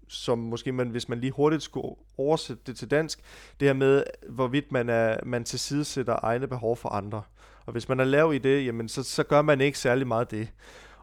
som 0.08 0.40
måske 0.40 0.72
man, 0.72 0.90
hvis 0.90 1.10
man 1.10 1.20
lige 1.20 1.32
hurtigt 1.32 1.64
skulle 1.64 1.96
oversætte 2.18 2.64
det 2.66 2.78
til 2.78 2.92
dansk, 2.92 3.20
det 3.60 3.68
her 3.68 3.74
med, 3.74 4.04
hvorvidt 4.30 4.72
man, 4.72 4.90
er, 4.90 5.18
man 5.26 5.44
tilsidesætter 5.44 6.16
egne 6.24 6.48
behov 6.48 6.78
for 6.78 6.90
andre. 6.90 7.22
Og 7.66 7.72
hvis 7.72 7.90
man 7.90 8.00
er 8.00 8.04
lav 8.04 8.34
i 8.34 8.38
det, 8.38 8.66
jamen 8.66 8.90
så, 8.90 9.04
så 9.04 9.24
gør 9.24 9.42
man 9.42 9.62
ikke 9.62 9.80
særlig 9.80 10.08
meget 10.08 10.32
det. 10.32 10.48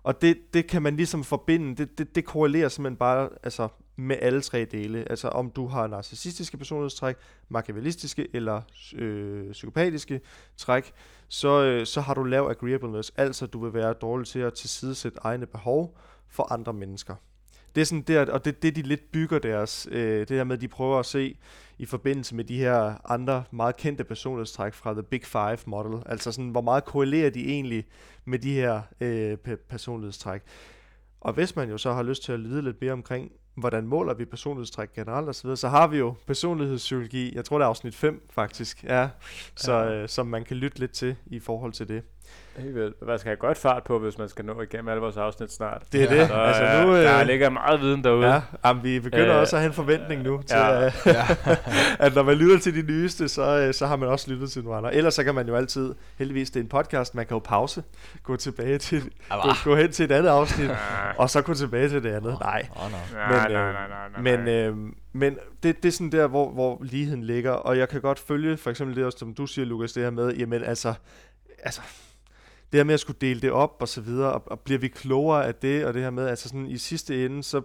Og 0.02 0.22
det, 0.22 0.38
det 0.54 0.66
kan 0.66 0.82
man 0.82 0.96
ligesom 0.96 1.24
forbinde, 1.24 1.76
det, 1.76 1.98
det, 1.98 2.14
det 2.14 2.24
korrelerer 2.24 2.68
simpelthen 2.68 2.96
bare 2.96 3.28
altså, 3.42 3.68
med 3.98 4.16
alle 4.20 4.40
tre 4.40 4.64
dele. 4.64 5.10
Altså 5.10 5.28
om 5.28 5.50
du 5.50 5.66
har 5.66 5.86
narcissistiske 5.86 6.56
personlighedstræk, 6.56 7.16
machiavellistiske 7.48 8.28
eller 8.32 8.62
øh, 8.94 9.52
psykopatiske 9.52 10.20
træk, 10.56 10.92
så, 11.28 11.62
øh, 11.64 11.86
så 11.86 12.00
har 12.00 12.14
du 12.14 12.24
lav 12.24 12.48
agreeableness, 12.50 13.12
altså 13.16 13.46
du 13.46 13.64
vil 13.64 13.74
være 13.74 13.92
dårlig 13.92 14.26
til 14.26 14.38
at 14.38 14.54
tilsidesætte 14.54 15.18
egne 15.22 15.46
behov 15.46 15.98
for 16.28 16.52
andre 16.52 16.72
mennesker. 16.72 17.14
Det 17.74 17.80
er 17.80 17.84
sådan 17.84 18.02
der, 18.02 18.32
og 18.32 18.44
det 18.44 18.62
det, 18.62 18.76
de 18.76 18.82
lidt 18.82 19.12
bygger 19.12 19.38
deres, 19.38 19.88
øh, 19.90 20.18
det 20.18 20.28
der 20.28 20.44
med, 20.44 20.56
at 20.56 20.60
de 20.60 20.68
prøver 20.68 20.98
at 20.98 21.06
se 21.06 21.38
i 21.78 21.86
forbindelse 21.86 22.34
med 22.34 22.44
de 22.44 22.58
her 22.58 23.10
andre 23.10 23.44
meget 23.50 23.76
kendte 23.76 24.04
personlighedstræk 24.04 24.74
fra 24.74 24.92
The 24.92 25.02
Big 25.02 25.24
Five 25.24 25.58
model, 25.66 26.02
altså 26.06 26.32
sådan, 26.32 26.50
hvor 26.50 26.60
meget 26.60 26.84
korrelerer 26.84 27.30
de 27.30 27.46
egentlig 27.46 27.86
med 28.24 28.38
de 28.38 28.52
her 28.54 28.80
øh, 29.00 29.36
personlighedstræk. 29.68 30.42
Og 31.20 31.32
hvis 31.32 31.56
man 31.56 31.70
jo 31.70 31.78
så 31.78 31.92
har 31.92 32.02
lyst 32.02 32.22
til 32.22 32.32
at 32.32 32.40
vide 32.40 32.62
lidt 32.62 32.80
mere 32.80 32.92
omkring, 32.92 33.32
hvordan 33.58 33.86
måler 33.86 34.14
vi 34.14 34.24
personlighedstræk 34.24 34.92
generelt 34.94 35.28
osv., 35.28 35.56
så 35.56 35.68
har 35.68 35.86
vi 35.86 35.98
jo 35.98 36.14
personlighedspsykologi, 36.26 37.34
jeg 37.36 37.44
tror 37.44 37.58
det 37.58 37.64
er 37.64 37.68
afsnit 37.68 37.94
5 37.94 38.28
faktisk, 38.30 38.84
ja, 38.84 39.08
så, 39.56 39.72
Ja. 39.72 39.90
øh, 39.94 40.08
som 40.08 40.26
man 40.26 40.44
kan 40.44 40.56
lytte 40.56 40.78
lidt 40.78 40.92
til 40.92 41.16
i 41.26 41.38
forhold 41.40 41.72
til 41.72 41.88
det. 41.88 42.02
Helt 42.58 42.74
vildt. 42.74 43.06
Man 43.06 43.18
skal 43.18 43.28
have 43.28 43.36
godt 43.36 43.58
fart 43.58 43.82
på, 43.84 43.98
hvis 43.98 44.18
man 44.18 44.28
skal 44.28 44.44
nå 44.44 44.60
igennem 44.62 44.88
alle 44.88 45.00
vores 45.00 45.16
afsnit 45.16 45.52
snart. 45.52 45.82
Det 45.92 46.02
er 46.02 46.14
Ja. 46.14 46.20
det. 46.20 46.28
Så, 46.28 46.34
altså 46.34 46.64
øh, 46.64 46.86
nu, 46.86 46.94
der 46.94 47.20
øh, 47.20 47.26
ligger 47.26 47.50
meget 47.50 47.80
viden 47.80 48.04
derude. 48.04 48.26
ja, 48.26 48.40
jamen, 48.64 48.84
vi 48.84 49.00
begynder 49.00 49.34
Øh, 49.34 49.40
også 49.40 49.56
at 49.56 49.62
have 49.62 49.68
en 49.68 49.74
forventning 49.74 50.22
nu 50.22 50.42
til, 50.46 50.56
ja. 50.56 50.86
øh, 50.86 50.92
Ja. 51.06 51.22
at 52.06 52.14
når 52.14 52.22
man 52.22 52.34
lytter 52.36 52.58
til 52.58 52.74
de 52.74 52.92
nyeste, 52.92 53.28
så, 53.28 53.58
øh, 53.58 53.74
så 53.74 53.86
har 53.86 53.96
man 53.96 54.08
også 54.08 54.30
lyttet 54.30 54.50
til 54.50 54.62
nogle 54.62 54.78
andre. 54.78 54.94
Ellers 54.94 55.14
så 55.14 55.24
kan 55.24 55.34
man 55.34 55.48
jo 55.48 55.54
altid, 55.56 55.94
heldigvis 56.18 56.50
det 56.50 56.60
er 56.60 56.64
en 56.64 56.68
podcast, 56.68 57.14
man 57.14 57.26
kan 57.26 57.34
jo 57.34 57.38
pause, 57.44 57.82
gå 58.22 58.36
tilbage 58.36 58.78
til, 58.78 59.02
gå, 59.30 59.48
gå 59.64 59.76
hen 59.76 59.92
til 59.92 60.04
et 60.04 60.12
andet 60.12 60.28
afsnit, 60.28 60.70
Ah. 60.70 60.76
og 61.20 61.30
så 61.30 61.42
gå 61.42 61.54
tilbage 61.54 61.88
til 61.88 62.02
det 62.02 62.10
andet. 62.12 62.36
Nej, 62.40 62.66
Åh, 62.76 62.90
nej. 62.90 63.00
Nej, 63.12 63.28
Men, 63.48 63.52
nej, 63.52 63.62
øh, 63.68 63.72
nej, 63.74 63.88
nej, 63.88 64.22
nej, 64.22 64.36
Men, 64.36 64.48
øh, 64.48 64.92
men 65.12 65.36
det, 65.62 65.82
det 65.82 65.88
er 65.88 65.92
sådan 65.92 66.12
der, 66.12 66.26
hvor, 66.26 66.50
hvor 66.50 66.78
ligheden 66.82 67.24
ligger, 67.24 67.50
og 67.52 67.78
jeg 67.78 67.88
kan 67.88 68.00
godt 68.00 68.18
følge, 68.18 68.56
for 68.56 68.70
eksempel 68.70 68.96
det 68.96 69.04
også, 69.04 69.18
som 69.18 69.34
du 69.34 69.46
siger, 69.46 69.64
Lukas, 69.66 69.92
det 69.92 70.02
her 70.02 70.10
med, 70.10 70.34
jamen 70.34 70.64
altså, 70.64 70.94
altså 71.62 71.80
det 72.72 72.78
her 72.78 72.84
med 72.84 72.94
at 72.94 73.00
skulle 73.00 73.18
dele 73.20 73.40
det 73.40 73.52
op 73.52 73.76
og 73.80 73.88
så 73.88 74.00
videre, 74.00 74.32
og, 74.32 74.42
og 74.46 74.60
bliver 74.60 74.78
vi 74.78 74.88
klogere 74.88 75.46
af 75.46 75.54
det, 75.54 75.84
og 75.84 75.94
det 75.94 76.02
her 76.02 76.10
med, 76.10 76.26
altså 76.26 76.48
sådan 76.48 76.66
i 76.66 76.78
sidste 76.78 77.24
ende, 77.24 77.42
så 77.42 77.62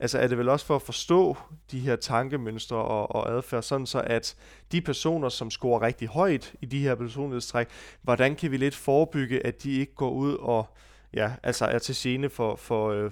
altså 0.00 0.18
er 0.18 0.26
det 0.26 0.38
vel 0.38 0.48
også 0.48 0.66
for 0.66 0.76
at 0.76 0.82
forstå 0.82 1.36
de 1.70 1.80
her 1.80 1.96
tankemønstre 1.96 2.76
og, 2.76 3.14
og 3.14 3.36
adfærd, 3.36 3.62
sådan 3.62 3.86
så 3.86 4.00
at 4.06 4.36
de 4.72 4.80
personer, 4.80 5.28
som 5.28 5.50
scorer 5.50 5.82
rigtig 5.82 6.08
højt 6.08 6.54
i 6.60 6.66
de 6.66 6.78
her 6.78 6.94
personlighedstræk, 6.94 7.68
hvordan 8.02 8.36
kan 8.36 8.50
vi 8.50 8.56
lidt 8.56 8.74
forebygge, 8.74 9.46
at 9.46 9.62
de 9.62 9.72
ikke 9.72 9.94
går 9.94 10.10
ud 10.10 10.34
og 10.34 10.66
ja, 11.14 11.32
altså 11.42 11.64
er 11.64 11.78
til 11.78 11.94
scene 11.94 12.30
for, 12.30 12.56
for, 12.56 12.90
øh, 12.90 13.10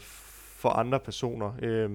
for 0.62 0.68
andre 0.68 1.00
personer 1.00 1.52
øh, 1.62 1.90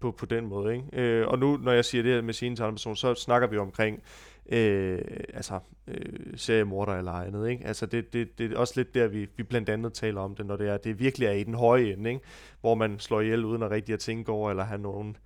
på, 0.00 0.10
på 0.10 0.26
den 0.26 0.46
måde. 0.46 0.74
Ikke? 0.74 0.86
Øh, 0.92 1.28
og 1.28 1.38
nu, 1.38 1.56
når 1.56 1.72
jeg 1.72 1.84
siger 1.84 2.02
det 2.02 2.12
her 2.12 2.22
med 2.22 2.34
sine 2.34 2.56
til 2.56 2.62
andre 2.62 2.72
personer, 2.72 2.94
så 2.94 3.14
snakker 3.14 3.48
vi 3.48 3.58
omkring 3.58 4.02
øh, 4.48 5.00
altså, 5.34 5.60
øh, 5.88 6.36
seriemorder 6.36 6.92
eller 6.92 7.12
andet. 7.12 7.50
Ikke? 7.50 7.66
Altså 7.66 7.86
det, 7.86 8.12
det, 8.12 8.38
det 8.38 8.52
er 8.52 8.58
også 8.58 8.74
lidt 8.76 8.94
der, 8.94 9.06
vi, 9.06 9.28
vi 9.36 9.42
blandt 9.42 9.68
andet 9.68 9.92
taler 9.92 10.20
om 10.20 10.34
det, 10.34 10.46
når 10.46 10.56
det 10.56 10.68
er, 10.68 10.76
det 10.76 10.98
virkelig 10.98 11.26
er 11.26 11.32
i 11.32 11.44
den 11.44 11.54
høje 11.54 11.92
ende, 11.92 12.10
ikke? 12.10 12.24
hvor 12.60 12.74
man 12.74 12.98
slår 12.98 13.20
ihjel 13.20 13.44
uden 13.44 13.62
at 13.62 13.70
rigtig 13.70 13.92
at 13.92 14.00
tænke 14.00 14.32
over, 14.32 14.50
eller 14.50 14.64
have 14.64 14.80
nogen 14.80 15.16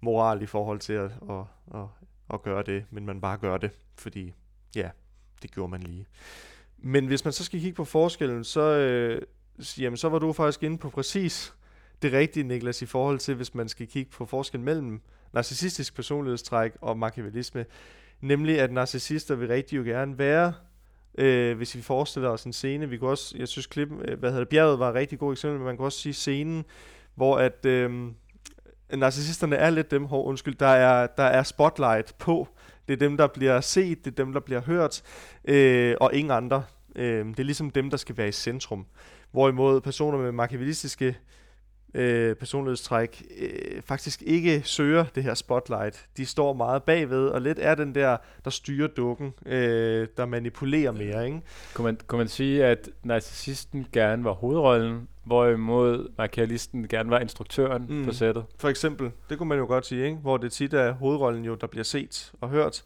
moral 0.00 0.42
i 0.42 0.46
forhold 0.46 0.78
til 0.78 0.92
at, 0.92 1.10
at, 1.30 1.44
at, 1.74 1.86
at 2.34 2.42
gøre 2.42 2.62
det, 2.62 2.84
men 2.90 3.06
man 3.06 3.20
bare 3.20 3.38
gør 3.38 3.56
det, 3.56 3.70
fordi 3.98 4.34
ja, 4.76 4.90
det 5.42 5.50
gjorde 5.50 5.70
man 5.70 5.82
lige. 5.82 6.06
Men 6.78 7.06
hvis 7.06 7.24
man 7.24 7.32
så 7.32 7.44
skal 7.44 7.60
kigge 7.60 7.76
på 7.76 7.84
forskellen, 7.84 8.44
så, 8.44 8.60
øh, 8.60 9.22
jamen, 9.78 9.96
så 9.96 10.08
var 10.08 10.18
du 10.18 10.32
faktisk 10.32 10.62
inde 10.62 10.78
på 10.78 10.90
præcis 10.90 11.55
det 12.02 12.12
rigtige, 12.12 12.44
Niklas, 12.44 12.82
i 12.82 12.86
forhold 12.86 13.18
til, 13.18 13.34
hvis 13.34 13.54
man 13.54 13.68
skal 13.68 13.86
kigge 13.86 14.10
på 14.10 14.26
forskellen 14.26 14.64
mellem 14.64 15.00
narcissistisk 15.32 15.94
personlighedstræk 15.94 16.72
og 16.80 16.98
machiavellisme. 16.98 17.66
Nemlig, 18.20 18.60
at 18.60 18.72
narcissister 18.72 19.34
vil 19.34 19.48
rigtig 19.48 19.76
jo 19.76 19.82
gerne 19.82 20.18
være, 20.18 20.52
øh, 21.18 21.56
hvis 21.56 21.76
vi 21.76 21.82
forestiller 21.82 22.28
os 22.28 22.44
en 22.44 22.52
scene, 22.52 22.88
vi 22.88 22.98
kunne 22.98 23.10
også, 23.10 23.36
jeg 23.38 23.48
synes 23.48 23.66
klip, 23.66 23.88
øh, 24.04 24.18
hvad 24.18 24.30
hedder 24.30 24.44
det, 24.44 24.48
bjerget 24.48 24.78
var 24.78 24.88
et 24.88 24.94
rigtig 24.94 25.18
godt 25.18 25.38
eksempel, 25.38 25.58
men 25.58 25.66
man 25.66 25.76
kan 25.76 25.84
også 25.84 25.98
sige 25.98 26.12
scenen, 26.12 26.64
hvor 27.14 27.38
at 27.38 27.66
øh, 27.66 27.90
narcissisterne 28.94 29.56
er 29.56 29.70
lidt 29.70 29.90
dem, 29.90 30.04
hår, 30.04 30.24
undskyld, 30.24 30.54
der 30.54 30.66
er, 30.66 31.06
der 31.06 31.24
er 31.24 31.42
spotlight 31.42 32.18
på. 32.18 32.48
Det 32.88 32.92
er 32.92 32.98
dem, 32.98 33.16
der 33.16 33.26
bliver 33.26 33.60
set, 33.60 34.04
det 34.04 34.10
er 34.10 34.24
dem, 34.24 34.32
der 34.32 34.40
bliver 34.40 34.60
hørt, 34.60 35.02
øh, 35.44 35.94
og 36.00 36.14
ingen 36.14 36.30
andre. 36.30 36.64
Øh, 36.96 37.26
det 37.26 37.40
er 37.40 37.44
ligesom 37.44 37.70
dem, 37.70 37.90
der 37.90 37.96
skal 37.96 38.16
være 38.16 38.28
i 38.28 38.32
centrum. 38.32 38.86
Hvorimod 39.32 39.80
personer 39.80 40.18
med 40.18 40.32
machiavellistiske 40.32 41.16
øh, 41.94 42.34
personlighedstræk 42.34 43.22
øh, 43.38 43.82
faktisk 43.84 44.22
ikke 44.22 44.62
søger 44.64 45.04
det 45.14 45.22
her 45.22 45.34
spotlight. 45.34 46.06
De 46.16 46.26
står 46.26 46.52
meget 46.52 46.82
bagved, 46.82 47.28
og 47.28 47.42
lidt 47.42 47.58
er 47.62 47.74
den 47.74 47.94
der, 47.94 48.16
der 48.44 48.50
styrer 48.50 48.88
dukken, 48.88 49.34
øh, 49.46 50.08
der 50.16 50.26
manipulerer 50.26 50.92
mere, 50.92 51.26
ikke? 51.26 51.40
Kunne 51.74 51.84
man, 51.84 51.98
kunne 52.06 52.18
man 52.18 52.28
sige, 52.28 52.64
at 52.64 52.88
narcissisten 53.02 53.86
gerne 53.92 54.24
var 54.24 54.32
hovedrollen, 54.32 55.08
hvorimod 55.24 56.08
machiavellisten 56.18 56.88
gerne 56.88 57.10
var 57.10 57.18
instruktøren 57.18 57.86
mm. 57.88 58.04
på 58.04 58.12
sættet? 58.12 58.44
For 58.58 58.68
eksempel, 58.68 59.10
det 59.30 59.38
kunne 59.38 59.48
man 59.48 59.58
jo 59.58 59.66
godt 59.66 59.86
sige, 59.86 60.04
ikke? 60.04 60.16
hvor 60.16 60.36
det 60.36 60.52
tit 60.52 60.74
er 60.74 60.92
hovedrollen 60.92 61.44
jo, 61.44 61.54
der 61.54 61.66
bliver 61.66 61.84
set 61.84 62.32
og 62.40 62.48
hørt. 62.48 62.84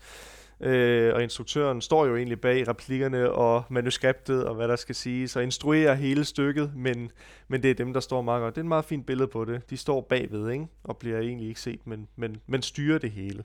Øh, 0.60 1.14
og 1.14 1.22
instruktøren 1.22 1.80
står 1.80 2.06
jo 2.06 2.16
egentlig 2.16 2.40
bag 2.40 2.68
replikkerne 2.68 3.32
og 3.32 3.64
manuskriptet 3.68 4.44
og 4.44 4.54
hvad 4.54 4.68
der 4.68 4.76
skal 4.76 4.94
siges, 4.94 5.36
og 5.36 5.42
instruerer 5.42 5.94
hele 5.94 6.24
stykket, 6.24 6.72
men, 6.76 7.10
men 7.48 7.62
det 7.62 7.70
er 7.70 7.74
dem, 7.74 7.92
der 7.92 8.00
står 8.00 8.22
meget 8.22 8.40
godt. 8.42 8.54
Det 8.54 8.60
er 8.60 8.64
et 8.64 8.68
meget 8.68 8.84
fint 8.84 9.06
billede 9.06 9.28
på 9.28 9.44
det. 9.44 9.70
De 9.70 9.76
står 9.76 10.00
bagved, 10.00 10.50
ikke? 10.50 10.66
og 10.84 10.96
bliver 10.96 11.18
egentlig 11.18 11.48
ikke 11.48 11.60
set, 11.60 11.86
men, 11.86 12.08
men, 12.16 12.36
men 12.46 12.62
styrer 12.62 12.98
det 12.98 13.10
hele. 13.10 13.44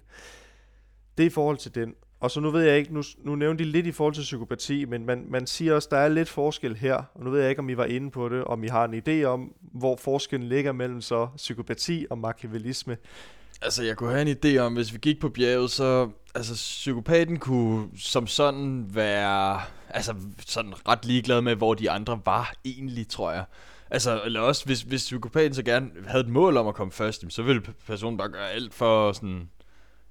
Det 1.18 1.24
er 1.24 1.28
i 1.28 1.34
forhold 1.34 1.58
til 1.58 1.76
den. 1.76 1.96
Og 2.20 2.32
så 2.32 2.40
nu 2.40 2.52
ved 2.52 2.64
jeg 2.64 2.78
ikke, 2.78 2.94
nu, 2.94 3.04
nu 3.18 3.36
nævnte 3.36 3.64
de 3.64 3.70
lidt 3.70 3.88
i 3.88 3.92
forhold 3.92 4.14
til 4.14 4.22
psykopati, 4.22 4.86
men 4.86 5.06
man, 5.06 5.26
man 5.30 5.48
siger 5.48 5.76
også, 5.76 5.88
der 5.92 5.98
er 5.98 6.10
lidt 6.10 6.30
forskel 6.30 6.76
her, 6.76 6.96
og 7.14 7.24
nu 7.24 7.30
ved 7.30 7.40
jeg 7.40 7.50
ikke, 7.50 7.60
om 7.60 7.70
I 7.70 7.78
var 7.78 7.86
inde 7.86 8.12
på 8.12 8.30
det, 8.30 8.44
om 8.44 8.64
I 8.64 8.68
har 8.68 8.86
en 8.86 9.02
idé 9.08 9.24
om, 9.24 9.54
hvor 9.62 9.96
forskellen 9.96 10.50
ligger 10.50 10.72
mellem 10.72 11.02
så 11.02 11.28
psykopati 11.36 12.06
og 12.10 12.18
machiavellisme. 12.18 12.98
Altså, 13.62 13.84
jeg 13.84 13.98
kunne 13.98 14.12
have 14.12 14.30
en 14.30 14.38
idé 14.46 14.58
om, 14.58 14.74
hvis 14.74 14.94
vi 14.94 14.98
gik 14.98 15.20
på 15.20 15.30
bjerget, 15.30 15.72
så... 15.72 16.10
Altså, 16.36 16.54
psykopaten 16.54 17.40
kunne 17.40 17.88
som 17.98 18.28
sådan 18.28 18.86
være... 18.90 19.62
Altså, 19.90 20.16
sådan 20.48 20.74
ret 20.88 21.06
ligeglad 21.06 21.42
med, 21.42 21.56
hvor 21.56 21.74
de 21.74 21.92
andre 21.92 22.20
var 22.26 22.54
egentlig, 22.66 23.08
tror 23.08 23.32
jeg. 23.32 23.46
Altså, 23.90 24.22
eller 24.26 24.40
også, 24.40 24.66
hvis, 24.66 24.82
hvis 24.82 25.02
psykopaten 25.04 25.54
så 25.54 25.64
gerne 25.64 25.90
havde 26.08 26.24
et 26.24 26.30
mål 26.30 26.58
om 26.58 26.68
at 26.68 26.76
komme 26.76 26.92
først, 26.92 27.26
så 27.30 27.44
ville 27.44 27.62
personen 27.88 28.18
bare 28.18 28.30
gøre 28.30 28.52
alt 28.52 28.74
for 28.74 29.12
sådan... 29.12 29.50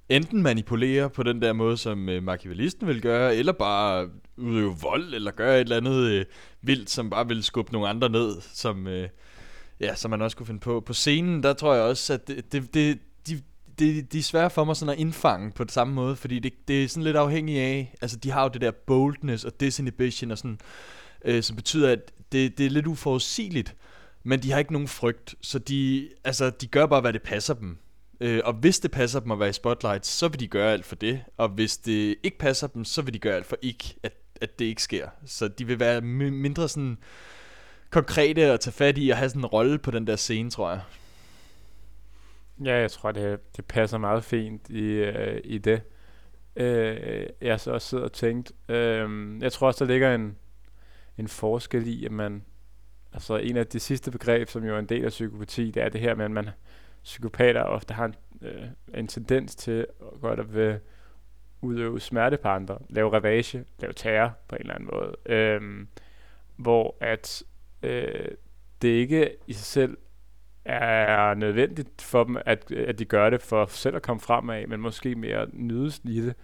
Enten 0.09 0.43
manipulere 0.43 1.11
på 1.11 1.23
den 1.23 1.43
der 1.43 1.53
måde, 1.53 1.77
som 1.77 2.09
øh, 2.09 2.23
machiavellisten 2.23 2.87
vil 2.87 3.03
gøre, 3.03 3.37
eller 3.37 3.53
bare 3.53 4.09
udøve 4.37 4.77
vold, 4.83 5.15
eller 5.15 5.31
gøre 5.31 5.55
et 5.55 5.61
eller 5.61 5.77
andet 5.77 6.11
øh, 6.11 6.25
vildt, 6.63 6.91
som 6.91 7.11
bare 7.11 7.29
vil 7.29 7.45
skubbe 7.45 7.73
nogle 7.73 7.89
andre 7.89 8.09
ned, 8.09 8.37
som... 8.41 8.87
Øh, 8.87 9.09
Ja, 9.81 9.95
som 9.95 10.11
man 10.11 10.23
også 10.23 10.37
kunne 10.37 10.47
finde 10.47 10.61
på. 10.61 10.81
På 10.81 10.93
scenen, 10.93 11.43
der 11.43 11.53
tror 11.53 11.75
jeg 11.75 11.83
også, 11.83 12.13
at 12.13 12.29
det, 12.29 12.53
det, 12.53 12.75
det, 12.75 12.99
det, 13.79 14.13
de 14.13 14.19
er 14.19 14.23
svære 14.23 14.51
for 14.51 14.65
mig 14.65 14.77
sådan 14.77 14.95
at 14.95 14.99
indfange 14.99 15.53
på 15.53 15.65
den 15.65 15.69
samme 15.69 15.95
måde, 15.95 16.17
fordi 16.17 16.39
det, 16.39 16.53
det 16.69 16.85
er 16.85 16.89
sådan 16.89 17.03
lidt 17.03 17.17
afhængigt 17.17 17.61
af, 17.61 17.95
altså 18.01 18.17
de 18.17 18.31
har 18.31 18.43
jo 18.43 18.49
det 18.49 18.61
der 18.61 18.71
boldness 18.71 19.45
og 19.45 19.61
disinhibition 19.61 20.31
og 20.31 20.39
sådan, 20.39 20.59
øh, 21.25 21.43
som 21.43 21.57
betyder, 21.57 21.93
at 21.93 22.13
det, 22.33 22.59
det 22.59 22.67
er 22.67 22.71
lidt 22.71 22.87
uforudsigeligt, 22.87 23.77
men 24.23 24.43
de 24.43 24.51
har 24.51 24.59
ikke 24.59 24.73
nogen 24.73 24.89
frygt, 24.89 25.35
så 25.41 25.59
de, 25.59 26.09
altså, 26.25 26.51
de 26.51 26.67
gør 26.67 26.87
bare, 26.87 27.01
hvad 27.01 27.13
det 27.13 27.23
passer 27.23 27.55
dem. 27.55 27.79
Øh, 28.21 28.41
og 28.45 28.53
hvis 28.53 28.81
det 28.81 28.91
passer 28.91 29.21
dem 29.21 29.31
at 29.31 29.41
være 29.41 29.49
i 29.49 29.53
spotlight, 29.53 30.07
så 30.07 30.29
vil 30.29 30.41
de 30.41 30.49
gøre 30.49 30.73
alt 30.73 30.85
for 30.85 30.97
det, 30.97 31.21
og 31.37 31.49
hvis 31.49 31.77
det 31.77 32.17
ikke 32.23 32.39
passer 32.39 32.67
dem, 32.67 32.85
så 32.85 33.03
vil 33.03 33.15
de 33.15 33.19
gøre 33.19 33.37
alt 33.37 33.47
for 33.47 33.57
ikke, 33.63 33.95
at, 34.03 34.13
at 34.41 34.59
det 34.59 34.65
ikke 34.65 34.83
sker. 34.83 35.09
Så 35.27 35.49
de 35.49 35.67
vil 35.67 35.81
være 35.81 36.01
mindre 36.01 36.69
sådan 36.69 36.99
konkrete 37.91 38.43
at 38.43 38.61
tage 38.61 38.73
fat 38.73 38.99
i 38.99 39.11
og 39.11 39.17
have 39.17 39.29
sådan 39.29 39.43
en 39.43 39.47
rolle 39.47 39.79
på 39.79 39.91
den 39.91 40.07
der 40.07 40.17
scene, 40.17 40.51
tror 40.51 40.71
jeg. 40.71 40.81
Ja, 42.65 42.75
jeg 42.81 42.91
tror, 42.91 43.13
det, 43.13 43.57
det 43.57 43.65
passer 43.65 43.99
meget 43.99 44.25
fint 44.25 44.71
i, 44.71 44.85
øh, 44.85 45.41
i 45.45 45.59
det. 45.59 45.83
Øh, 46.57 47.27
jeg 47.41 47.61
så 47.61 47.73
også 47.73 47.89
sidder 47.89 48.05
og 48.05 48.13
tænkt, 48.13 48.53
øh, 48.69 49.39
jeg 49.43 49.53
tror 49.53 49.67
også, 49.67 49.85
der 49.85 49.91
ligger 49.91 50.15
en, 50.15 50.37
en 51.19 51.29
forskel 51.29 51.87
i, 51.87 52.05
at 52.05 52.13
man, 52.13 52.45
altså 53.13 53.37
en 53.37 53.57
af 53.57 53.67
de 53.67 53.81
sidste 53.81 54.11
begreb, 54.11 54.49
som 54.49 54.65
jo 54.65 54.75
er 54.75 54.79
en 54.79 54.89
del 54.89 55.05
af 55.05 55.11
psykopati, 55.11 55.71
det 55.71 55.83
er 55.83 55.89
det 55.89 56.01
her 56.01 56.15
med, 56.15 56.25
at 56.25 56.31
man, 56.31 56.49
psykopater 57.05 57.63
ofte 57.63 57.95
har 57.95 58.05
en, 58.05 58.15
øh, 58.43 58.67
en 58.95 59.09
tendens 59.09 59.55
til 59.57 59.87
at 60.01 60.21
godt 60.21 60.41
at 60.41 60.55
vil 60.55 60.79
udøve 61.63 62.01
smerte 62.01 62.37
på 62.37 62.49
andre, 62.49 62.79
lave 62.89 63.13
ravage, 63.13 63.65
lave 63.79 63.93
terror 63.93 64.33
på 64.49 64.57
en 64.57 64.61
eller 64.61 64.75
anden 64.75 64.91
måde. 64.93 65.17
Øh, 65.27 65.87
hvor 66.57 66.97
at 67.01 67.43
øh, 67.83 68.29
det 68.83 68.89
ikke 68.89 69.37
i 69.47 69.53
sig 69.53 69.65
selv 69.65 69.97
er 70.65 71.35
nødvendigt 71.35 72.03
for 72.03 72.25
dem, 72.25 72.37
at, 72.47 72.73
at 72.73 72.99
de 72.99 73.05
gør 73.05 73.31
det 73.31 73.43
for 73.43 73.67
selv 73.67 73.97
at 73.97 74.03
komme 74.03 74.21
fremad, 74.21 74.67
men 74.67 74.81
måske 74.81 75.15
mere 75.15 75.47
nydes 75.53 76.01
i 76.05 76.21
det 76.21 76.35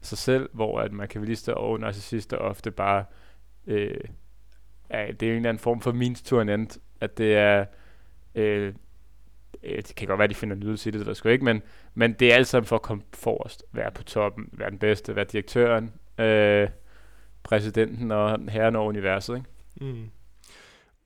sig 0.00 0.18
selv, 0.18 0.50
hvor 0.52 0.80
at 0.80 0.92
machiavellister 0.92 1.52
og 1.52 1.80
narcissister 1.80 2.36
ofte 2.36 2.70
bare 2.70 3.04
øh, 3.66 4.00
er, 4.90 5.12
det 5.12 5.28
er 5.28 5.30
en 5.30 5.36
eller 5.36 5.48
anden 5.48 5.60
form 5.60 5.80
for 5.80 5.92
means 5.92 6.22
to 6.22 6.40
an 6.40 6.48
end, 6.48 6.68
at 7.00 7.18
det 7.18 7.36
er 7.36 7.64
øh, 8.34 8.66
øh 9.62 9.76
det 9.76 9.94
kan 9.96 10.08
godt 10.08 10.18
være, 10.18 10.24
at 10.24 10.30
de 10.30 10.34
finder 10.34 10.56
nydelse 10.56 10.88
i 10.88 10.92
det, 10.92 11.06
der 11.06 11.14
skal 11.14 11.32
ikke, 11.32 11.44
men, 11.44 11.62
men 11.94 12.12
det 12.12 12.32
er 12.32 12.34
alt 12.34 12.46
sammen 12.46 12.66
for 12.66 12.76
at 12.76 12.82
komme 12.82 13.02
forrest, 13.14 13.64
være 13.72 13.90
på 13.90 14.02
toppen, 14.02 14.48
være 14.52 14.70
den 14.70 14.78
bedste, 14.78 15.16
være 15.16 15.24
direktøren, 15.24 15.92
øh, 16.18 16.68
præsidenten 17.42 18.10
og 18.10 18.38
herren 18.48 18.76
over 18.76 18.88
universet, 18.88 19.36
ikke? 19.36 19.94
Mm. 19.94 20.10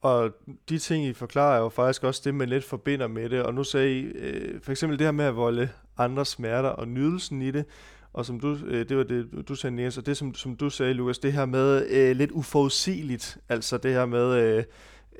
Og 0.04 0.30
de 0.68 0.78
ting, 0.78 1.04
I 1.04 1.12
forklarer, 1.12 1.56
er 1.56 1.62
jo 1.62 1.68
faktisk 1.68 2.04
også 2.04 2.22
det, 2.24 2.34
man 2.34 2.48
lidt 2.48 2.64
forbinder 2.64 3.06
med 3.06 3.28
det. 3.28 3.42
Og 3.42 3.54
nu 3.54 3.64
sagde 3.64 3.98
I, 3.98 4.02
øh, 4.02 4.60
for 4.62 4.70
eksempel 4.70 4.98
det 4.98 5.06
her 5.06 5.12
med 5.12 5.24
at 5.24 5.36
volde 5.36 5.68
andre 5.98 6.24
smerter 6.24 6.68
og 6.68 6.88
nydelsen 6.88 7.42
i 7.42 7.50
det. 7.50 7.64
Og 8.12 8.26
som 8.26 8.40
du, 8.40 8.58
øh, 8.66 8.88
det 8.88 8.96
var 8.96 9.02
det, 9.02 9.48
du 9.48 9.54
sagde, 9.54 9.76
Niels, 9.76 9.98
og 9.98 10.06
det 10.06 10.16
som, 10.16 10.34
som 10.34 10.56
du 10.56 10.70
sagde, 10.70 10.92
Lukas, 10.92 11.18
det 11.18 11.32
her 11.32 11.46
med 11.46 11.86
øh, 11.90 12.16
lidt 12.16 12.30
uforudsigeligt. 12.30 13.38
Altså 13.48 13.78
det 13.78 13.92
her 13.92 14.06
med, 14.06 14.34
øh, 14.34 14.64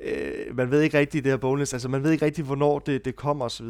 øh, 0.03 0.57
man 0.57 0.71
ved 0.71 0.81
ikke 0.81 0.97
rigtigt 0.99 1.23
det 1.23 1.31
her 1.31 1.37
bonus, 1.37 1.73
altså 1.73 1.89
man 1.89 2.03
ved 2.03 2.11
ikke 2.11 2.25
rigtigt, 2.25 2.47
hvornår 2.47 2.79
det, 2.79 3.05
det 3.05 3.15
kommer 3.15 3.45
osv. 3.45 3.65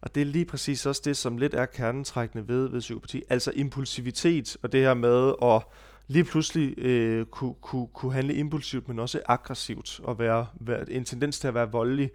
Og 0.00 0.14
det 0.14 0.20
er 0.20 0.24
lige 0.24 0.44
præcis 0.44 0.86
også 0.86 1.02
det, 1.04 1.16
som 1.16 1.38
lidt 1.38 1.54
er 1.54 1.66
kernetrækkende 1.66 2.48
ved, 2.48 2.68
ved 2.68 2.80
psykopati. 2.80 3.22
Altså 3.28 3.52
impulsivitet 3.54 4.56
og 4.62 4.72
det 4.72 4.80
her 4.80 4.94
med 4.94 5.34
at 5.42 5.62
lige 6.08 6.24
pludselig 6.24 6.78
øh, 6.78 7.26
kunne, 7.26 7.54
kunne, 7.60 7.86
kunne 7.86 8.12
handle 8.12 8.34
impulsivt, 8.34 8.88
men 8.88 8.98
også 8.98 9.20
aggressivt 9.26 10.00
og 10.04 10.18
være, 10.18 10.46
være 10.60 10.92
en 10.92 11.04
tendens 11.04 11.38
til 11.38 11.48
at 11.48 11.54
være 11.54 11.72
voldelig 11.72 12.10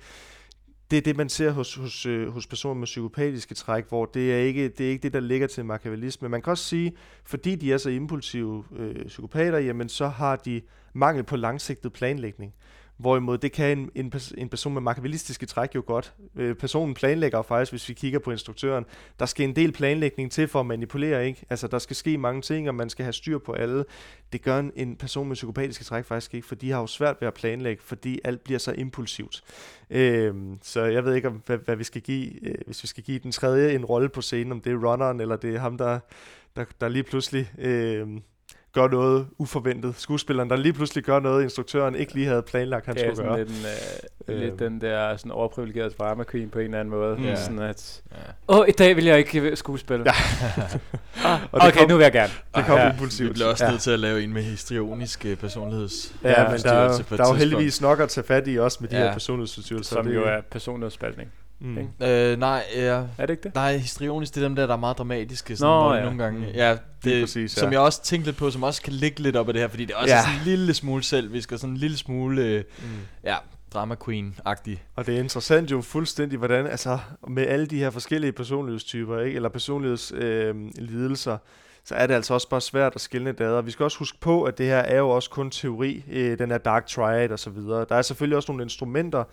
det 0.92 0.98
er 0.98 1.02
det, 1.02 1.18
man 1.18 1.30
ser 1.30 1.52
hos, 1.52 1.76
hos, 1.76 2.06
øh, 2.06 2.30
hos 2.30 2.48
personer 2.48 2.74
med 2.74 2.86
psykopatiske 2.86 3.56
træk, 3.56 3.86
hvor 3.90 4.06
det 4.06 4.34
er, 4.34 4.38
ikke, 4.38 4.70
det 4.70 4.86
er 4.86 4.90
ikke 4.90 5.04
det, 5.04 5.14
der 5.14 5.20
ligger 5.20 5.48
til 5.48 5.66
machiavellisme. 5.66 6.30
Man 6.30 6.42
kan 6.42 6.52
også 6.52 6.64
sige, 6.64 6.94
fordi 7.24 7.56
de 7.56 7.74
er 7.74 7.78
så 7.78 7.90
impulsive 7.90 8.64
øh, 8.76 9.06
psykopater, 9.06 9.58
jamen 9.58 9.90
så 9.90 10.08
har 10.08 10.36
de 10.36 10.62
mangel 10.94 11.24
på 11.24 11.36
langsigtet 11.36 11.94
planlægning. 11.94 12.54
Hvorimod 12.98 13.38
det 13.38 13.52
kan 13.52 13.78
en, 13.78 13.90
en, 13.96 14.14
en 14.38 14.50
person 14.50 14.74
med 14.74 14.82
machiavellistiske 14.82 15.46
træk 15.46 15.76
jo 15.76 15.84
godt. 15.86 16.14
Øh, 16.36 16.56
personen 16.56 16.94
planlægger 16.94 17.42
faktisk, 17.42 17.72
hvis 17.72 17.90
vi 17.90 17.94
kigger 17.94 18.20
på 18.20 18.32
instruktøren, 18.32 18.86
der 19.20 19.26
skal 19.26 19.44
en 19.44 19.56
del 19.56 19.72
planlægning 19.72 20.32
til 20.32 20.48
for 20.48 20.60
at 20.60 20.66
manipulere, 20.66 21.28
ikke? 21.28 21.46
Altså 21.50 21.68
der 21.68 21.80
skal 21.80 21.96
ske 21.96 22.18
mange 22.18 22.42
ting, 22.42 22.70
og 22.70 22.76
man 22.76 22.90
skal 22.90 23.04
have 23.04 23.14
styr 23.14 23.38
på 23.38 23.54
alle. 23.54 23.86
Det 24.34 24.42
gør 24.42 24.60
en, 24.60 24.72
en 24.76 24.96
person 24.96 25.28
med 25.28 25.36
psykopatiske 25.36 25.84
træk 25.84 26.06
faktisk 26.06 26.34
ikke, 26.34 26.48
for 26.48 26.56
de 26.56 26.72
har 26.72 26.80
jo 26.80 26.88
svært 26.88 27.16
ved 27.20 27.28
at 27.28 27.34
planlægge, 27.34 27.84
fordi 27.84 28.20
alt 28.24 28.44
bliver 28.44 28.60
så 28.60 28.72
impulsivt. 28.72 29.44
Øh, 29.90 30.36
så 30.62 30.84
jeg 30.84 31.06
ved 31.06 31.16
ikke, 31.16 31.28
om, 31.28 31.42
hvad, 31.46 31.58
hvad 31.58 31.76
vi 31.76 31.84
skal 31.84 32.02
give, 32.02 32.48
øh, 32.48 32.56
hvis 32.66 32.84
vi 32.84 32.88
skal 32.88 33.04
give 33.04 33.20
den 33.20 33.32
tredje 33.32 33.76
en 33.76 33.86
rolle 33.86 34.10
på 34.10 34.22
scenen, 34.22 34.52
om 34.52 34.62
det 34.62 34.72
er 34.72 34.78
runneren, 34.78 35.20
eller 35.20 35.36
det 35.36 35.56
er 35.56 35.60
ham, 35.60 35.78
der, 35.78 36.00
der, 36.56 36.66
der 36.82 36.88
lige 36.88 37.04
pludselig... 37.04 37.52
Øh, 37.58 38.08
gør 38.74 38.88
noget 38.88 39.28
uforventet. 39.38 39.96
Skuespilleren, 39.98 40.50
der 40.50 40.56
lige 40.56 40.74
pludselig 40.74 41.04
gør 41.04 41.20
noget, 41.20 41.44
instruktøren 41.44 41.96
ikke 41.96 42.14
lige 42.14 42.28
havde 42.28 42.42
planlagt, 42.42 42.86
han 42.86 42.98
skulle 42.98 43.16
gøre. 43.16 43.38
Lidt, 43.38 43.48
den, 43.48 44.36
øh, 44.36 44.42
lidt 44.42 44.54
øh. 44.54 44.60
den 44.60 44.82
der 44.82 45.18
sådan 45.18 45.32
overprivilegerede 45.32 45.94
drama 46.00 46.24
queen 46.32 46.50
på 46.50 46.60
en 46.60 46.66
eller 46.66 46.80
anden 46.80 46.94
måde. 46.94 47.18
Ja. 47.22 47.36
Sådan 47.36 47.60
at, 47.60 48.02
åh, 48.48 48.60
oh, 48.60 48.68
i 48.68 48.72
dag 48.72 48.96
vil 48.96 49.06
jeg 49.06 49.18
ikke 49.18 49.56
skuespille. 49.56 50.06
Ja. 50.06 50.12
ah, 51.32 51.40
okay, 51.52 51.72
kom, 51.72 51.90
nu 51.90 51.96
vil 51.96 52.04
jeg 52.04 52.12
gerne. 52.12 52.34
Det 52.56 52.66
kom 52.66 52.78
ja, 52.78 52.92
impulsivt. 52.92 53.30
Vi 53.30 53.34
bliver 53.34 53.48
også 53.48 53.66
ja. 53.66 53.72
nødt 53.72 53.82
til 53.82 53.92
at 53.92 54.00
lave 54.00 54.24
en 54.24 54.34
med 54.34 54.42
histrionisk 54.42 55.26
uh, 55.32 55.38
personligheds. 55.38 56.16
Ja, 56.24 56.42
ja 56.42 56.52
men 56.52 56.60
der, 56.60 56.72
er, 56.72 57.02
der 57.10 57.24
er 57.24 57.28
jo 57.28 57.34
heldigvis 57.34 57.82
nok 57.82 58.00
at 58.00 58.10
tage 58.10 58.28
fat 58.28 58.48
i 58.48 58.60
også 58.60 58.78
med 58.82 58.90
de 58.90 58.98
ja. 58.98 59.04
her 59.04 59.14
personlighedsforstyrrelser. 59.14 59.96
Som 59.96 60.08
jo 60.08 60.24
er 60.24 60.42
personlighedsspaltning. 60.52 61.32
Mm. 61.60 61.78
Øh, 62.06 62.40
nej, 62.40 62.64
ja. 62.76 63.04
Er 63.18 63.26
det 63.26 63.30
ikke 63.30 63.44
det? 63.44 63.56
Nej, 63.56 63.78
histrionisk, 63.78 64.36
det 64.36 64.44
er 64.44 64.48
dem 64.48 64.56
der, 64.56 64.68
der 64.68 64.74
er 64.74 64.78
meget 64.78 64.98
dramatiske. 64.98 65.56
Sådan, 65.56 65.72
Nå, 65.72 65.94
ja. 65.94 66.04
Nogle 66.04 66.24
gange. 66.24 66.40
Mm. 66.40 66.46
Ja, 66.46 66.78
det, 67.04 67.24
præcis, 67.24 67.58
ja. 67.58 67.62
som 67.62 67.72
jeg 67.72 67.80
også 67.80 68.04
tænkte 68.04 68.28
lidt 68.28 68.38
på, 68.38 68.52
som 68.52 68.64
også 68.64 68.82
kan 68.82 68.94
ligge 68.94 69.20
lidt 69.20 69.36
op 69.36 69.48
af 69.48 69.54
det 69.54 69.62
her, 69.62 69.68
fordi 69.70 69.86
det 69.86 69.94
er 69.94 69.98
også 69.98 70.14
ja. 70.14 70.22
sådan 70.22 70.38
en 70.38 70.44
lille 70.46 70.74
smule 70.74 71.04
selvisk, 71.04 71.52
og 71.52 71.60
sådan 71.60 71.74
en 71.74 71.78
lille 71.78 71.98
smule, 71.98 72.42
øh, 72.42 72.64
mm. 72.80 72.86
ja, 73.24 73.36
drama 73.74 73.96
queen-agtig. 74.06 74.78
Og 74.96 75.06
det 75.06 75.16
er 75.16 75.20
interessant 75.20 75.72
jo 75.72 75.82
fuldstændig, 75.82 76.38
hvordan, 76.38 76.68
altså 76.68 77.00
med 77.28 77.48
alle 77.48 77.66
de 77.66 77.78
her 77.78 77.90
forskellige 77.90 78.32
personlighedstyper, 78.32 79.20
ikke? 79.20 79.36
eller 79.36 79.50
personlighedslidelser, 79.50 81.34
øh, 81.34 81.40
så 81.84 81.96
er 81.96 82.08
det 82.08 82.14
altså 82.14 82.34
også 82.34 82.50
bare 82.50 82.62
svært 82.62 82.96
at 82.96 83.02
skille 83.02 83.32
det 83.32 83.42
ad. 83.42 83.54
Og 83.54 83.66
vi 83.66 83.72
skal 83.72 83.84
også 83.84 84.00
huske 84.00 84.20
på, 84.20 84.44
at 84.44 84.58
det 84.58 84.66
her 84.66 84.78
er 84.78 84.98
jo 84.98 85.10
også 85.10 85.30
kun 85.30 85.52
teori, 85.52 86.04
øh, 86.12 86.40
den 86.40 86.52
er 86.52 86.58
dark 86.58 86.88
triad 86.88 87.32
og 87.32 87.40
så 87.40 87.50
videre. 87.50 87.86
Der 87.90 87.96
er 87.96 88.02
selvfølgelig 88.02 88.38
også 88.38 88.52
nogle 88.52 88.64
instrumenter, 88.64 89.24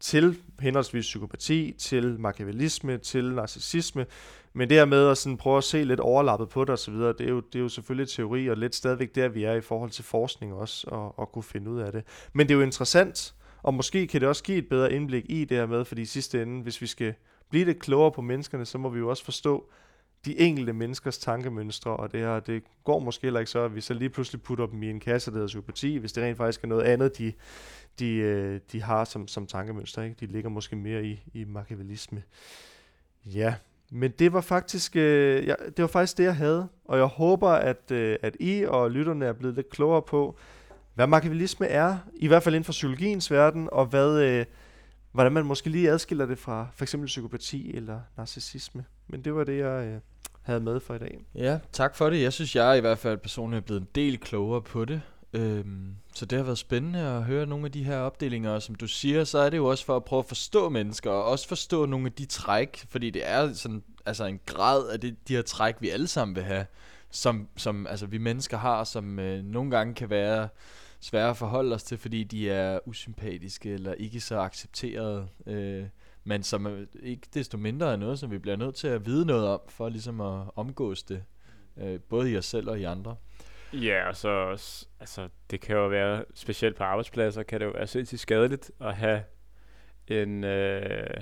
til 0.00 0.38
henholdsvis 0.60 1.04
psykopati, 1.04 1.74
til 1.78 2.20
machiavellisme, 2.20 2.98
til 2.98 3.34
narcissisme. 3.34 4.06
Men 4.52 4.68
det 4.68 4.76
her 4.76 4.84
med 4.84 5.08
at 5.08 5.18
sådan 5.18 5.36
prøve 5.36 5.58
at 5.58 5.64
se 5.64 5.84
lidt 5.84 6.00
overlappet 6.00 6.48
på 6.48 6.64
det 6.64 6.70
osv., 6.70 6.94
det 6.94 7.20
er, 7.20 7.28
jo, 7.28 7.40
det 7.40 7.58
er 7.58 7.62
jo 7.62 7.68
selvfølgelig 7.68 8.08
teori, 8.08 8.46
og 8.46 8.56
lidt 8.56 8.74
stadigvæk 8.74 9.14
der, 9.14 9.28
vi 9.28 9.44
er 9.44 9.52
i 9.52 9.60
forhold 9.60 9.90
til 9.90 10.04
forskning 10.04 10.54
også, 10.54 10.86
og, 10.90 11.18
og 11.18 11.32
kunne 11.32 11.42
finde 11.42 11.70
ud 11.70 11.80
af 11.80 11.92
det. 11.92 12.04
Men 12.32 12.48
det 12.48 12.54
er 12.54 12.58
jo 12.58 12.64
interessant, 12.64 13.34
og 13.62 13.74
måske 13.74 14.06
kan 14.06 14.20
det 14.20 14.28
også 14.28 14.42
give 14.42 14.58
et 14.58 14.68
bedre 14.68 14.92
indblik 14.92 15.24
i 15.28 15.44
det 15.44 15.56
her 15.56 15.66
med, 15.66 15.84
fordi 15.84 16.02
i 16.02 16.04
sidste 16.04 16.42
ende, 16.42 16.62
hvis 16.62 16.80
vi 16.80 16.86
skal 16.86 17.14
blive 17.50 17.64
lidt 17.64 17.78
klogere 17.78 18.12
på 18.12 18.22
menneskerne, 18.22 18.64
så 18.64 18.78
må 18.78 18.88
vi 18.88 18.98
jo 18.98 19.08
også 19.08 19.24
forstå, 19.24 19.70
de 20.24 20.38
enkelte 20.38 20.72
menneskers 20.72 21.18
tankemønstre, 21.18 21.96
og 21.96 22.12
det 22.12 22.20
her, 22.20 22.40
det 22.40 22.62
går 22.84 22.98
måske 22.98 23.22
heller 23.22 23.40
ikke 23.40 23.50
så, 23.50 23.60
at 23.60 23.74
vi 23.74 23.80
så 23.80 23.94
lige 23.94 24.10
pludselig 24.10 24.42
putter 24.42 24.66
dem 24.66 24.82
i 24.82 24.90
en 24.90 25.00
kasse, 25.00 25.30
der 25.30 25.36
hedder 25.36 25.46
psykopati, 25.46 25.96
hvis 25.96 26.12
det 26.12 26.24
rent 26.24 26.36
faktisk 26.36 26.64
er 26.64 26.68
noget 26.68 26.82
andet, 26.82 27.18
de, 27.18 27.32
de, 27.98 28.14
øh, 28.14 28.60
de 28.72 28.82
har 28.82 29.04
som, 29.04 29.28
som 29.28 29.46
tankemønster. 29.46 30.02
Ikke? 30.02 30.16
De 30.20 30.26
ligger 30.26 30.50
måske 30.50 30.76
mere 30.76 31.04
i, 31.04 31.22
i 31.34 31.44
machiavellisme. 31.44 32.22
Ja, 33.24 33.54
men 33.90 34.10
det 34.10 34.32
var 34.32 34.40
faktisk 34.40 34.96
øh, 34.96 35.46
ja, 35.46 35.54
det 35.66 35.82
var 35.82 35.86
faktisk 35.86 36.18
det, 36.18 36.24
jeg 36.24 36.36
havde. 36.36 36.68
Og 36.84 36.98
jeg 36.98 37.06
håber, 37.06 37.48
at, 37.48 37.90
øh, 37.90 38.16
at 38.22 38.36
I 38.40 38.64
og 38.68 38.90
lytterne 38.90 39.24
er 39.24 39.32
blevet 39.32 39.56
lidt 39.56 39.70
klogere 39.70 40.02
på, 40.02 40.36
hvad 40.94 41.06
machiavellisme 41.06 41.66
er, 41.66 41.98
i 42.14 42.26
hvert 42.26 42.42
fald 42.42 42.54
inden 42.54 42.64
for 42.64 42.72
psykologiens 42.72 43.30
verden, 43.30 43.68
og 43.72 43.86
hvad, 43.86 44.22
øh, 44.22 44.46
hvordan 45.12 45.32
man 45.32 45.44
måske 45.44 45.70
lige 45.70 45.90
adskiller 45.90 46.26
det 46.26 46.38
fra 46.38 46.66
for 46.74 46.84
eksempel 46.84 47.06
psykopati 47.06 47.76
eller 47.76 48.00
narcissisme. 48.16 48.84
Men 49.08 49.24
det 49.24 49.34
var 49.34 49.44
det, 49.44 49.58
jeg 49.58 49.86
øh, 49.86 50.00
havde 50.42 50.60
med 50.60 50.80
for 50.80 50.94
i 50.94 50.98
dag. 50.98 51.18
Ja, 51.34 51.58
tak 51.72 51.96
for 51.96 52.10
det. 52.10 52.22
Jeg 52.22 52.32
synes, 52.32 52.56
jeg 52.56 52.78
i 52.78 52.80
hvert 52.80 52.98
fald 52.98 53.18
personligt 53.18 53.62
er 53.62 53.64
blevet 53.66 53.80
en 53.80 53.88
del 53.94 54.18
klogere 54.18 54.62
på 54.62 54.84
det. 54.84 55.00
Øhm, 55.32 55.94
så 56.14 56.26
det 56.26 56.36
har 56.36 56.44
været 56.44 56.58
spændende 56.58 56.98
at 56.98 57.24
høre 57.24 57.46
nogle 57.46 57.64
af 57.64 57.72
de 57.72 57.84
her 57.84 57.98
opdelinger, 57.98 58.50
og 58.50 58.62
som 58.62 58.74
du 58.74 58.88
siger, 58.88 59.24
så 59.24 59.38
er 59.38 59.50
det 59.50 59.56
jo 59.56 59.66
også 59.66 59.84
for 59.84 59.96
at 59.96 60.04
prøve 60.04 60.20
at 60.20 60.26
forstå 60.26 60.68
mennesker, 60.68 61.10
og 61.10 61.24
også 61.24 61.48
forstå 61.48 61.86
nogle 61.86 62.06
af 62.06 62.12
de 62.12 62.26
træk, 62.26 62.86
fordi 62.88 63.10
det 63.10 63.28
er 63.28 63.52
sådan, 63.52 63.82
altså 64.06 64.24
en 64.24 64.40
grad 64.46 64.88
af 64.88 65.00
det, 65.00 65.28
de 65.28 65.34
her 65.34 65.42
træk, 65.42 65.76
vi 65.80 65.90
alle 65.90 66.06
sammen 66.06 66.36
vil 66.36 66.44
have, 66.44 66.66
som, 67.10 67.48
som 67.56 67.86
altså, 67.86 68.06
vi 68.06 68.18
mennesker 68.18 68.58
har, 68.58 68.84
som 68.84 69.18
øh, 69.18 69.44
nogle 69.44 69.70
gange 69.70 69.94
kan 69.94 70.10
være 70.10 70.48
svære 71.00 71.30
at 71.30 71.36
forholde 71.36 71.74
os 71.74 71.82
til, 71.82 71.98
fordi 71.98 72.24
de 72.24 72.50
er 72.50 72.78
usympatiske 72.86 73.70
eller 73.70 73.94
ikke 73.94 74.20
så 74.20 74.38
accepterede, 74.38 75.28
øh, 75.46 75.84
men 76.24 76.42
som 76.42 76.86
ikke 77.02 77.28
desto 77.34 77.58
mindre 77.58 77.92
er 77.92 77.96
noget, 77.96 78.18
som 78.18 78.30
vi 78.30 78.38
bliver 78.38 78.56
nødt 78.56 78.74
til 78.74 78.88
at 78.88 79.06
vide 79.06 79.26
noget 79.26 79.46
om, 79.46 79.60
for 79.68 79.88
ligesom 79.88 80.20
at 80.20 80.44
omgås 80.56 81.02
det, 81.02 81.24
øh, 81.76 82.00
både 82.00 82.32
i 82.32 82.36
os 82.36 82.46
selv 82.46 82.70
og 82.70 82.80
i 82.80 82.84
andre. 82.84 83.16
Ja, 83.72 84.08
og 84.08 84.16
så 84.16 84.50
altså, 85.00 85.28
det 85.50 85.60
kan 85.60 85.76
jo 85.76 85.88
være, 85.88 86.24
specielt 86.34 86.76
på 86.76 86.84
arbejdspladser, 86.84 87.42
kan 87.42 87.60
det 87.60 87.66
jo 87.66 87.70
være 87.70 87.86
sindssygt 87.86 88.20
skadeligt 88.20 88.70
at 88.80 88.94
have 88.94 89.22
en, 90.06 90.44
øh, 90.44 91.20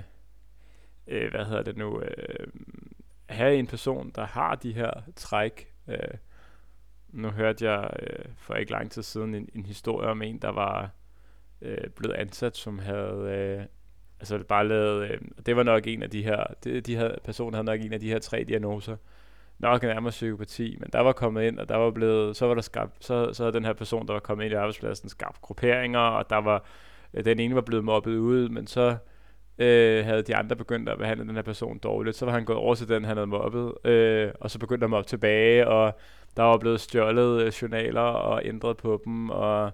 øh, 1.07 1.31
hvad 1.31 1.45
hedder 1.45 1.63
det 1.63 1.77
nu, 1.77 2.01
øh, 2.01 2.47
have 3.29 3.57
en 3.57 3.67
person, 3.67 4.11
der 4.15 4.27
har 4.27 4.55
de 4.55 4.73
her 4.73 4.91
træk. 5.17 5.73
Øh, 5.89 5.99
nu 7.17 7.29
hørte 7.29 7.71
jeg 7.71 7.91
øh, 8.03 8.25
for 8.37 8.55
ikke 8.55 8.73
lang 8.73 8.91
tid 8.91 9.03
siden 9.03 9.35
en, 9.35 9.49
en 9.55 9.67
historie 9.67 10.09
om 10.09 10.23
en, 10.23 10.39
der 10.39 10.49
var 10.49 10.91
øh, 11.63 11.91
blevet 11.97 12.15
ansat, 12.15 12.57
som 12.57 12.79
havde, 12.79 13.59
øh, 13.59 13.65
altså 14.21 14.39
bare 14.49 14.69
lavet, 14.69 15.11
øh, 15.11 15.19
det 15.47 15.57
var 15.57 15.63
nok 15.63 15.87
en 15.87 16.03
af 16.03 16.11
de 16.11 16.23
her, 16.23 16.45
de, 16.65 16.81
de 16.81 16.97
her 16.97 17.17
personen 17.25 17.55
havde 17.55 17.65
nok 17.65 17.81
en 17.81 17.93
af 17.93 18.01
de 18.01 18.09
her 18.09 18.19
tre 18.19 18.45
diagnoser, 18.45 18.97
nok 19.59 19.83
nærmere 19.83 20.11
psykopati, 20.11 20.77
men 20.81 20.89
der 20.93 21.01
var 21.01 21.13
kommet 21.13 21.43
ind, 21.43 21.59
og 21.59 21.69
der 21.69 21.77
var 21.77 21.91
blevet, 21.91 22.37
så 22.37 22.47
var 22.47 22.55
der 22.55 22.63
skabt, 22.63 23.05
så, 23.05 23.33
så 23.33 23.51
den 23.51 23.65
her 23.65 23.73
person, 23.73 24.07
der 24.07 24.13
var 24.13 24.21
kommet 24.21 24.45
ind 24.45 24.53
i 24.53 24.57
arbejdspladsen, 24.57 25.09
skabt 25.09 25.41
grupperinger, 25.41 25.99
og 25.99 26.31
der 26.31 26.37
var, 26.37 26.65
øh, 27.15 27.25
den 27.25 27.41
ene 27.41 27.55
var 27.55 27.61
blevet 27.61 27.85
mobbet 27.85 28.17
ud, 28.17 28.49
men 28.49 28.67
så 28.67 28.97
øh, 29.59 30.05
havde 30.05 30.23
de 30.23 30.37
andre 30.37 30.57
begyndt 30.57 30.89
at 30.89 30.99
behandle 30.99 31.27
den 31.27 31.35
her 31.35 31.43
person 31.43 31.79
dårligt, 31.79 32.17
så 32.17 32.25
var 32.25 32.33
han 32.33 32.45
gået 32.45 32.59
over 32.59 32.75
til 32.75 32.89
den, 32.89 33.05
han 33.05 33.17
havde 33.17 33.27
mobbet, 33.27 33.91
øh, 33.91 34.33
og 34.41 34.51
så 34.51 34.59
begyndte 34.59 34.85
han 34.85 34.91
mobbe 34.91 35.09
tilbage, 35.09 35.69
og 35.69 35.99
der 36.37 36.43
var 36.43 36.59
blevet 36.59 36.81
stjålet 36.81 37.43
øh, 37.43 37.53
journaler 37.63 38.01
og 38.01 38.45
ændret 38.45 38.77
på 38.77 39.03
dem, 39.05 39.31
og 39.31 39.71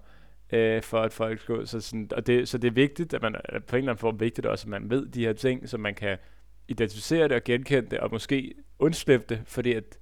øh, 0.53 0.83
for 0.83 1.01
at 1.01 1.13
folk 1.13 1.41
skulle, 1.41 1.67
så, 1.67 1.81
sådan, 1.81 2.11
og 2.17 2.27
det, 2.27 2.49
så 2.49 2.59
det 2.59 2.69
er 2.69 2.73
vigtigt, 2.73 3.15
at 3.15 3.23
man 3.23 3.33
på 3.33 3.77
en 3.77 3.79
eller 3.79 3.93
anden 3.93 3.99
form 3.99 4.21
vigtigt 4.21 4.47
også, 4.47 4.65
at 4.65 4.71
man 4.71 4.91
ved 4.91 5.07
de 5.07 5.25
her 5.25 5.33
ting, 5.33 5.69
så 5.69 5.79
man 5.79 5.95
kan 5.95 6.19
identificere 6.69 7.29
det 7.29 7.33
og 7.33 7.45
genkende 7.45 7.91
det, 7.91 7.99
og 7.99 8.11
måske 8.13 8.55
undslippe 8.79 9.27
det, 9.29 9.43
fordi 9.47 9.73
at 9.73 9.99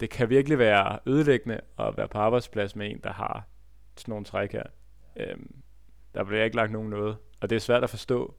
det 0.00 0.10
kan 0.10 0.30
virkelig 0.30 0.58
være 0.58 0.98
ødelæggende 1.06 1.60
at 1.78 1.96
være 1.96 2.08
på 2.08 2.18
arbejdsplads 2.18 2.76
med 2.76 2.90
en, 2.90 3.00
der 3.04 3.12
har 3.12 3.48
sådan 3.96 4.12
nogle 4.12 4.24
træk 4.24 4.52
her. 4.52 4.62
Øhm, 5.16 5.54
der 6.14 6.24
bliver 6.24 6.44
ikke 6.44 6.56
lagt 6.56 6.72
nogen 6.72 6.90
noget, 6.90 7.16
og 7.40 7.50
det 7.50 7.56
er 7.56 7.60
svært 7.60 7.84
at 7.84 7.90
forstå, 7.90 8.34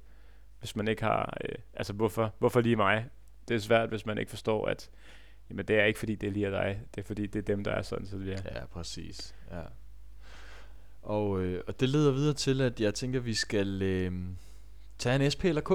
hvis 0.59 0.75
man 0.75 0.87
ikke 0.87 1.03
har, 1.03 1.37
øh, 1.43 1.55
altså 1.73 1.93
hvorfor, 1.93 2.33
hvorfor 2.39 2.61
lige 2.61 2.75
mig? 2.75 3.05
Det 3.47 3.55
er 3.55 3.59
svært, 3.59 3.89
hvis 3.89 4.05
man 4.05 4.17
ikke 4.17 4.29
forstår, 4.29 4.65
at 4.65 4.89
jamen, 5.49 5.65
det 5.65 5.79
er 5.79 5.83
ikke 5.83 5.99
fordi, 5.99 6.15
det 6.15 6.27
er 6.27 6.31
lige 6.31 6.51
dig, 6.51 6.81
det 6.95 7.01
er 7.01 7.05
fordi, 7.05 7.27
det 7.27 7.39
er 7.39 7.55
dem, 7.55 7.63
der 7.63 7.71
er 7.71 7.81
sådan, 7.81 8.07
så 8.07 8.17
det 8.17 8.33
er. 8.33 8.59
Ja, 8.59 8.65
præcis. 8.65 9.35
Ja. 9.51 9.61
Og, 11.01 11.41
øh, 11.41 11.63
og 11.67 11.79
det 11.79 11.89
leder 11.89 12.11
videre 12.11 12.33
til, 12.33 12.61
at 12.61 12.79
jeg 12.79 12.93
tænker, 12.93 13.19
at 13.19 13.25
vi 13.25 13.33
skal 13.33 13.81
øh, 13.81 14.11
tage 14.97 15.25
en 15.25 15.31
SP 15.33 15.43
eller 15.45 15.61
K. 15.61 15.71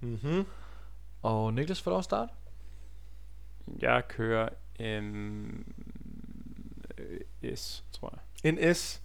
Mhm. 0.00 0.46
Og 1.22 1.54
Niklas 1.54 1.82
får 1.82 1.90
lov 1.90 1.98
at 1.98 2.04
starte. 2.04 2.32
Jeg 3.78 4.02
kører 4.08 4.48
en 4.78 5.64
øh, 6.98 7.56
S, 7.56 7.84
tror 7.92 8.18
jeg. 8.44 8.52
En 8.52 8.74
S. 8.74 9.02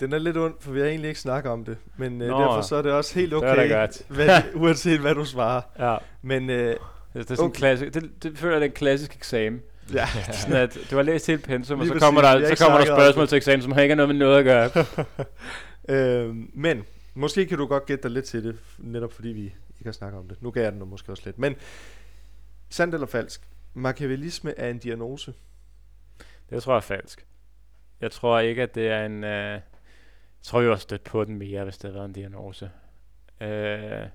Den 0.00 0.12
er 0.12 0.18
lidt 0.18 0.36
ond, 0.36 0.54
for 0.60 0.72
vi 0.72 0.80
har 0.80 0.86
egentlig 0.86 1.08
ikke 1.08 1.20
snakket 1.20 1.52
om 1.52 1.64
det. 1.64 1.76
Men 1.96 2.22
øh, 2.22 2.28
derfor 2.28 2.60
så 2.60 2.76
er 2.76 2.82
det 2.82 2.92
også 2.92 3.14
helt 3.14 3.34
okay, 3.34 3.62
det 3.62 3.70
godt. 3.70 4.02
hvad, 4.08 4.42
uanset 4.54 5.00
hvad 5.00 5.14
du 5.14 5.24
svarer. 5.24 5.62
Ja. 5.92 5.96
Men 6.22 6.50
øh, 6.50 6.76
det, 7.14 7.28
det 7.28 7.30
er 7.30 7.34
sådan 7.34 7.50
okay. 7.50 7.58
klassisk, 7.58 7.94
det, 7.94 8.22
det 8.22 8.38
føler 8.38 8.54
jeg 8.54 8.62
er 8.62 8.66
en 8.66 8.72
klassisk 8.72 9.16
eksamen. 9.16 9.60
Ja. 9.92 10.06
sådan 10.32 10.56
at 10.56 10.78
du 10.90 10.96
har 10.96 11.02
læst 11.02 11.26
helt 11.26 11.44
pensum, 11.44 11.80
og 11.80 11.86
så 11.86 11.94
kommer, 11.98 12.20
der, 12.20 12.54
så 12.54 12.64
kommer 12.64 12.78
der 12.78 12.96
spørgsmål 12.96 13.28
til 13.28 13.36
eksamen, 13.36 13.62
som 13.62 13.72
har 13.72 13.80
ikke 13.80 13.94
noget 13.94 14.08
med 14.08 14.16
noget 14.16 14.38
at 14.38 14.44
gøre. 14.44 14.84
øh, 16.28 16.36
men 16.54 16.84
måske 17.14 17.46
kan 17.46 17.58
du 17.58 17.66
godt 17.66 17.86
gætte 17.86 18.02
dig 18.02 18.10
lidt 18.10 18.24
til 18.24 18.44
det, 18.44 18.56
netop 18.78 19.12
fordi 19.12 19.28
vi 19.28 19.42
ikke 19.42 19.84
har 19.84 19.92
snakket 19.92 20.18
om 20.18 20.28
det. 20.28 20.42
Nu 20.42 20.50
gav 20.50 20.62
jeg 20.62 20.72
den 20.72 20.88
måske 20.88 21.12
også 21.12 21.22
lidt. 21.26 21.38
Men 21.38 21.54
sandt 22.68 22.94
eller 22.94 23.06
falsk? 23.06 23.48
Machiavellisme 23.74 24.58
er 24.58 24.68
en 24.68 24.78
diagnose. 24.78 25.34
Det 26.50 26.62
tror 26.62 26.72
jeg 26.72 26.76
er 26.76 26.80
falsk. 26.80 27.26
Jeg 28.00 28.10
tror 28.10 28.40
ikke, 28.40 28.62
at 28.62 28.74
det 28.74 28.88
er 28.88 29.06
en... 29.06 29.24
Øh, 29.24 29.30
jeg 29.30 29.62
tror 30.42 30.60
jo 30.60 30.72
også 30.72 30.82
stødt 30.82 31.04
på 31.04 31.24
den 31.24 31.36
mere, 31.36 31.64
hvis 31.64 31.76
det 31.78 31.82
havde 31.82 31.94
været 31.94 32.08
en 32.08 32.12
diagnose. 32.12 32.70
Øh, 33.40 34.06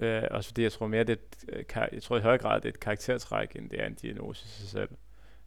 øh, 0.00 0.22
også 0.30 0.48
fordi 0.48 0.62
jeg 0.62 0.72
tror 0.72 0.86
mere, 0.86 1.04
det 1.04 1.18
er 1.48 1.52
et, 1.52 1.66
øh, 1.78 1.92
jeg 1.92 2.02
tror 2.02 2.16
i 2.16 2.20
høj 2.20 2.38
grad, 2.38 2.60
det 2.60 2.64
er 2.64 2.72
et 2.72 2.80
karaktertræk, 2.80 3.56
end 3.56 3.70
det 3.70 3.80
er 3.80 3.86
en 3.86 3.94
diagnose 3.94 4.44
i 4.44 4.48
sig 4.48 4.68
selv. 4.68 4.88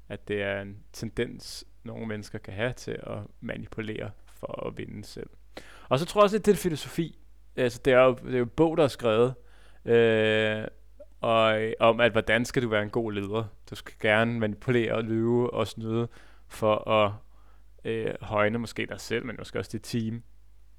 At 0.10 0.28
det 0.28 0.42
er 0.42 0.62
en 0.62 0.78
tendens, 0.94 1.66
nogle 1.84 2.08
mennesker 2.08 2.40
kan 2.40 2.54
have 2.54 2.74
til 2.74 2.92
at 2.92 3.18
manipulere 3.42 4.12
for 4.28 4.68
at 4.68 4.78
vinde 4.78 5.06
selv. 5.06 5.30
Og 5.90 6.00
så 6.00 6.06
tror 6.06 6.22
jeg 6.22 6.24
også, 6.24 6.38
at 6.38 6.46
det 6.46 6.52
er 6.52 6.56
filosofi. 6.56 7.20
Altså, 7.56 7.82
det 7.86 7.94
er 7.94 8.00
jo, 8.00 8.14
det 8.14 8.34
er 8.34 8.40
jo 8.40 8.46
bog, 8.46 8.78
der 8.78 8.84
er 8.84 8.88
skrevet, 8.88 9.34
øh, 9.86 10.68
og, 11.22 11.74
om, 11.80 12.00
at 12.00 12.12
hvordan 12.12 12.46
skal 12.46 12.64
du 12.64 12.68
være 12.68 12.84
en 12.84 12.90
god 12.90 13.12
leder. 13.12 13.44
Du 13.70 13.76
skal 13.76 13.94
gerne 14.00 14.40
manipulere 14.40 14.94
og 14.94 15.04
lyve 15.04 15.54
og 15.54 15.68
snyde 15.68 16.08
for 16.48 16.90
at 16.90 17.12
øh, 17.86 18.14
højne 18.22 18.58
måske 18.58 18.86
dig 18.86 19.02
selv, 19.02 19.26
men 19.26 19.36
måske 19.40 19.60
også 19.60 19.72
dit 19.72 19.84
team 19.84 20.24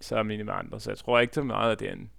sammenlignet 0.01 0.47
med 0.47 0.55
andre. 0.55 0.81
Så 0.81 0.91
jeg 0.91 0.99
tror 0.99 1.19
ikke 1.19 1.35
så 1.35 1.43
meget, 1.43 1.73
at 1.73 1.81
det 1.81 1.89
er 1.89 1.93
en 1.93 2.11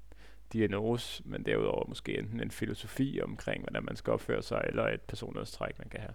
diagnose, 0.53 1.23
men 1.25 1.45
derudover 1.45 1.85
måske 1.87 2.19
enten 2.19 2.41
en 2.41 2.51
filosofi 2.51 3.19
omkring, 3.23 3.63
hvordan 3.63 3.85
man 3.85 3.95
skal 3.95 4.13
opføre 4.13 4.43
sig, 4.43 4.61
eller 4.67 4.87
et 4.87 5.01
personlighedstræk, 5.01 5.79
man 5.79 5.89
kan 5.89 5.99
have. 5.99 6.13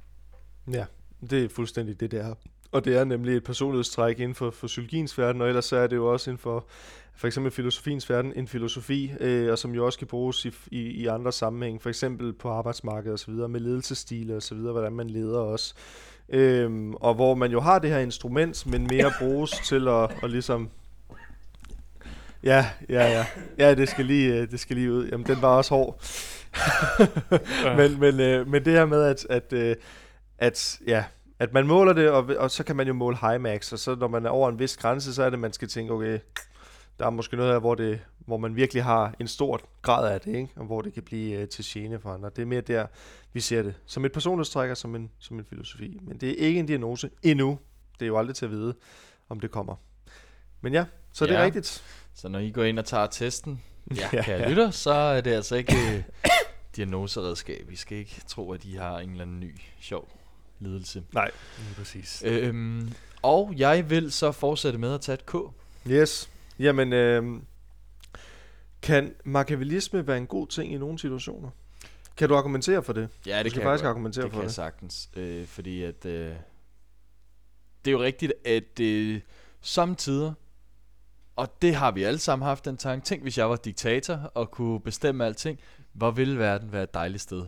Ja, 0.79 0.85
det 1.31 1.45
er 1.45 1.49
fuldstændig 1.49 2.01
det, 2.01 2.11
det 2.11 2.21
er. 2.21 2.35
Og 2.73 2.85
det 2.85 2.97
er 2.97 3.05
nemlig 3.05 3.37
et 3.37 3.45
personlighedstræk 3.45 4.19
inden 4.19 4.35
for, 4.35 4.51
for 4.51 4.67
psykologiens 4.67 5.19
verden, 5.19 5.43
og 5.43 5.49
ellers 5.49 5.65
så 5.65 5.77
er 5.77 5.87
det 5.87 5.97
jo 5.97 6.13
også 6.13 6.31
inden 6.31 6.39
for 6.39 6.67
for 7.15 7.27
eksempel 7.27 7.53
filosofiens 7.53 8.11
verden 8.11 8.33
en 8.37 8.49
filosofi, 8.49 9.13
øh, 9.21 9.53
og 9.53 9.59
som 9.59 9.75
jo 9.75 9.87
også 9.87 9.99
kan 9.99 10.09
bruges 10.09 10.45
i, 10.45 10.53
i, 10.71 10.81
i 10.81 11.07
andre 11.07 11.33
sammenhæng, 11.33 11.83
for 11.83 11.89
eksempel 11.89 12.33
på 12.33 12.49
arbejdsmarkedet 12.49 13.15
osv., 13.15 13.33
med 13.33 13.61
ledelsesstile 13.61 14.37
osv., 14.37 14.57
hvordan 14.57 14.93
man 14.93 15.11
leder 15.11 15.39
også. 15.39 15.75
Øhm, 16.29 16.95
og 16.95 17.15
hvor 17.15 17.35
man 17.35 17.51
jo 17.51 17.61
har 17.61 17.79
det 17.79 17.91
her 17.91 17.99
instrument, 17.99 18.67
men 18.67 18.87
mere 18.91 19.13
bruges 19.21 19.51
til 19.51 19.89
at, 19.89 20.11
at 20.23 20.31
ligesom 20.31 20.71
Ja, 22.43 22.71
ja, 22.89 23.09
ja. 23.09 23.27
Ja, 23.59 23.75
det 23.75 23.89
skal 23.89 24.05
lige, 24.05 24.35
øh, 24.35 24.51
det 24.51 24.61
skal 24.61 24.77
lige 24.77 24.93
ud. 24.93 25.09
Jamen, 25.09 25.27
den 25.27 25.43
var 25.43 25.49
også 25.49 25.75
hård. 25.75 26.03
men, 27.79 28.01
men, 28.01 28.21
øh, 28.21 28.49
men 28.49 28.65
det 28.65 28.73
her 28.73 28.87
med, 28.87 29.03
at, 29.03 29.27
at, 29.31 29.53
øh, 29.53 29.77
at, 30.39 30.81
ja, 30.87 31.05
at 31.39 31.53
man 31.53 31.67
måler 31.67 31.93
det, 31.93 32.11
og, 32.11 32.25
og 32.39 32.51
så 32.51 32.65
kan 32.65 32.77
man 32.77 32.87
jo 32.87 32.93
måle 32.93 33.17
high 33.17 33.41
max, 33.41 33.73
og 33.73 33.79
så 33.79 33.95
når 33.95 34.09
man 34.09 34.27
er 34.27 34.31
over 34.31 34.49
en 34.49 34.59
vis 34.59 34.77
grænse, 34.77 35.15
så 35.15 35.23
er 35.23 35.31
det, 35.31 35.39
man 35.39 35.53
skal 35.53 35.69
tænke, 35.69 35.93
okay, 35.93 36.19
der 36.99 37.07
er 37.07 37.11
måske 37.11 37.37
noget 37.37 37.53
af, 37.53 37.61
hvor, 37.61 37.75
det, 37.75 38.01
hvor 38.19 38.37
man 38.37 38.57
virkelig 38.57 38.85
har 38.85 39.15
en 39.21 39.29
stor 39.29 39.61
grad 39.83 40.13
af 40.13 40.21
det, 40.21 40.35
ikke? 40.35 40.49
og 40.57 40.65
hvor 40.65 40.81
det 40.81 40.95
kan 40.95 41.03
blive 41.03 41.47
til 41.47 41.65
gene 41.69 42.01
for 42.01 42.11
andre. 42.11 42.31
Det 42.37 42.43
er 42.43 42.47
mere 42.47 42.61
der, 42.61 42.87
vi 43.33 43.41
ser 43.41 43.63
det. 43.63 43.75
Som 43.87 44.05
et 44.05 44.13
personlighedstrækker, 44.13 44.75
som 44.75 44.95
en, 44.97 45.11
som 45.19 45.39
en 45.39 45.45
filosofi. 45.45 45.99
Men 46.03 46.17
det 46.17 46.31
er 46.31 46.47
ikke 46.47 46.61
en 46.61 46.67
diagnose 46.67 47.11
endnu. 47.23 47.59
Det 47.99 48.03
er 48.03 48.07
jo 48.07 48.19
aldrig 48.19 48.37
til 48.37 48.45
at 48.45 48.51
vide, 48.51 48.75
om 49.29 49.41
det 49.41 49.51
kommer. 49.51 49.75
Men 50.61 50.73
ja, 50.73 50.85
så 51.13 51.25
ja. 51.25 51.31
det 51.31 51.39
er 51.39 51.45
rigtigt. 51.45 51.85
Så 52.21 52.29
når 52.29 52.39
I 52.39 52.51
går 52.51 52.65
ind 52.65 52.79
og 52.79 52.85
tager 52.85 53.07
testen, 53.07 53.63
ja, 53.97 54.09
kære 54.11 54.41
ja. 54.41 54.49
lytter, 54.49 54.71
så 54.71 54.91
er 54.91 55.21
det 55.21 55.31
altså 55.31 55.57
ikke 55.57 55.73
øh, 55.73 56.03
diagnoseredskab. 56.77 57.69
Vi 57.69 57.77
skal 57.77 57.99
ikke 57.99 58.21
tro, 58.27 58.53
at 58.53 58.63
de 58.63 58.77
har 58.77 58.99
en 58.99 59.11
eller 59.11 59.23
anden 59.23 59.41
ny 59.41 59.61
sjov 59.81 60.09
lidelse. 60.59 61.03
Nej, 61.13 61.31
lige 61.59 61.75
præcis. 61.75 62.23
Øhm, 62.27 62.93
og 63.23 63.55
jeg 63.57 63.91
vil 63.91 64.13
så 64.13 64.33
fortsætte 64.33 64.79
med 64.79 64.95
at 64.95 65.01
tage 65.01 65.15
et 65.15 65.27
K. 65.27 65.35
Yes. 65.87 66.31
Jamen, 66.59 66.93
øh, 66.93 67.41
kan 68.83 69.15
machiavellisme 69.25 70.07
være 70.07 70.19
en 70.19 70.27
god 70.27 70.47
ting 70.47 70.73
i 70.73 70.79
nogle 70.79 70.99
situationer? 70.99 71.51
Kan 72.17 72.29
du 72.29 72.37
argumentere 72.37 72.83
for 72.83 72.93
det? 72.93 73.09
Ja, 73.27 73.43
det 73.43 73.53
du 73.53 73.55
kan 73.55 73.63
faktisk 73.63 73.83
jeg 73.83 73.91
argumentere 73.91 74.25
det 74.25 74.33
for 74.33 74.39
kan 74.39 74.41
det. 74.41 74.47
jeg 74.47 74.55
sagtens. 74.55 75.11
Øh, 75.17 75.47
fordi 75.47 75.83
at... 75.83 76.07
Øh, 76.07 76.35
det 77.85 77.91
er 77.91 77.93
jo 77.93 78.03
rigtigt, 78.03 78.33
at 78.45 78.81
øh, 78.81 79.21
samtidig, 79.61 80.33
og 81.41 81.63
det 81.63 81.75
har 81.75 81.91
vi 81.91 82.03
alle 82.03 82.19
sammen 82.19 82.47
haft 82.47 82.65
den 82.65 82.77
tanke, 82.77 83.05
tænk 83.05 83.23
hvis 83.23 83.39
jeg 83.39 83.51
var 83.51 83.57
diktator 83.57 84.15
og 84.35 84.51
kunne 84.51 84.81
bestemme 84.81 85.27
alting, 85.27 85.59
hvor 85.93 86.11
ville 86.11 86.39
verden 86.39 86.73
være 86.73 86.83
et 86.83 86.95
dejligt 86.95 87.23
sted. 87.23 87.47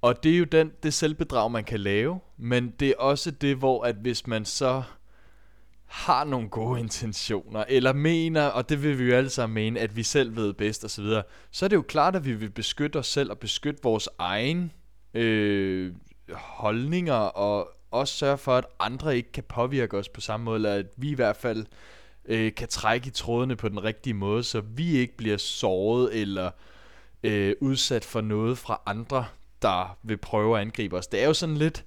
Og 0.00 0.22
det 0.22 0.34
er 0.34 0.38
jo 0.38 0.44
den, 0.44 0.72
det 0.82 0.94
selvbedrag, 0.94 1.50
man 1.50 1.64
kan 1.64 1.80
lave, 1.80 2.20
men 2.36 2.70
det 2.80 2.88
er 2.88 2.94
også 2.98 3.30
det, 3.30 3.56
hvor 3.56 3.84
at 3.84 3.94
hvis 3.94 4.26
man 4.26 4.44
så 4.44 4.82
har 5.86 6.24
nogle 6.24 6.48
gode 6.48 6.80
intentioner, 6.80 7.64
eller 7.68 7.92
mener, 7.92 8.46
og 8.46 8.68
det 8.68 8.82
vil 8.82 8.98
vi 8.98 9.04
jo 9.04 9.14
alle 9.14 9.30
sammen 9.30 9.54
mene, 9.54 9.80
at 9.80 9.96
vi 9.96 10.02
selv 10.02 10.36
ved 10.36 10.52
bedst 10.52 10.84
osv., 10.84 10.88
så, 10.88 11.02
videre, 11.02 11.22
så 11.50 11.64
er 11.64 11.68
det 11.68 11.76
jo 11.76 11.82
klart, 11.82 12.16
at 12.16 12.24
vi 12.24 12.32
vil 12.32 12.50
beskytte 12.50 12.96
os 12.96 13.06
selv 13.06 13.30
og 13.30 13.38
beskytte 13.38 13.82
vores 13.82 14.08
egen 14.18 14.72
øh, 15.14 15.92
holdninger, 16.32 17.14
og 17.14 17.70
også 17.90 18.14
sørge 18.14 18.38
for, 18.38 18.56
at 18.56 18.64
andre 18.80 19.16
ikke 19.16 19.32
kan 19.32 19.44
påvirke 19.48 19.98
os 19.98 20.08
på 20.08 20.20
samme 20.20 20.44
måde, 20.44 20.56
eller 20.56 20.74
at 20.74 20.86
vi 20.96 21.10
i 21.10 21.14
hvert 21.14 21.36
fald 21.36 21.66
øh, 22.28 22.54
kan 22.54 22.68
trække 22.68 23.06
i 23.06 23.10
trådene 23.10 23.56
på 23.56 23.68
den 23.68 23.84
rigtige 23.84 24.14
måde, 24.14 24.42
så 24.44 24.60
vi 24.60 24.96
ikke 24.96 25.16
bliver 25.16 25.36
såret 25.36 26.20
eller 26.20 26.50
øh, 27.22 27.54
udsat 27.60 28.04
for 28.04 28.20
noget 28.20 28.58
fra 28.58 28.80
andre, 28.86 29.26
der 29.62 29.98
vil 30.02 30.16
prøve 30.16 30.56
at 30.56 30.60
angribe 30.60 30.96
os. 30.96 31.06
Det 31.06 31.22
er 31.22 31.26
jo 31.26 31.34
sådan 31.34 31.56
lidt, 31.56 31.84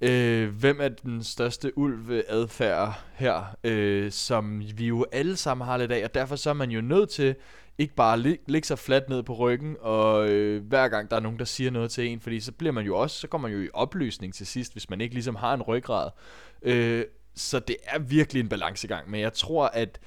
øh, 0.00 0.48
hvem 0.48 0.80
er 0.80 0.88
den 0.88 1.24
største 1.24 1.78
ulveadfærd 1.78 3.00
her, 3.14 3.56
øh, 3.64 4.12
som 4.12 4.62
vi 4.74 4.86
jo 4.86 5.06
alle 5.12 5.36
sammen 5.36 5.66
har 5.66 5.76
lidt 5.76 5.92
af, 5.92 6.04
og 6.04 6.14
derfor 6.14 6.36
så 6.36 6.50
er 6.50 6.54
man 6.54 6.70
jo 6.70 6.80
nødt 6.80 7.10
til 7.10 7.34
ikke 7.78 7.94
bare 7.94 8.20
lig, 8.20 8.38
ligge 8.46 8.66
sig 8.66 8.78
fladt 8.78 9.08
ned 9.08 9.22
på 9.22 9.34
ryggen, 9.34 9.76
og 9.80 10.28
øh, 10.28 10.66
hver 10.66 10.88
gang 10.88 11.10
der 11.10 11.16
er 11.16 11.20
nogen, 11.20 11.38
der 11.38 11.44
siger 11.44 11.70
noget 11.70 11.90
til 11.90 12.06
en, 12.06 12.20
fordi 12.20 12.40
så 12.40 12.52
bliver 12.52 12.72
man 12.72 12.86
jo 12.86 12.98
også, 12.98 13.20
så 13.20 13.28
kommer 13.28 13.48
man 13.48 13.58
jo 13.58 13.64
i 13.64 13.68
opløsning 13.74 14.34
til 14.34 14.46
sidst, 14.46 14.72
hvis 14.72 14.90
man 14.90 15.00
ikke 15.00 15.14
ligesom 15.14 15.34
har 15.34 15.54
en 15.54 15.62
ryggrad. 15.62 16.10
Øh, 16.62 17.04
så 17.34 17.58
det 17.58 17.76
er 17.82 17.98
virkelig 17.98 18.40
en 18.40 18.48
balancegang, 18.48 19.10
men 19.10 19.20
jeg 19.20 19.32
tror, 19.32 19.66
at 19.66 20.00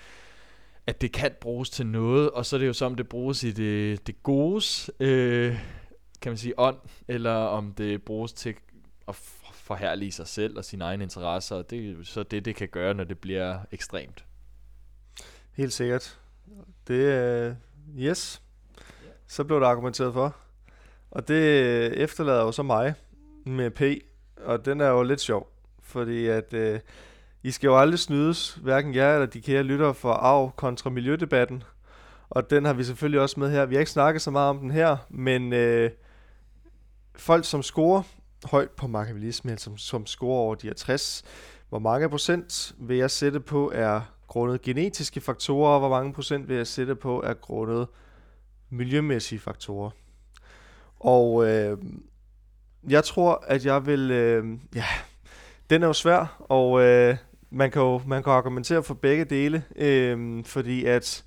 at 0.88 1.02
det 1.02 1.12
kan 1.12 1.32
bruges 1.42 1.70
til 1.70 1.86
noget, 1.86 2.30
og 2.30 2.46
så 2.46 2.56
er 2.56 2.60
det 2.60 2.68
jo 2.68 2.74
som 2.74 2.96
det 2.96 3.10
bruges 3.10 3.44
i 3.44 3.52
det, 3.52 4.08
det 4.08 4.24
godes, 4.24 4.92
øh, 5.00 5.58
kan 6.22 6.30
man 6.30 6.38
sige, 6.38 6.60
ånd, 6.60 6.78
eller 7.08 7.34
om 7.34 7.74
det 7.74 8.04
bruges 8.04 8.34
til 8.34 8.56
at 9.08 9.16
forhærlige 9.54 10.12
sig 10.12 10.28
selv 10.28 10.58
og 10.58 10.66
sine 10.66 10.84
egne 10.84 11.04
interesser, 11.04 11.56
og 11.56 11.70
det 11.70 11.90
er 11.90 11.96
så 12.04 12.24
det, 12.24 12.46
det 12.46 12.56
kan 12.56 12.68
gøre, 12.68 12.94
når 12.94 13.04
det 13.04 13.20
bliver 13.20 13.60
ekstremt. 13.72 14.26
Helt 15.54 15.74
sikkert. 15.74 16.20
Det 16.88 17.14
er, 17.14 17.50
uh, 17.50 17.56
yes, 18.00 18.42
så 19.28 19.44
blev 19.44 19.60
der 19.60 19.68
argumenteret 19.68 20.14
for. 20.14 20.36
Og 21.12 21.28
det 21.28 21.64
øh, 21.64 21.92
efterlader 21.92 22.42
jo 22.42 22.52
så 22.52 22.64
mig 22.64 22.94
med 23.46 23.72
P, 23.72 23.82
og 24.38 24.66
den 24.66 24.82
er 24.82 24.88
jo 24.88 25.04
lidt 25.04 25.22
sjov, 25.22 25.52
fordi 25.82 26.28
at 26.28 26.54
uh, 26.54 26.80
i 27.44 27.52
skal 27.52 27.68
jo 27.68 27.80
aldrig 27.80 28.00
snydes, 28.00 28.54
hverken 28.54 28.96
jer 28.96 29.14
eller 29.14 29.26
de 29.26 29.41
kære 29.41 29.64
lyttere 29.64 29.94
for 29.94 30.14
arv 30.14 30.52
kontra 30.56 30.89
miljødebatten. 30.89 31.64
Og 32.30 32.50
den 32.50 32.66
har 32.66 32.74
vi 32.74 32.84
selvfølgelig 32.84 33.22
også 33.22 33.39
med 33.39 33.52
her. 33.52 33.66
Vi 33.66 33.76
har 33.76 33.80
ikke 33.80 33.91
snakket 33.91 34.22
så 34.22 34.32
meget 34.32 34.50
om 34.50 34.60
den 34.60 34.72
her, 34.72 34.98
men 35.10 35.54
øh, 35.54 35.91
folk 37.16 37.46
som 37.46 37.64
scorer 37.64 38.04
højt 38.46 38.72
på 38.72 38.88
markabilisme, 38.88 39.52
altså 39.52 39.64
som, 39.64 39.78
som 39.78 40.06
scorer 40.06 40.39
over 40.39 40.56
de 40.56 40.68
her 40.68 40.74
60, 40.74 41.24
hvor 41.70 41.80
mange 41.80 42.10
procent 42.10 42.76
vil 42.80 42.98
jeg 42.98 43.12
sætte 43.12 43.39
på 43.39 43.72
er 43.76 44.02
grundet 44.28 44.62
genetiske 44.62 45.22
faktorer, 45.22 45.74
og 45.74 45.80
hvor 45.80 45.89
mange 45.89 46.14
procent 46.14 46.50
vil 46.50 46.58
jeg 46.58 46.68
sætte 46.68 46.96
på 46.96 47.22
er 47.22 47.34
grundet 47.34 47.88
miljømæssige 48.70 49.39
faktorer. 49.39 49.89
Og 51.00 51.48
øh, 51.48 51.78
jeg 52.89 53.04
tror, 53.04 53.44
at 53.48 53.66
jeg 53.66 53.86
vil... 53.86 54.12
Øh, 54.12 54.46
ja, 54.76 54.86
den 55.70 55.84
er 55.84 55.88
jo 55.88 55.94
svær, 55.94 56.46
og 56.50 56.82
øh, 56.82 57.18
man, 57.54 57.72
kan 57.72 57.82
jo, 57.82 58.01
man 58.08 58.24
kan 58.24 58.34
argumentere 58.34 58.84
for 58.84 58.93
begge 58.93 59.26
dele, 59.26 59.64
øh, 59.76 60.45
fordi 60.45 60.86
at 60.86 61.24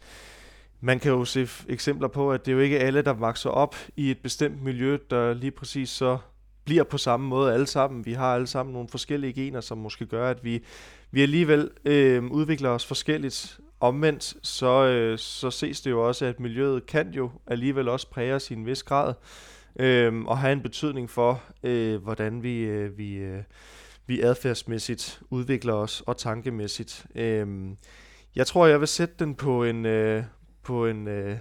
man 0.80 1.00
kan 1.00 1.12
jo 1.12 1.24
se 1.24 1.48
eksempler 1.68 2.08
på, 2.08 2.32
at 2.32 2.46
det 2.46 2.52
er 2.52 2.56
jo 2.56 2.62
ikke 2.62 2.78
alle, 2.78 3.02
der 3.02 3.12
vokser 3.12 3.50
op 3.50 3.76
i 3.96 4.10
et 4.10 4.18
bestemt 4.18 4.62
miljø, 4.62 4.98
der 5.10 5.34
lige 5.34 5.50
præcis 5.50 5.88
så 5.88 6.18
bliver 6.64 6.84
på 6.84 6.98
samme 6.98 7.26
måde 7.26 7.54
alle 7.54 7.66
sammen. 7.66 8.06
Vi 8.06 8.12
har 8.12 8.34
alle 8.34 8.46
sammen 8.46 8.72
nogle 8.72 8.88
forskellige 8.88 9.32
gener, 9.32 9.60
som 9.60 9.78
måske 9.78 10.06
gør, 10.06 10.30
at 10.30 10.44
vi, 10.44 10.62
vi 11.10 11.22
alligevel 11.22 11.70
øh, 11.84 12.24
udvikler 12.24 12.70
os 12.70 12.86
forskelligt. 12.86 13.60
Omvendt, 13.80 14.34
så, 14.42 14.86
øh, 14.86 15.18
så 15.18 15.50
ses 15.50 15.80
det 15.80 15.90
jo 15.90 16.08
også, 16.08 16.24
at 16.24 16.40
miljøet 16.40 16.86
kan 16.86 17.10
jo 17.10 17.30
alligevel 17.46 17.88
også 17.88 18.10
præge 18.10 18.34
os 18.34 18.50
i 18.50 18.54
en 18.54 18.66
vis 18.66 18.82
grad, 18.82 19.14
øh, 19.78 20.24
og 20.24 20.38
have 20.38 20.52
en 20.52 20.62
betydning 20.62 21.10
for, 21.10 21.42
øh, 21.62 22.02
hvordan 22.02 22.42
vi, 22.42 22.58
øh, 22.58 22.98
vi, 22.98 23.14
øh, 23.14 23.42
vi 24.06 24.20
adfærdsmæssigt 24.20 25.20
udvikler 25.30 25.74
os, 25.74 26.02
og 26.06 26.16
tankemæssigt. 26.16 27.06
Øh, 27.14 27.46
jeg 28.36 28.46
tror, 28.46 28.66
jeg 28.66 28.80
vil 28.80 28.88
sætte 28.88 29.14
den 29.18 29.34
på 29.34 29.64
en, 29.64 29.86
øh, 29.86 30.24
på 30.62 30.86
en, 30.86 31.08
øh, 31.08 31.36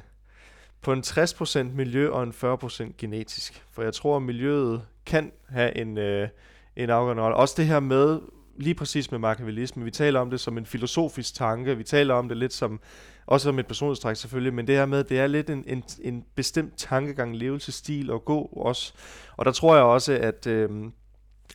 på 0.81 0.93
en 0.93 1.01
60% 1.01 1.75
miljø 1.75 2.09
og 2.09 2.23
en 2.23 2.33
40% 2.33 2.93
genetisk. 2.97 3.63
For 3.71 3.83
jeg 3.83 3.93
tror, 3.93 4.15
at 4.15 4.21
miljøet 4.21 4.81
kan 5.05 5.31
have 5.49 5.77
en, 5.77 5.97
øh, 5.97 6.29
en 6.75 6.89
afgørende 6.89 7.23
rolle. 7.23 7.37
Også 7.37 7.55
det 7.57 7.65
her 7.65 7.79
med, 7.79 8.19
lige 8.57 8.75
præcis 8.75 9.11
med 9.11 9.19
machiavellisme. 9.19 9.83
Vi 9.83 9.91
taler 9.91 10.19
om 10.19 10.29
det 10.29 10.39
som 10.39 10.57
en 10.57 10.65
filosofisk 10.65 11.35
tanke, 11.35 11.77
vi 11.77 11.83
taler 11.83 12.13
om 12.13 12.27
det 12.27 12.37
lidt 12.37 12.53
som, 12.53 12.79
også 13.25 13.43
som 13.43 13.59
et 13.59 13.67
personlighedstræk 13.67 14.15
selvfølgelig, 14.15 14.53
men 14.53 14.67
det 14.67 14.75
her 14.75 14.85
med, 14.85 15.03
det 15.03 15.19
er 15.19 15.27
lidt 15.27 15.49
en, 15.49 15.63
en, 15.67 15.83
en 16.01 16.25
bestemt 16.35 16.77
tankegang, 16.77 17.37
levelsesstil 17.37 18.11
og 18.11 18.25
gå 18.25 18.41
også. 18.41 18.93
Og 19.37 19.45
der 19.45 19.51
tror 19.51 19.75
jeg 19.75 19.83
også, 19.83 20.13
at, 20.13 20.47
øh, 20.47 20.69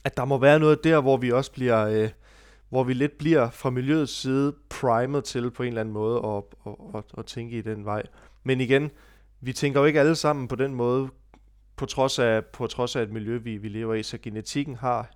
at 0.05 0.17
der 0.17 0.25
må 0.25 0.39
være 0.39 0.59
noget 0.59 0.85
der, 0.85 1.01
hvor 1.01 1.17
vi 1.17 1.33
også 1.33 1.53
bliver... 1.53 1.87
Øh, 1.87 2.11
hvor 2.69 2.85
vi 2.85 2.93
lidt 2.93 3.19
bliver 3.19 3.51
fra 3.51 3.71
miljøets 3.71 4.13
side 4.13 4.55
primet 4.69 5.25
til 5.25 5.51
på 5.51 5.63
en 5.63 5.69
eller 5.69 5.81
anden 5.81 5.95
måde 5.95 6.19
at, 6.19 6.43
at, 6.67 6.75
at, 6.95 7.05
at 7.19 7.27
tænke 7.27 7.59
i 7.59 7.61
den 7.61 7.85
vej. 7.85 8.03
Men 8.45 8.61
igen, 8.61 8.91
vi 9.41 9.53
tænker 9.53 9.81
jo 9.81 9.87
ikke 9.87 10.01
alle 10.01 10.15
sammen 10.15 10.49
på 10.49 10.57
den 10.57 10.75
måde, 10.75 11.09
på 11.77 11.87
trods 11.87 12.19
af, 12.19 12.45
på 12.45 12.67
trods 12.67 12.97
af 12.97 13.03
et 13.03 13.13
miljø, 13.13 13.39
vi, 13.39 13.57
vi 13.57 13.69
lever 13.69 13.95
i, 13.95 14.03
så 14.03 14.19
genetikken 14.19 14.77
har 14.77 15.11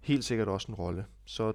helt 0.00 0.24
sikkert 0.24 0.48
også 0.48 0.66
en 0.68 0.74
rolle. 0.74 1.04
Så 1.24 1.52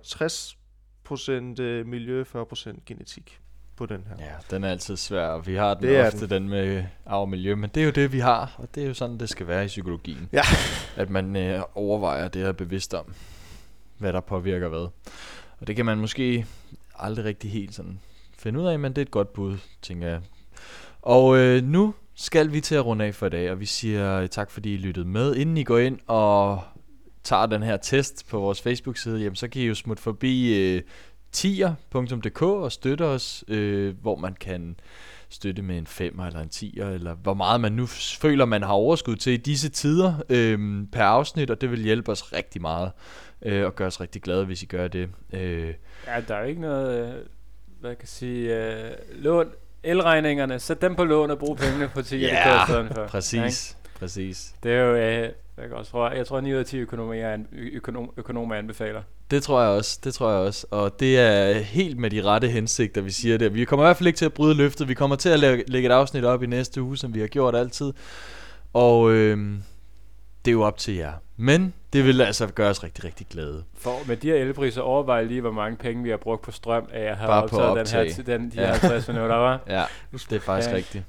60% 1.60 1.62
øh, 1.62 1.86
miljø, 1.86 2.24
40% 2.24 2.76
genetik 2.86 3.40
på 3.78 3.86
den 3.86 4.04
her. 4.08 4.26
Ja, 4.26 4.32
den 4.56 4.64
er 4.64 4.70
altid 4.70 4.98
svær, 4.98 5.38
vi 5.38 5.56
har 5.56 5.74
den 5.74 5.84
Det 5.84 6.08
ofte, 6.08 6.20
den. 6.20 6.30
den 6.30 6.50
med 6.50 6.84
arv 7.06 7.22
og 7.22 7.30
miljø, 7.30 7.56
men 7.56 7.70
det 7.76 7.82
er 7.82 7.86
jo 7.86 7.92
det, 7.92 8.12
vi 8.12 8.20
har, 8.20 8.56
og 8.58 8.76
det 8.76 8.84
er 8.84 8.88
jo 8.88 8.94
sådan, 8.94 9.18
det 9.18 9.30
skal 9.30 9.48
være 9.48 9.64
i 9.64 9.68
psykologien. 9.68 10.30
Ja. 10.34 10.42
At 11.02 11.10
man 11.10 11.36
øh, 11.36 11.62
overvejer 11.76 12.28
det 12.28 12.44
og 12.44 12.48
er 12.48 12.54
bevidst 12.54 12.94
om, 12.94 13.14
hvad 13.98 14.14
der 14.14 14.20
påvirker 14.20 14.68
hvad. 14.68 14.88
Og 15.60 15.68
det 15.68 15.76
kan 15.76 15.86
man 15.86 15.98
måske 15.98 16.46
aldrig 16.96 17.26
rigtig 17.26 17.52
helt 17.52 17.76
sådan 17.76 18.00
finde 18.38 18.60
ud 18.60 18.66
af, 18.66 18.80
men 18.80 18.92
det 18.92 18.98
er 18.98 19.06
et 19.06 19.12
godt 19.12 19.34
bud, 19.34 19.58
tænker 19.82 20.08
jeg. 20.08 20.22
Og 21.02 21.38
øh, 21.38 21.64
nu 21.64 21.94
skal 22.16 22.52
vi 22.54 22.62
til 22.62 22.76
at 22.76 22.86
runde 22.86 23.06
af 23.06 23.16
for 23.16 23.26
i 23.26 23.30
dag, 23.30 23.52
og 23.52 23.60
vi 23.60 23.66
siger 23.66 24.28
tak, 24.28 24.52
fordi 24.52 24.74
I 24.74 24.78
lyttede 24.78 25.08
med. 25.08 25.36
Inden 25.36 25.58
I 25.58 25.64
går 25.64 25.78
ind 25.78 26.00
og 26.08 26.62
tager 27.24 27.46
den 27.46 27.64
her 27.64 27.78
test 27.78 28.28
på 28.30 28.40
vores 28.40 28.62
Facebook-side, 28.62 29.20
jamen, 29.20 29.36
så 29.36 29.48
kan 29.48 29.62
I 29.62 29.66
jo 29.66 29.76
smutte 29.76 30.04
forbi 30.04 30.60
øh, 30.60 30.82
tier.dk 31.32 32.42
og 32.42 32.72
støtte 32.72 33.02
os, 33.06 33.44
øh, 33.48 33.96
hvor 34.02 34.16
man 34.16 34.34
kan 34.34 34.80
støtte 35.30 35.62
med 35.62 35.78
en 35.78 35.88
5 35.88 36.20
eller 36.20 36.40
en 36.40 36.50
10'er, 36.56 36.86
eller 36.86 37.14
hvor 37.14 37.34
meget 37.34 37.62
man 37.62 37.72
nu 37.72 37.86
føler, 38.22 38.46
man 38.46 38.62
har 38.64 38.74
overskud 38.74 39.16
til 39.16 39.34
i 39.34 39.38
disse 39.38 39.70
tider 39.70 40.14
øh, 40.30 40.84
per 40.92 41.04
afsnit, 41.04 41.50
og 41.52 41.62
det 41.62 41.72
vil 41.72 41.80
hjælpe 41.84 42.12
os 42.12 42.34
rigtig 42.34 42.62
meget, 42.62 42.92
øh, 43.42 43.66
og 43.66 43.76
gøre 43.76 43.88
os 43.88 44.02
rigtig 44.02 44.22
glade, 44.22 44.46
hvis 44.46 44.64
I 44.64 44.66
gør 44.66 44.88
det. 44.88 45.10
Øh, 45.34 45.74
Ja, 46.08 46.22
der 46.28 46.36
er 46.36 46.40
jo 46.42 46.46
ikke 46.48 46.62
noget, 46.62 47.00
øh, 47.08 47.14
hvad 47.80 47.90
kan 47.96 48.02
jeg 48.02 48.08
sige, 48.08 48.56
øh, 48.76 48.92
lån, 49.16 49.48
elregningerne, 49.84 50.60
sæt 50.60 50.82
dem 50.82 50.96
på 50.96 51.04
lån 51.04 51.32
og 51.32 51.40
brug 51.40 51.58
pengene 51.58 51.88
på 51.94 52.02
10 52.02 52.18
Ja, 52.18 52.64
for. 52.64 53.08
præcis, 53.08 53.78
præcis. 54.00 54.56
Det 54.64 54.72
er 54.72 54.80
jo, 54.84 54.96
øh, 54.96 55.04
jeg, 55.58 55.68
kan 55.68 55.74
også, 55.74 55.92
tror, 55.92 56.10
jeg 56.12 56.28
tror 56.28 56.42
9 56.42 56.54
ud 56.54 56.58
af 56.60 56.66
10 56.66 56.78
økonomer, 56.78 57.44
økonom, 57.52 58.12
økonomer 58.18 58.56
anbefaler. 58.56 59.02
Det 59.32 59.44
tror 59.44 59.62
jeg 59.62 59.70
også, 59.70 60.00
det 60.04 60.14
tror 60.14 60.30
jeg 60.32 60.40
også. 60.40 60.68
Og 60.72 61.00
det 61.00 61.20
er 61.20 61.54
helt 61.60 61.98
med 61.98 62.10
de 62.10 62.22
rette 62.24 62.48
hensigter, 62.48 63.02
vi 63.02 63.12
siger 63.12 63.38
det. 63.38 63.54
Vi 63.54 63.66
kommer 63.66 63.86
i 63.86 63.88
hvert 63.88 63.98
fald 63.98 64.08
ikke 64.08 64.18
til 64.18 64.26
at 64.26 64.34
bryde 64.34 64.56
løftet. 64.56 64.88
Vi 64.88 64.94
kommer 64.94 65.16
til 65.16 65.30
at 65.30 65.40
lægge, 65.40 65.64
lægge 65.68 65.90
et 65.90 65.92
afsnit 65.94 66.26
op 66.26 66.44
i 66.44 66.46
næste 66.48 66.82
uge, 66.82 66.98
som 66.98 67.14
vi 67.14 67.20
har 67.20 67.28
gjort 67.28 67.56
altid. 67.56 67.94
Og 68.74 69.12
øh, 69.12 69.38
det 70.46 70.52
er 70.52 70.54
jo 70.54 70.62
op 70.62 70.78
til 70.78 70.94
jer. 70.96 71.12
Men 71.38 71.74
det 71.94 72.06
vil 72.06 72.22
altså 72.22 72.48
gøre 72.48 72.70
os 72.70 72.84
rigtig, 72.84 73.04
rigtig 73.04 73.28
glade. 73.30 73.64
For 73.78 73.96
med 74.08 74.18
de 74.18 74.28
her 74.28 74.36
elpriser, 74.36 74.82
overvej 74.82 75.24
lige, 75.24 75.42
hvor 75.42 75.52
mange 75.52 75.78
penge 75.78 76.04
vi 76.04 76.10
har 76.10 76.18
brugt 76.18 76.42
på 76.42 76.52
strøm 76.52 76.88
af 76.94 77.02
at 77.12 77.18
have 77.18 77.28
Bare 77.28 77.48
på 77.48 77.58
optaget 77.58 77.78
den 77.78 78.00
her, 78.00 78.00
optag. 78.02 78.16
ti- 78.16 78.32
den, 78.32 78.50
de 78.52 78.62
Ja. 78.62 78.66
her 78.66 78.74
50 78.74 79.08
minutter, 79.08 79.36
var. 79.36 79.60
Ja, 79.68 79.84
det 80.12 80.32
er 80.36 80.40
faktisk 80.40 80.70
Ja. 80.72 80.76
rigtigt. 80.76 81.04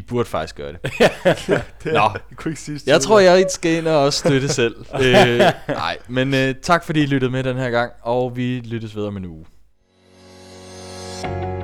I 0.00 0.02
burde 0.02 0.28
faktisk 0.28 0.56
gøre 0.56 0.72
det. 0.72 1.00
ja, 1.00 1.08
det 1.84 1.92
Nå, 1.92 2.10
jeg 2.30 2.36
kunne 2.36 2.50
ikke 2.50 2.60
sige 2.60 2.80
jeg 2.86 3.00
tror, 3.00 3.20
jeg 3.20 3.46
skal 3.48 3.76
ind 3.78 3.88
og 3.88 3.98
også 3.98 4.18
støtte 4.18 4.48
selv. 4.48 4.76
øh, 5.04 5.38
nej, 5.68 5.98
men 6.08 6.34
øh, 6.34 6.54
tak 6.62 6.84
fordi 6.84 7.02
I 7.02 7.06
lyttede 7.06 7.32
med 7.32 7.44
den 7.44 7.56
her 7.56 7.70
gang, 7.70 7.92
og 8.02 8.36
vi 8.36 8.60
lyttes 8.60 8.96
ved 8.96 9.04
om 9.04 9.16
en 9.16 9.24
uge. 9.24 9.44
thank 11.22 11.44
you 11.44 11.59